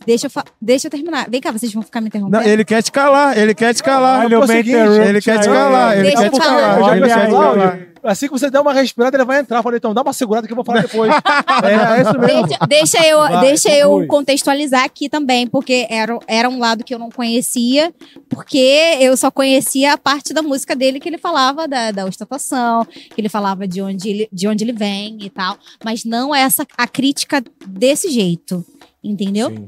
Deixa 0.05 0.27
eu, 0.27 0.29
fa- 0.29 0.45
deixa 0.61 0.87
eu 0.87 0.91
terminar. 0.91 1.29
Vem 1.29 1.41
cá, 1.41 1.51
vocês 1.51 1.73
vão 1.73 1.83
ficar 1.83 2.01
me 2.01 2.07
interrompendo. 2.07 2.43
Não, 2.43 2.49
ele 2.49 2.65
quer 2.65 2.81
te 2.81 2.91
calar, 2.91 3.37
ele 3.37 3.53
quer 3.53 3.73
te 3.73 3.83
calar. 3.83 4.25
Olha 4.25 4.39
o 4.39 4.41
é 4.41 4.45
o 4.45 4.47
seguinte, 4.47 4.69
Interrupt 4.69 5.07
Ele 5.07 5.21
quer 5.21 5.39
te 5.39 5.47
calar, 5.47 5.93
ele 5.93 6.01
Deixa 6.03 6.17
quer 6.17 6.27
eu 6.27 6.31
te 6.31 6.37
falar. 6.37 6.75
calar. 6.75 6.97
Ele 6.97 7.07
quer 7.07 7.83
te. 7.83 7.89
Assim 8.01 8.27
que 8.27 8.31
você 8.31 8.49
der 8.49 8.61
uma 8.61 8.73
respirada, 8.73 9.17
ele 9.17 9.25
vai 9.25 9.39
entrar. 9.39 9.57
Eu 9.59 9.63
falei, 9.63 9.77
então 9.77 9.93
dá 9.93 10.01
uma 10.01 10.13
segurada 10.13 10.47
que 10.47 10.53
eu 10.53 10.55
vou 10.55 10.63
falar 10.63 10.81
depois. 10.81 11.11
é, 11.63 11.99
é 11.99 12.01
isso 12.01 12.17
mesmo. 12.19 12.47
Deixa, 12.47 12.65
deixa 12.67 13.07
eu, 13.07 13.19
Vai, 13.19 13.41
deixa 13.41 13.69
eu 13.69 14.07
contextualizar 14.07 14.83
aqui 14.83 15.09
também, 15.09 15.45
porque 15.45 15.85
era, 15.89 16.17
era 16.27 16.49
um 16.49 16.59
lado 16.59 16.83
que 16.83 16.93
eu 16.93 16.99
não 16.99 17.09
conhecia, 17.09 17.93
porque 18.29 18.97
eu 19.01 19.17
só 19.17 19.29
conhecia 19.29 19.93
a 19.93 19.97
parte 19.97 20.33
da 20.33 20.41
música 20.41 20.75
dele 20.75 20.99
que 20.99 21.09
ele 21.09 21.17
falava 21.17 21.67
da, 21.67 21.91
da 21.91 22.05
ostentação, 22.05 22.85
que 22.85 23.19
ele 23.19 23.29
falava 23.29 23.67
de 23.67 23.81
onde 23.81 24.09
ele, 24.09 24.29
de 24.31 24.47
onde 24.47 24.63
ele 24.63 24.73
vem 24.73 25.17
e 25.21 25.29
tal, 25.29 25.57
mas 25.83 26.05
não 26.05 26.33
essa 26.33 26.65
a 26.77 26.87
crítica 26.87 27.43
desse 27.67 28.09
jeito, 28.09 28.65
entendeu? 29.03 29.49
Sim. 29.49 29.67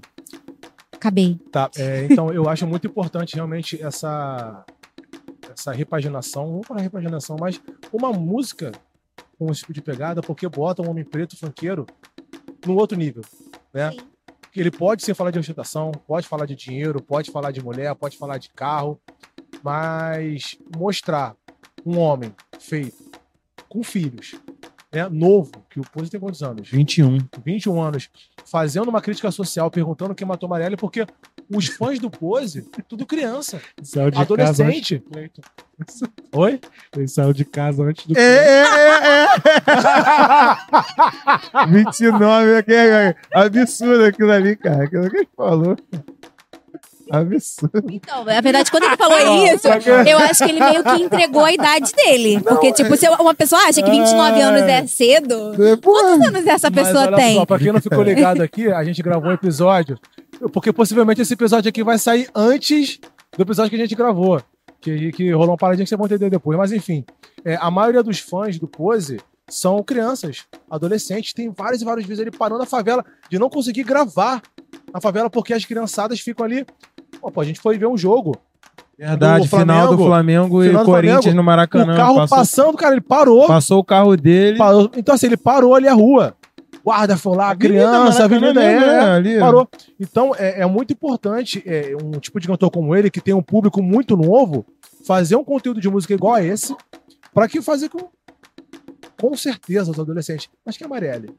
Acabei. 1.01 1.39
Tá, 1.51 1.67
é, 1.77 2.05
então 2.05 2.31
eu 2.31 2.47
acho 2.47 2.67
muito 2.67 2.85
importante 2.85 3.33
realmente 3.33 3.81
essa 3.81 4.63
essa 5.51 5.71
repaginação, 5.71 6.51
não 6.51 6.61
para 6.61 6.79
repaginação, 6.79 7.35
mas 7.39 7.59
uma 7.91 8.13
música 8.13 8.71
com 9.37 9.51
esse 9.51 9.61
tipo 9.61 9.73
de 9.73 9.81
pegada, 9.81 10.21
porque 10.21 10.47
bota 10.47 10.83
um 10.83 10.89
homem 10.91 11.03
preto 11.03 11.35
funkeiro 11.35 11.87
num 12.63 12.75
outro 12.75 12.95
nível, 12.95 13.23
né? 13.73 13.91
Sim. 13.91 13.99
Ele 14.55 14.69
pode 14.69 15.03
sim 15.03 15.15
falar 15.15 15.31
de 15.31 15.39
ostentação, 15.39 15.91
pode 16.05 16.27
falar 16.27 16.45
de 16.45 16.55
dinheiro, 16.55 17.01
pode 17.01 17.31
falar 17.31 17.49
de 17.49 17.63
mulher, 17.63 17.95
pode 17.95 18.15
falar 18.15 18.37
de 18.37 18.49
carro, 18.49 19.01
mas 19.63 20.55
mostrar 20.77 21.35
um 21.83 21.97
homem 21.97 22.31
feito 22.59 23.09
com 23.67 23.81
filhos, 23.81 24.35
né, 24.91 25.07
novo, 25.09 25.51
que 25.69 25.79
o 25.79 25.83
Pose 25.83 26.11
tem 26.11 26.19
quantos 26.19 26.43
anos? 26.43 26.69
21. 26.69 27.19
21 27.45 27.81
anos, 27.81 28.09
fazendo 28.45 28.89
uma 28.89 29.01
crítica 29.01 29.31
social, 29.31 29.71
perguntando 29.71 30.13
quem 30.13 30.27
matou 30.27 30.49
Marielle, 30.49 30.75
porque 30.75 31.05
os 31.49 31.67
fãs 31.67 31.97
do 31.99 32.09
Pose, 32.09 32.63
tudo 32.87 33.05
criança, 33.05 33.61
Saiu 33.81 34.11
de 34.11 34.17
casa 34.17 34.33
adolescente. 34.33 34.95
antes 34.95 35.09
Cleiton. 35.11 35.41
Oi? 36.33 36.59
Ele 36.95 37.07
saiu 37.07 37.33
de 37.33 37.43
casa 37.45 37.83
antes 37.83 38.05
do 38.05 38.15
É, 38.17 38.21
é, 38.21 38.63
é, 38.63 39.25
é. 39.25 39.27
29, 41.67 42.51
é 42.51 42.63
que 42.63 42.73
é 42.73 43.15
absurdo 43.33 44.03
aquilo 44.03 44.31
ali, 44.31 44.55
cara. 44.55 44.83
Aquilo 44.83 45.09
que 45.09 45.17
ele 45.17 45.29
falou. 45.35 45.75
Absurdo. 47.11 47.83
Então, 47.91 48.23
na 48.23 48.39
verdade, 48.39 48.71
quando 48.71 48.83
ele 48.85 48.95
falou 48.95 49.17
isso, 49.45 49.67
eu 50.07 50.17
acho 50.19 50.45
que 50.45 50.49
ele 50.49 50.59
meio 50.61 50.81
que 50.81 51.03
entregou 51.03 51.43
a 51.43 51.51
idade 51.51 51.91
dele. 51.93 52.39
Porque, 52.41 52.71
tipo, 52.71 52.95
se 52.95 53.07
uma 53.09 53.35
pessoa 53.35 53.61
acha 53.63 53.81
que 53.83 53.91
29 53.91 54.41
anos 54.41 54.61
é 54.61 54.87
cedo, 54.87 55.53
quantos 55.83 56.25
anos 56.25 56.47
essa 56.47 56.69
Mas 56.69 56.87
pessoa 56.87 57.07
olha 57.07 57.17
tem? 57.17 57.35
Só, 57.35 57.45
pra 57.45 57.59
quem 57.59 57.71
não 57.73 57.81
ficou 57.81 58.01
ligado 58.01 58.41
aqui, 58.41 58.71
a 58.71 58.83
gente 58.85 59.01
gravou 59.01 59.29
um 59.29 59.33
episódio, 59.33 59.99
porque 60.53 60.71
possivelmente 60.71 61.21
esse 61.21 61.33
episódio 61.33 61.67
aqui 61.67 61.83
vai 61.83 61.97
sair 61.97 62.29
antes 62.33 62.99
do 63.35 63.43
episódio 63.43 63.69
que 63.69 63.75
a 63.75 63.79
gente 63.79 63.95
gravou. 63.95 64.41
Que, 64.79 65.11
que 65.11 65.31
rolou 65.31 65.51
uma 65.51 65.57
paradinha 65.57 65.85
que 65.85 65.89
vocês 65.89 65.97
vão 65.97 66.07
entender 66.07 66.29
depois. 66.31 66.57
Mas 66.57 66.71
enfim, 66.71 67.05
é, 67.45 67.55
a 67.55 67.69
maioria 67.69 68.01
dos 68.01 68.17
fãs 68.17 68.57
do 68.57 68.67
Pose 68.67 69.19
são 69.47 69.83
crianças, 69.83 70.45
adolescentes. 70.69 71.33
Tem 71.33 71.51
vários 71.51 71.81
e 71.81 71.85
vários 71.85 72.05
vídeos 72.05 72.19
ele 72.19 72.31
parando 72.31 72.59
na 72.59 72.65
favela 72.65 73.05
de 73.29 73.37
não 73.37 73.49
conseguir 73.49 73.83
gravar 73.83 74.41
na 74.93 74.99
favela 74.99 75.29
porque 75.29 75.53
as 75.53 75.65
criançadas 75.65 76.19
ficam 76.19 76.45
ali. 76.45 76.65
Pô, 77.21 77.31
pô, 77.31 77.41
a 77.41 77.45
gente 77.45 77.59
foi 77.59 77.77
ver 77.77 77.87
um 77.87 77.97
jogo. 77.97 78.35
Verdade, 78.97 79.47
Do 79.47 79.57
final 79.57 79.95
do 79.95 80.03
Flamengo. 80.03 80.63
E 80.63 80.67
Final 80.67 80.83
do 80.83 80.91
Corinthians 80.91 81.23
Flamengo. 81.23 81.37
no 81.37 81.43
Maracanã. 81.43 81.93
o 81.93 81.97
carro 81.97 82.15
passou, 82.15 82.37
passando, 82.37 82.77
cara, 82.77 82.93
ele 82.93 83.01
parou. 83.01 83.47
passou 83.47 83.79
o 83.79 83.83
carro 83.83 84.15
dele. 84.17 84.57
parou. 84.57 84.91
Então, 84.95 85.15
assim, 85.15 85.27
ele 85.27 85.37
parou 85.37 85.73
ali 85.75 85.87
a 85.87 85.93
rua. 85.93 86.35
Guarda 86.83 87.15
foi 87.15 87.37
lá, 87.37 87.51
Avenida 87.51 87.67
criança, 87.67 87.95
a 87.95 87.99
Maracanã 87.99 88.25
avenida 88.25 88.59
mesmo, 88.59 88.85
é, 88.85 89.21
né, 89.21 89.35
é, 89.35 89.39
parou. 89.39 89.69
Então, 89.99 90.31
é, 90.35 90.61
é 90.61 90.65
muito 90.65 90.91
importante 90.91 91.61
é, 91.63 91.95
um 92.01 92.11
tipo 92.19 92.39
de 92.39 92.47
cantor 92.47 92.71
como 92.71 92.95
ele, 92.95 93.11
que 93.11 93.21
tem 93.21 93.35
um 93.35 93.41
público 93.41 93.83
muito 93.83 94.17
novo, 94.17 94.65
fazer 95.05 95.35
um 95.35 95.43
conteúdo 95.43 95.79
de 95.79 95.87
música 95.87 96.15
igual 96.15 96.33
a 96.33 96.43
esse, 96.43 96.75
para 97.33 97.47
que 97.47 97.61
fazer 97.61 97.87
com, 97.89 98.09
com 99.21 99.37
certeza 99.37 99.91
os 99.91 99.99
adolescentes. 99.99 100.49
Mas 100.65 100.75
que 100.75 100.83
é 100.83 100.87
Marielle. 100.87 101.29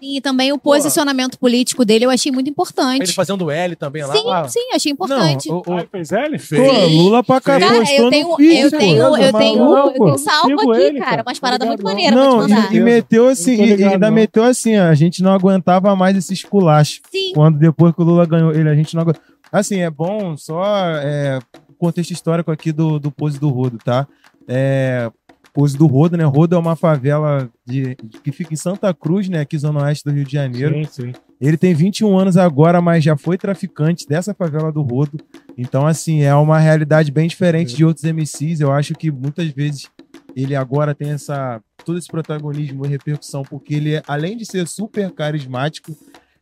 E 0.00 0.20
também 0.20 0.52
o 0.52 0.58
posicionamento 0.58 1.38
político 1.38 1.84
dele 1.84 2.06
eu 2.06 2.10
achei 2.10 2.30
muito 2.32 2.46
Ele 2.46 2.52
importante. 2.52 3.12
fazendo 3.12 3.50
L 3.50 3.76
também 3.76 4.02
lá. 4.04 4.14
Sim, 4.14 4.22
ah, 4.30 4.48
sim, 4.48 4.60
achei 4.74 4.92
importante. 4.92 5.48
Não, 5.48 5.56
o, 5.58 5.62
o, 5.70 5.76
Ah, 5.78 5.86
fez 5.90 6.10
ele? 6.12 6.38
Pô, 6.38 6.86
Lula 6.86 7.22
pra 7.22 7.40
cá 7.40 7.58
Cara, 7.60 7.74
eu 7.92 8.04
no 8.04 8.10
tenho, 8.10 8.28
eu 8.30 8.40
tenho, 8.40 8.56
eu 8.56 8.70
tenho, 8.70 8.98
maluco? 9.32 9.98
eu 9.98 10.04
tenho 10.04 10.18
salvo 10.18 10.60
aqui, 10.72 10.80
ele, 10.82 10.98
cara. 10.98 11.10
cara. 11.10 11.22
Umas 11.26 11.38
paradas 11.38 11.68
muito 11.68 11.84
maneiras 11.84 12.18
Não, 12.18 12.38
pra 12.38 12.46
te 12.46 12.50
mandar. 12.54 12.72
e, 12.72 12.76
e 12.76 12.80
meteu 12.80 13.28
assim, 13.28 13.54
Eu 13.56 13.76
e- 13.76 13.80
e 13.80 13.84
ainda 13.84 14.06
não. 14.08 14.14
meteu 14.14 14.44
assim, 14.44 14.78
ó, 14.78 14.84
a 14.84 14.94
gente 14.94 15.22
não 15.22 15.32
aguentava 15.32 15.94
mais 15.94 16.16
esse 16.16 16.32
esculacho. 16.32 17.00
Sim, 17.10 17.32
Quando 17.34 17.58
depois 17.58 17.94
que 17.94 18.00
o 18.00 18.04
Lula 18.04 18.24
ganhou 18.24 18.52
ele, 18.52 18.68
a 18.68 18.74
gente 18.74 18.94
não 18.94 19.02
aguentava. 19.02 19.24
Assim, 19.52 19.80
é 19.80 19.90
bom 19.90 20.36
só 20.36 20.64
é, 20.96 21.38
o 21.68 21.74
contexto 21.74 22.10
histórico 22.12 22.50
aqui 22.50 22.72
do, 22.72 22.98
do 22.98 23.10
Pose 23.10 23.38
do 23.38 23.50
Rodo, 23.50 23.78
tá? 23.84 24.06
É, 24.48 25.08
Pose 25.52 25.76
do 25.76 25.86
Rodo, 25.86 26.16
né? 26.16 26.24
Rodo 26.24 26.54
é 26.54 26.58
uma 26.58 26.74
favela 26.74 27.48
de, 27.64 27.94
que 28.24 28.32
fica 28.32 28.54
em 28.54 28.56
Santa 28.56 28.92
Cruz, 28.94 29.28
né? 29.28 29.40
Aqui 29.40 29.58
zona 29.58 29.82
oeste 29.84 30.04
do 30.04 30.10
Rio 30.10 30.24
de 30.24 30.32
Janeiro. 30.32 30.74
Sim, 30.86 30.88
sim. 30.90 31.12
Ele 31.40 31.56
tem 31.56 31.74
21 31.74 32.16
anos 32.16 32.36
agora, 32.36 32.80
mas 32.80 33.04
já 33.04 33.16
foi 33.16 33.36
traficante 33.36 34.06
dessa 34.06 34.32
favela 34.32 34.72
do 34.72 34.80
Rodo. 34.80 35.18
Então, 35.58 35.86
assim, 35.86 36.22
é 36.22 36.34
uma 36.34 36.58
realidade 36.58 37.10
bem 37.10 37.28
diferente 37.28 37.74
de 37.74 37.84
outros 37.84 38.04
MCs. 38.04 38.60
Eu 38.60 38.72
acho 38.72 38.94
que 38.94 39.10
muitas 39.10 39.48
vezes 39.48 39.90
ele 40.34 40.54
agora 40.54 40.94
tem 40.94 41.10
essa 41.10 41.60
todo 41.84 41.98
esse 41.98 42.08
protagonismo 42.08 42.86
e 42.86 42.88
repercussão, 42.88 43.42
porque 43.42 43.74
ele, 43.74 44.00
além 44.06 44.36
de 44.36 44.46
ser 44.46 44.66
super 44.68 45.10
carismático, 45.10 45.96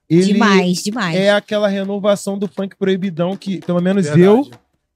ele 0.09 0.35
demais, 0.35 0.83
demais. 0.83 1.17
é 1.17 1.31
aquela 1.31 1.67
renovação 1.67 2.39
do 2.39 2.47
funk 2.47 2.77
proibidão 2.77 3.37
que, 3.37 3.59
pelo 3.61 3.81
menos 3.81 4.05
verdade. 4.05 4.23
eu 4.23 4.51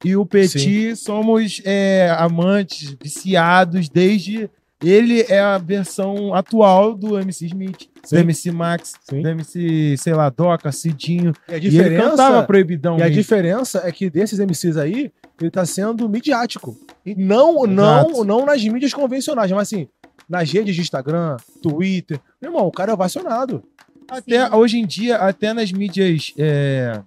e 0.05 0.17
o 0.17 0.25
Petit 0.27 0.95
somos 0.97 1.61
é, 1.65 2.15
amantes, 2.19 2.97
viciados 3.03 3.89
desde. 3.89 4.49
Ele 4.83 5.25
é 5.29 5.41
a 5.41 5.57
versão 5.57 6.35
atual 6.35 6.95
do 6.95 7.19
MC 7.19 7.47
Smith, 7.47 7.89
Sim. 8.05 8.17
do 8.17 8.21
MC 8.21 8.51
Max, 8.51 8.93
Sim. 9.09 9.23
do 9.23 9.29
MC, 9.29 9.97
sei 9.97 10.13
lá, 10.13 10.29
Doca, 10.29 10.71
Cidinho. 10.73 11.33
E 11.49 11.55
a 11.55 11.57
E 11.57 11.67
ele 11.69 11.97
cantava 11.97 12.17
diferença, 12.17 12.43
proibidão. 12.43 12.99
e 12.99 13.03
a 13.03 13.05
mesmo. 13.07 13.15
diferença 13.23 13.83
é 13.85 13.91
que 13.91 14.11
desses 14.11 14.39
MCs 14.39 14.77
aí, 14.77 15.11
ele 15.41 15.51
tá 15.51 15.65
sendo 15.65 16.07
midiático. 16.07 16.77
E 17.07 17.15
não, 17.15 17.65
Exato. 17.65 18.11
não, 18.13 18.25
não 18.25 18.45
nas 18.47 18.63
mídias 18.63 18.93
convencionais, 18.93 19.51
mas 19.53 19.69
assim, 19.69 19.89
nas 20.29 20.51
redes 20.53 20.75
de 20.75 20.83
Instagram, 20.83 21.39
Twitter. 21.63 22.21
Meu 22.43 22.51
irmão, 22.51 22.67
o 22.67 22.73
cara 22.73 22.91
é 22.91 22.95
ovacionado. 22.95 23.63
Até 24.07 24.55
hoje 24.55 24.77
em 24.79 24.87
dia, 24.87 25.17
até 25.17 25.55
nas 25.55 25.73
mídias. 25.73 26.35
é, 26.37 27.01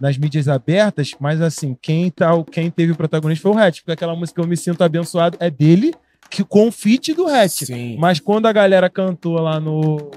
nas 0.00 0.16
mídias 0.16 0.48
abertas, 0.48 1.14
mas 1.18 1.40
assim, 1.40 1.76
quem, 1.80 2.10
tá, 2.10 2.30
quem 2.50 2.70
teve 2.70 2.92
o 2.92 2.96
protagonista 2.96 3.42
foi 3.42 3.52
o 3.52 3.58
Hatch, 3.58 3.80
porque 3.80 3.92
aquela 3.92 4.14
música 4.14 4.40
Eu 4.40 4.46
Me 4.46 4.56
Sinto 4.56 4.82
Abençoado 4.82 5.36
é 5.40 5.50
dele, 5.50 5.94
que 6.30 6.44
com 6.44 6.68
o 6.68 6.72
feat 6.72 7.14
do 7.14 7.26
Hatch. 7.26 7.64
Sim. 7.64 7.96
Mas 7.98 8.20
quando 8.20 8.46
a 8.46 8.52
galera 8.52 8.88
cantou 8.88 9.40
lá 9.40 9.58
no 9.58 10.10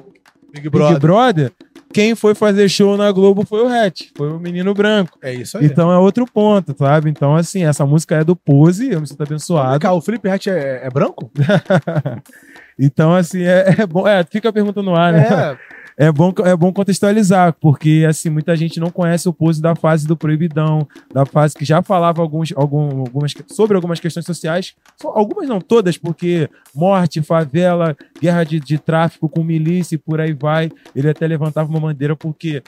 Big 0.53 0.69
Big 0.69 0.99
Brother, 0.99 1.51
quem 1.93 2.15
foi 2.15 2.35
fazer 2.35 2.69
show 2.69 2.95
na 2.95 3.11
Globo 3.11 3.45
foi 3.45 3.63
o 3.63 3.67
Hatch, 3.67 4.09
foi 4.15 4.31
o 4.31 4.39
menino 4.39 4.73
branco. 4.73 5.17
É 5.21 5.33
isso 5.33 5.57
aí. 5.57 5.65
Então 5.65 5.91
é 5.91 5.97
outro 5.97 6.25
ponto, 6.25 6.75
sabe? 6.77 7.09
Então, 7.09 7.35
assim, 7.35 7.63
essa 7.63 7.85
música 7.85 8.15
é 8.15 8.23
do 8.23 8.35
Pose, 8.35 8.91
eu 8.91 9.01
me 9.01 9.07
sinto 9.07 9.23
abençoado. 9.23 9.79
Cá, 9.79 9.93
o 9.93 10.01
Felipe 10.01 10.29
Hatch 10.29 10.47
é, 10.47 10.85
é 10.85 10.89
branco? 10.89 11.31
Então, 12.83 13.13
assim, 13.13 13.43
é, 13.43 13.75
é 13.77 13.85
bom. 13.85 14.07
É, 14.07 14.23
fica 14.23 14.49
a 14.49 14.53
pergunta 14.53 14.81
no 14.81 14.95
ar, 14.95 15.13
né? 15.13 15.27
É. 15.29 15.80
É 16.01 16.11
bom, 16.11 16.33
é 16.43 16.55
bom 16.55 16.73
contextualizar, 16.73 17.53
porque 17.61 18.07
assim, 18.09 18.31
muita 18.31 18.55
gente 18.55 18.79
não 18.79 18.89
conhece 18.89 19.29
o 19.29 19.33
pose 19.33 19.61
da 19.61 19.75
fase 19.75 20.07
do 20.07 20.17
proibidão, 20.17 20.87
da 21.13 21.27
fase 21.27 21.55
que 21.55 21.63
já 21.63 21.83
falava 21.83 22.23
alguns, 22.23 22.51
algum, 22.55 23.01
algumas, 23.01 23.35
sobre 23.47 23.75
algumas 23.75 23.99
questões 23.99 24.25
sociais, 24.25 24.73
algumas 25.03 25.47
não 25.47 25.61
todas, 25.61 25.99
porque 25.99 26.49
morte, 26.73 27.21
favela, 27.21 27.95
guerra 28.19 28.43
de, 28.43 28.59
de 28.59 28.79
tráfico 28.79 29.29
com 29.29 29.43
milícia 29.43 29.93
e 29.93 29.99
por 29.99 30.19
aí 30.19 30.33
vai. 30.33 30.71
Ele 30.95 31.07
até 31.07 31.27
levantava 31.27 31.69
uma 31.69 31.79
bandeira 31.79 32.15
porque 32.15 32.63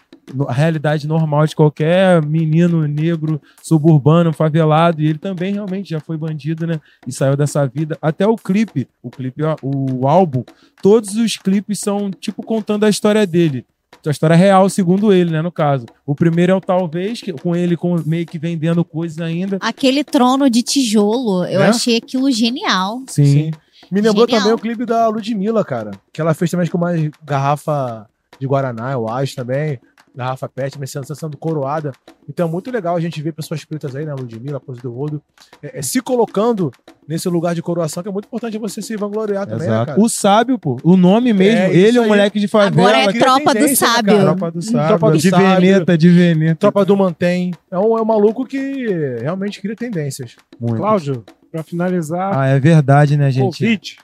a 0.47 0.53
realidade 0.53 1.07
normal 1.07 1.45
de 1.45 1.55
qualquer 1.55 2.24
menino 2.26 2.88
negro, 2.88 3.41
suburbano, 3.61 4.32
favelado, 4.34 5.01
e 5.01 5.07
ele 5.07 5.17
também 5.17 5.53
realmente 5.53 5.89
já 5.89 5.99
foi 5.99 6.17
bandido, 6.17 6.65
né? 6.65 6.80
E 7.05 7.11
saiu 7.11 7.36
dessa 7.36 7.65
vida. 7.67 7.97
Até 8.01 8.26
o 8.28 8.36
clipe, 8.36 8.88
o 9.01 9.09
clipe, 9.09 9.43
ó, 9.43 9.55
o 9.61 10.07
álbum, 10.07 10.43
todos 10.82 11.15
os 11.15 11.36
clipes 11.38 11.80
são 11.80 12.09
tipo 12.11 12.41
contando 12.43 12.86
a 12.86 12.89
história 12.89 13.26
dele. 13.28 13.65
a 14.05 14.09
história 14.09 14.36
real, 14.36 14.69
segundo 14.69 15.13
ele, 15.13 15.32
né, 15.32 15.41
no 15.41 15.51
caso. 15.51 15.86
O 16.05 16.13
primeiro 16.13 16.51
é 16.51 16.55
o 16.55 16.59
talvez, 16.59 17.21
que, 17.21 17.32
com 17.32 17.55
ele 17.55 17.78
com, 17.78 17.95
meio 18.05 18.26
que 18.26 18.38
vendendo 18.38 18.84
coisas 18.84 19.19
ainda. 19.19 19.57
Aquele 19.61 20.03
trono 20.03 20.49
de 20.49 20.61
tijolo, 20.61 21.45
eu 21.45 21.59
Né? 21.61 21.67
achei 21.69 21.95
aquilo 21.97 22.30
genial. 22.30 23.01
Sim. 23.07 23.26
Sim. 23.26 23.51
Me 23.91 24.01
lembrou 24.01 24.26
Genial. 24.26 24.41
também 24.41 24.53
o 24.55 24.57
clipe 24.59 24.86
da 24.86 25.07
Ludmilla, 25.07 25.63
cara. 25.63 25.91
Que 26.11 26.19
ela 26.19 26.34
fez 26.34 26.49
também 26.51 26.67
com 26.67 26.78
uma 26.78 26.91
garrafa 27.24 28.05
de 28.39 28.47
Guaraná, 28.47 28.91
eu 28.91 29.07
acho 29.07 29.36
também. 29.36 29.80
Garrafa 30.16 30.47
PET, 30.47 30.78
mas 30.80 30.91
sendo, 30.91 31.16
sendo 31.16 31.38
coroada. 31.38 31.91
Então 32.30 32.47
é 32.47 32.51
muito 32.51 32.70
legal 32.70 32.95
a 32.95 32.99
gente 32.99 33.22
ver 33.22 33.32
pessoas 33.32 33.66
pretas 33.66 33.95
aí, 33.95 34.05
né? 34.05 34.14
Ludmilla, 34.14 34.59
Pose 34.59 34.82
do 34.82 34.91
Rodo, 34.91 35.22
é, 35.61 35.80
é, 35.80 35.82
se 35.82 36.01
colocando 36.01 36.72
nesse 37.07 37.28
lugar 37.28 37.55
de 37.55 37.61
coroação, 37.61 38.03
que 38.03 38.09
é 38.09 38.11
muito 38.11 38.26
importante 38.26 38.57
você 38.57 38.82
se 38.82 38.95
vangloriar 38.95 39.45
também, 39.45 39.68
né, 39.68 39.74
Exato. 39.74 39.86
cara? 39.88 39.99
O 39.99 40.07
sábio, 40.07 40.59
pô. 40.59 40.78
O 40.84 40.95
nome 40.95 41.34
mesmo. 41.34 41.59
É, 41.59 41.76
ele 41.76 41.97
é 41.97 42.01
um 42.01 42.03
aí. 42.03 42.09
moleque 42.09 42.39
de 42.39 42.47
favela. 42.47 42.89
Agora 42.89 43.09
é 43.09 43.20
tropa 43.20 43.53
do 43.53 43.59
né, 43.61 43.76
sábio. 43.76 44.14
cara? 44.14 44.24
Tropa 44.24 44.51
do 44.51 44.61
sábio. 44.61 44.88
Tropa 44.88 45.11
do 45.11 45.18
de 45.18 45.30
sábio. 45.30 45.47
Veneta, 45.47 45.97
de 45.97 46.09
Veneta. 46.09 46.55
Tropa 46.55 46.86
do 46.86 46.95
Mantém. 46.95 47.51
É 47.72 47.80
um, 47.80 47.97
é 47.97 48.01
um 48.01 48.05
maluco 48.05 48.45
que 48.45 48.88
realmente 49.20 49.59
cria 49.59 49.76
tendências. 49.76 50.36
Muito. 50.59 50.78
Cláudio, 50.78 51.26
pra 51.51 51.64
finalizar, 51.64 52.38
Ah, 52.38 52.47
é 52.47 52.59
verdade, 52.59 53.18
né, 53.18 53.32
gente? 53.32 53.45
Covid. 53.45 53.97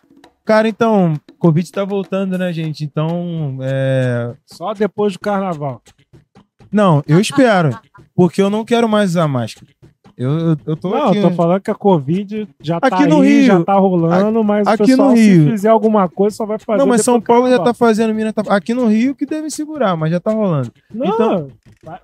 Cara, 0.43 0.67
então, 0.67 1.13
Covid 1.37 1.71
tá 1.71 1.85
voltando, 1.85 2.35
né, 2.35 2.51
gente? 2.51 2.83
Então, 2.83 3.59
é... 3.61 4.33
Só 4.47 4.73
depois 4.73 5.13
do 5.13 5.19
carnaval. 5.19 5.79
Não, 6.71 7.03
eu 7.07 7.19
espero. 7.19 7.77
Porque 8.15 8.41
eu 8.41 8.49
não 8.49 8.63
quero 8.65 8.87
mais 8.87 9.11
usar 9.11 9.27
máscara. 9.27 9.67
Eu, 10.17 10.31
eu, 10.37 10.57
eu 10.65 10.75
tô 10.75 10.89
Não, 10.89 11.07
aqui... 11.07 11.17
eu 11.17 11.29
tô 11.29 11.31
falando 11.31 11.61
que 11.61 11.71
a 11.71 11.75
Covid 11.75 12.45
já 12.61 12.77
tá 12.77 12.87
Aqui 12.87 13.03
aí, 13.03 13.09
no 13.09 13.21
Rio. 13.21 13.45
já 13.45 13.63
tá 13.63 13.75
rolando, 13.75 14.43
mas 14.43 14.67
aqui 14.67 14.87
pessoal, 14.87 15.11
no 15.11 15.15
se 15.15 15.23
Rio. 15.23 15.51
fizer 15.51 15.69
alguma 15.69 16.09
coisa, 16.09 16.35
só 16.35 16.45
vai 16.45 16.59
fazer 16.59 16.77
Não, 16.79 16.85
mas 16.85 17.01
São 17.03 17.21
Paulo 17.21 17.49
já 17.49 17.57
tá 17.57 17.73
fazendo, 17.73 18.13
Minas 18.13 18.33
tá... 18.33 18.43
Aqui 18.53 18.73
no 18.73 18.87
Rio 18.87 19.15
que 19.15 19.25
deve 19.25 19.49
segurar, 19.49 19.95
mas 19.95 20.11
já 20.11 20.19
tá 20.19 20.31
rolando. 20.33 20.73
Não, 20.93 21.05
Então- 21.07 21.47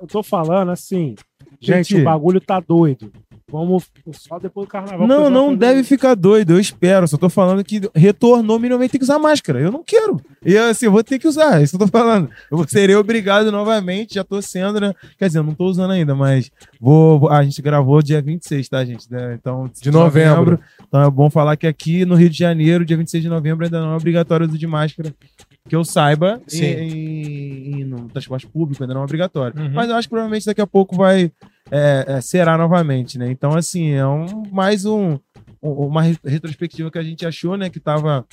eu 0.01 0.07
tô 0.07 0.23
falando 0.23 0.71
assim, 0.71 1.15
gente, 1.59 1.89
Gente. 1.89 2.01
o 2.01 2.05
bagulho 2.05 2.39
tá 2.39 2.61
doido. 2.61 3.11
Vamos 3.51 3.85
só 4.13 4.39
depois 4.39 4.65
do 4.67 4.71
carnaval. 4.71 5.07
Não, 5.07 5.29
não 5.29 5.55
deve 5.55 5.79
aí. 5.79 5.83
ficar 5.83 6.15
doido, 6.15 6.53
eu 6.53 6.59
espero. 6.59 7.07
Só 7.07 7.15
tô 7.15 7.29
falando 7.29 7.63
que 7.63 7.79
retornou, 7.93 8.59
minimamente 8.59 8.93
tem 8.93 8.99
que 8.99 9.03
usar 9.03 9.19
máscara. 9.19 9.59
Eu 9.59 9.71
não 9.71 9.83
quero. 9.83 10.19
E 10.43 10.57
assim, 10.57 10.87
eu 10.87 10.91
vou 10.91 11.03
ter 11.03 11.19
que 11.19 11.27
usar, 11.27 11.59
é 11.59 11.63
isso 11.63 11.77
que 11.77 11.83
eu 11.83 11.87
tô 11.87 11.91
falando. 11.97 12.27
Eu 12.51 12.67
serei 12.67 12.95
obrigado 12.95 13.51
novamente, 13.51 14.15
já 14.15 14.23
tô 14.23 14.41
sendo, 14.41 14.79
né? 14.79 14.93
Quer 15.19 15.27
dizer, 15.27 15.39
eu 15.39 15.43
não 15.43 15.53
tô 15.53 15.65
usando 15.65 15.91
ainda, 15.91 16.15
mas 16.15 16.49
vou. 16.81 17.29
a 17.29 17.43
gente 17.43 17.61
gravou 17.61 18.01
dia 18.01 18.19
26, 18.19 18.67
tá, 18.67 18.83
gente? 18.83 19.09
Né? 19.11 19.35
Então, 19.39 19.69
De 19.79 19.91
novembro. 19.91 20.59
Então 20.87 21.03
é 21.03 21.09
bom 21.11 21.29
falar 21.29 21.55
que 21.55 21.67
aqui 21.67 22.03
no 22.03 22.15
Rio 22.15 22.29
de 22.31 22.37
Janeiro, 22.37 22.83
dia 22.83 22.97
26 22.97 23.23
de 23.23 23.29
novembro, 23.29 23.63
ainda 23.65 23.79
não 23.79 23.93
é 23.93 23.95
obrigatório 23.95 24.47
o 24.47 24.49
uso 24.49 24.57
de 24.57 24.65
máscara. 24.67 25.13
Que 25.69 25.75
eu 25.75 25.83
saiba, 25.83 26.41
Sim. 26.47 26.63
e, 26.63 27.71
e- 27.75 27.81
e 27.81 27.85
no 27.85 28.07
transporte 28.09 28.45
público 28.47 28.83
ainda 28.83 28.93
não 28.93 29.01
é 29.01 29.03
obrigatório. 29.03 29.59
Uhum. 29.59 29.71
Mas 29.73 29.89
eu 29.89 29.95
acho 29.95 30.07
que 30.07 30.11
provavelmente 30.11 30.45
daqui 30.45 30.61
a 30.61 30.67
pouco 30.67 30.95
vai 30.95 31.31
é, 31.71 32.05
é, 32.07 32.21
será 32.21 32.57
novamente, 32.57 33.17
né? 33.17 33.29
Então, 33.31 33.55
assim, 33.55 33.91
é 33.91 34.05
um, 34.05 34.43
mais 34.51 34.85
um, 34.85 35.13
um- 35.61 35.71
uma 35.87 36.01
re- 36.03 36.17
retrospectiva 36.23 36.91
que 36.91 36.97
a 36.99 37.03
gente 37.03 37.25
achou, 37.25 37.57
né? 37.57 37.69
Que 37.69 37.79
tava 37.79 38.25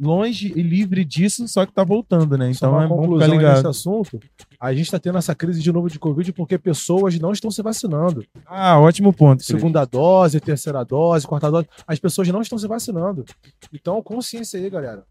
longe 0.00 0.52
e 0.56 0.62
livre 0.62 1.04
disso, 1.04 1.46
só 1.46 1.64
que 1.66 1.72
tá 1.72 1.84
voltando, 1.84 2.36
né? 2.38 2.50
Então 2.50 2.80
é 2.80 2.86
bom 2.88 3.02
ficar 3.02 3.14
aí 3.14 3.18
nesse 3.30 3.30
ligado. 3.32 3.68
assunto. 3.68 4.18
A 4.58 4.72
gente 4.74 4.90
tá 4.90 4.98
tendo 4.98 5.18
essa 5.18 5.34
crise 5.34 5.60
de 5.60 5.70
novo 5.70 5.90
de 5.90 5.98
Covid 5.98 6.32
porque 6.32 6.56
pessoas 6.58 7.18
não 7.18 7.32
estão 7.32 7.50
se 7.50 7.62
vacinando. 7.62 8.24
Ah, 8.46 8.80
ótimo 8.80 9.12
ponto. 9.12 9.44
Felipe. 9.44 9.60
Segunda 9.60 9.84
dose, 9.84 10.40
terceira 10.40 10.82
dose, 10.84 11.26
quarta 11.26 11.50
dose. 11.50 11.68
As 11.86 11.98
pessoas 11.98 12.26
não 12.28 12.40
estão 12.40 12.58
se 12.58 12.66
vacinando. 12.66 13.24
Então, 13.72 14.02
consciência 14.02 14.58
aí, 14.58 14.70
galera. 14.70 15.04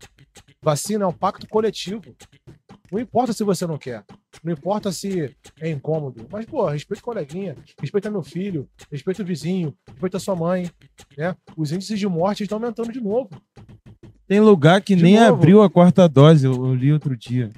Vacina 0.62 1.04
é 1.06 1.08
um 1.08 1.14
pacto 1.14 1.48
coletivo. 1.48 2.02
Não 2.94 3.00
importa 3.00 3.34
se 3.34 3.44
você 3.44 3.66
não 3.66 3.76
quer. 3.76 4.04
Não 4.44 4.54
importa 4.54 4.92
se 4.92 5.36
é 5.60 5.70
incômodo. 5.72 6.28
Mas, 6.32 6.46
pô, 6.46 6.68
respeita 6.68 7.02
o 7.02 7.04
coleguinha, 7.04 7.56
respeita 7.82 8.12
meu 8.12 8.22
filho, 8.22 8.70
respeita 8.92 9.24
o 9.24 9.26
vizinho, 9.26 9.74
respeita 9.88 10.18
a 10.18 10.20
sua 10.20 10.36
mãe. 10.36 10.70
Né? 11.18 11.36
Os 11.58 11.72
índices 11.72 11.98
de 12.00 12.08
morte 12.08 12.44
estão 12.44 12.60
aumentando 12.60 12.92
de 12.92 13.02
novo. 13.02 13.32
Tem 14.28 14.40
lugar 14.40 14.80
que 14.82 14.96
De 14.96 15.02
nem 15.02 15.16
novo. 15.20 15.34
abriu 15.34 15.64
a 15.64 15.70
quarta 15.72 16.08
dose, 16.08 16.46
eu, 16.46 16.54
eu 16.54 16.76
li 16.76 16.94
outro 16.94 17.18
dia. 17.18 17.50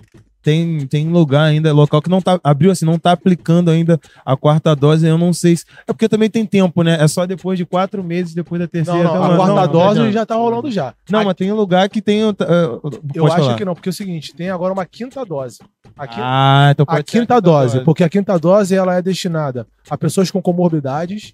Tem, 0.45 0.85
tem 0.85 1.09
lugar 1.09 1.41
ainda, 1.45 1.73
local 1.73 1.99
que 2.03 2.07
não 2.09 2.21
tá, 2.21 2.39
abriu 2.43 2.69
assim, 2.69 2.85
não 2.85 2.99
tá 2.99 3.13
aplicando 3.13 3.71
ainda 3.71 3.99
a 4.23 4.37
quarta 4.37 4.75
dose, 4.75 5.07
eu 5.07 5.17
não 5.17 5.33
sei 5.33 5.57
se, 5.57 5.65
é 5.87 5.91
porque 5.91 6.07
também 6.07 6.29
tem 6.29 6.45
tempo, 6.45 6.83
né, 6.83 6.97
é 7.01 7.07
só 7.07 7.25
depois 7.25 7.57
de 7.57 7.65
quatro 7.65 8.03
meses, 8.03 8.35
depois 8.35 8.59
da 8.59 8.65
Não, 8.65 8.69
terceira. 8.69 9.03
não, 9.05 9.11
tá 9.11 9.25
a 9.33 9.35
quarta 9.37 9.53
Não, 9.65 9.71
dose 9.71 9.99
não, 10.01 10.11
já 10.11 10.23
tá 10.23 10.35
rolando 10.35 10.69
já. 10.69 10.93
Não, 11.09 11.21
A- 11.21 11.23
mas 11.25 11.33
tem 11.33 11.51
lugar 11.51 11.89
que 11.89 11.99
tem... 11.99 12.23
uh, 12.23 12.31
eu 12.31 12.79
pode 13.23 13.25
acho 13.33 13.35
falar. 13.45 13.55
que 13.57 13.65
não, 13.65 13.73
porque 13.73 13.89
é 13.89 13.91
o 13.91 13.93
seguinte, 13.93 14.35
tem 14.35 14.51
agora 14.51 14.71
uma 14.71 14.85
quinta 14.85 15.25
dose. 15.25 15.57
A 15.97 16.05
quinta, 16.05 16.21
Ah, 16.23 16.67
então 16.73 16.83
a 16.87 16.91
pode 16.97 17.09
ser 17.09 17.19
quinta 17.21 17.41
dose, 17.41 17.79
porque 17.79 18.03
a 18.03 18.09
quinta 18.09 18.37
dose 18.37 18.75
ela 18.75 18.93
é 18.95 19.01
destinada 19.01 19.65
a 19.89 19.97
pessoas 19.97 20.29
com 20.29 20.39
comorbidades 20.43 21.33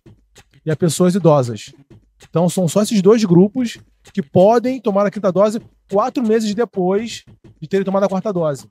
e 0.65 0.71
a 0.71 0.75
pessoas 0.77 1.15
idosas. 1.15 1.73
Então 2.29 2.47
são 2.47 2.65
só 2.65 2.81
esses 2.81 3.01
dois 3.01 3.25
grupos 3.25 3.77
que 4.13 4.21
podem 4.21 4.79
tomar 4.79 5.05
a 5.05 5.11
quinta 5.11 5.31
dose 5.33 5.59
quatro 5.91 6.25
meses 6.25 6.53
depois 6.55 7.25
de 7.59 7.67
terem 7.67 7.83
tomado 7.83 8.03
a 8.05 8.09
quarta 8.09 8.31
dose. 8.31 8.65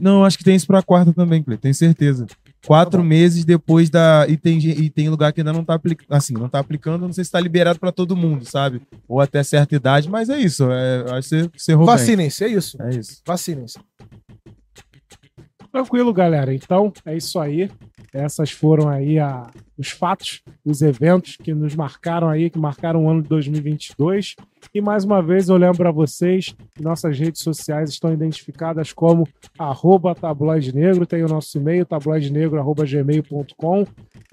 Não, 0.00 0.24
acho 0.24 0.38
que 0.38 0.44
tem 0.44 0.54
isso 0.56 0.66
pra 0.66 0.82
quarta 0.82 1.12
também, 1.12 1.42
Cleiton, 1.42 1.62
tenho 1.62 1.74
certeza. 1.74 2.26
Quatro 2.66 3.00
Tá 3.00 3.04
meses 3.04 3.44
depois 3.44 3.88
da. 3.88 4.26
E 4.28 4.36
tem, 4.36 4.58
e 4.58 4.90
tem 4.90 5.08
lugar 5.08 5.32
que 5.32 5.40
ainda 5.40 5.52
não 5.52 5.64
tá 5.64 5.74
aplicando. 5.74 6.06
Assim, 6.10 6.34
não 6.34 6.48
tá 6.48 6.58
aplicando, 6.58 7.02
não 7.06 7.12
sei 7.12 7.24
se 7.24 7.30
tá 7.30 7.38
liberado 7.38 7.78
pra 7.78 7.92
todo 7.92 8.16
mundo, 8.16 8.44
sabe? 8.44 8.82
Ou 9.08 9.20
até 9.20 9.42
certa 9.42 9.76
idade, 9.76 10.08
mas 10.08 10.28
é 10.28 10.38
isso. 10.38 10.70
É, 10.70 11.04
acho 11.12 11.28
que 11.28 11.42
você, 11.42 11.50
você 11.56 11.72
errou. 11.72 11.86
Vacinem-se, 11.86 12.44
é 12.44 12.48
isso. 12.48 12.82
É 12.82 12.90
isso. 12.90 13.22
Vacinem-se. 13.24 13.78
Tranquilo, 15.70 16.12
galera. 16.12 16.52
Então, 16.52 16.92
é 17.04 17.16
isso 17.16 17.38
aí. 17.38 17.70
Essas 18.12 18.50
foram 18.50 18.88
aí 18.88 19.18
a, 19.18 19.48
os 19.76 19.90
fatos, 19.90 20.42
os 20.64 20.80
eventos 20.80 21.36
que 21.36 21.52
nos 21.52 21.74
marcaram 21.74 22.28
aí, 22.28 22.48
que 22.48 22.58
marcaram 22.58 23.04
o 23.04 23.10
ano 23.10 23.22
de 23.22 23.28
2022. 23.28 24.34
E 24.74 24.80
mais 24.80 25.04
uma 25.04 25.22
vez 25.22 25.48
eu 25.48 25.56
lembro 25.56 25.88
a 25.88 25.92
vocês 25.92 26.54
que 26.74 26.82
nossas 26.82 27.18
redes 27.18 27.42
sociais 27.42 27.90
estão 27.90 28.12
identificadas 28.12 28.92
como 28.92 29.26
arroba 29.58 30.14
tabloide 30.14 30.74
negro, 30.74 31.06
tem 31.06 31.22
o 31.22 31.28
nosso 31.28 31.56
e-mail, 31.58 31.86
tabloidenegro.gmail.com, 31.86 33.86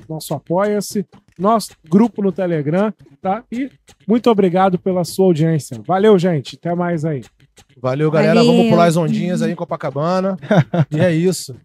nosso 0.10 0.34
apoia-se, 0.34 1.06
nosso 1.38 1.72
grupo 1.90 2.22
no 2.22 2.32
Telegram, 2.32 2.94
tá? 3.22 3.44
E 3.52 3.70
muito 4.08 4.30
obrigado 4.30 4.78
pela 4.78 5.04
sua 5.04 5.26
audiência. 5.26 5.82
Valeu, 5.86 6.18
gente. 6.20 6.56
Até 6.56 6.76
mais 6.76 7.06
aí. 7.06 7.24
Valeu, 7.82 8.12
galera. 8.12 8.36
Valeu. 8.36 8.52
Vamos 8.52 8.70
pular 8.70 8.86
as 8.86 8.98
ondinhas 8.98 9.42
aí 9.42 9.52
em 9.52 9.56
Copacabana. 9.56 10.38
e 10.92 11.00
é 11.00 11.12
isso. 11.12 11.56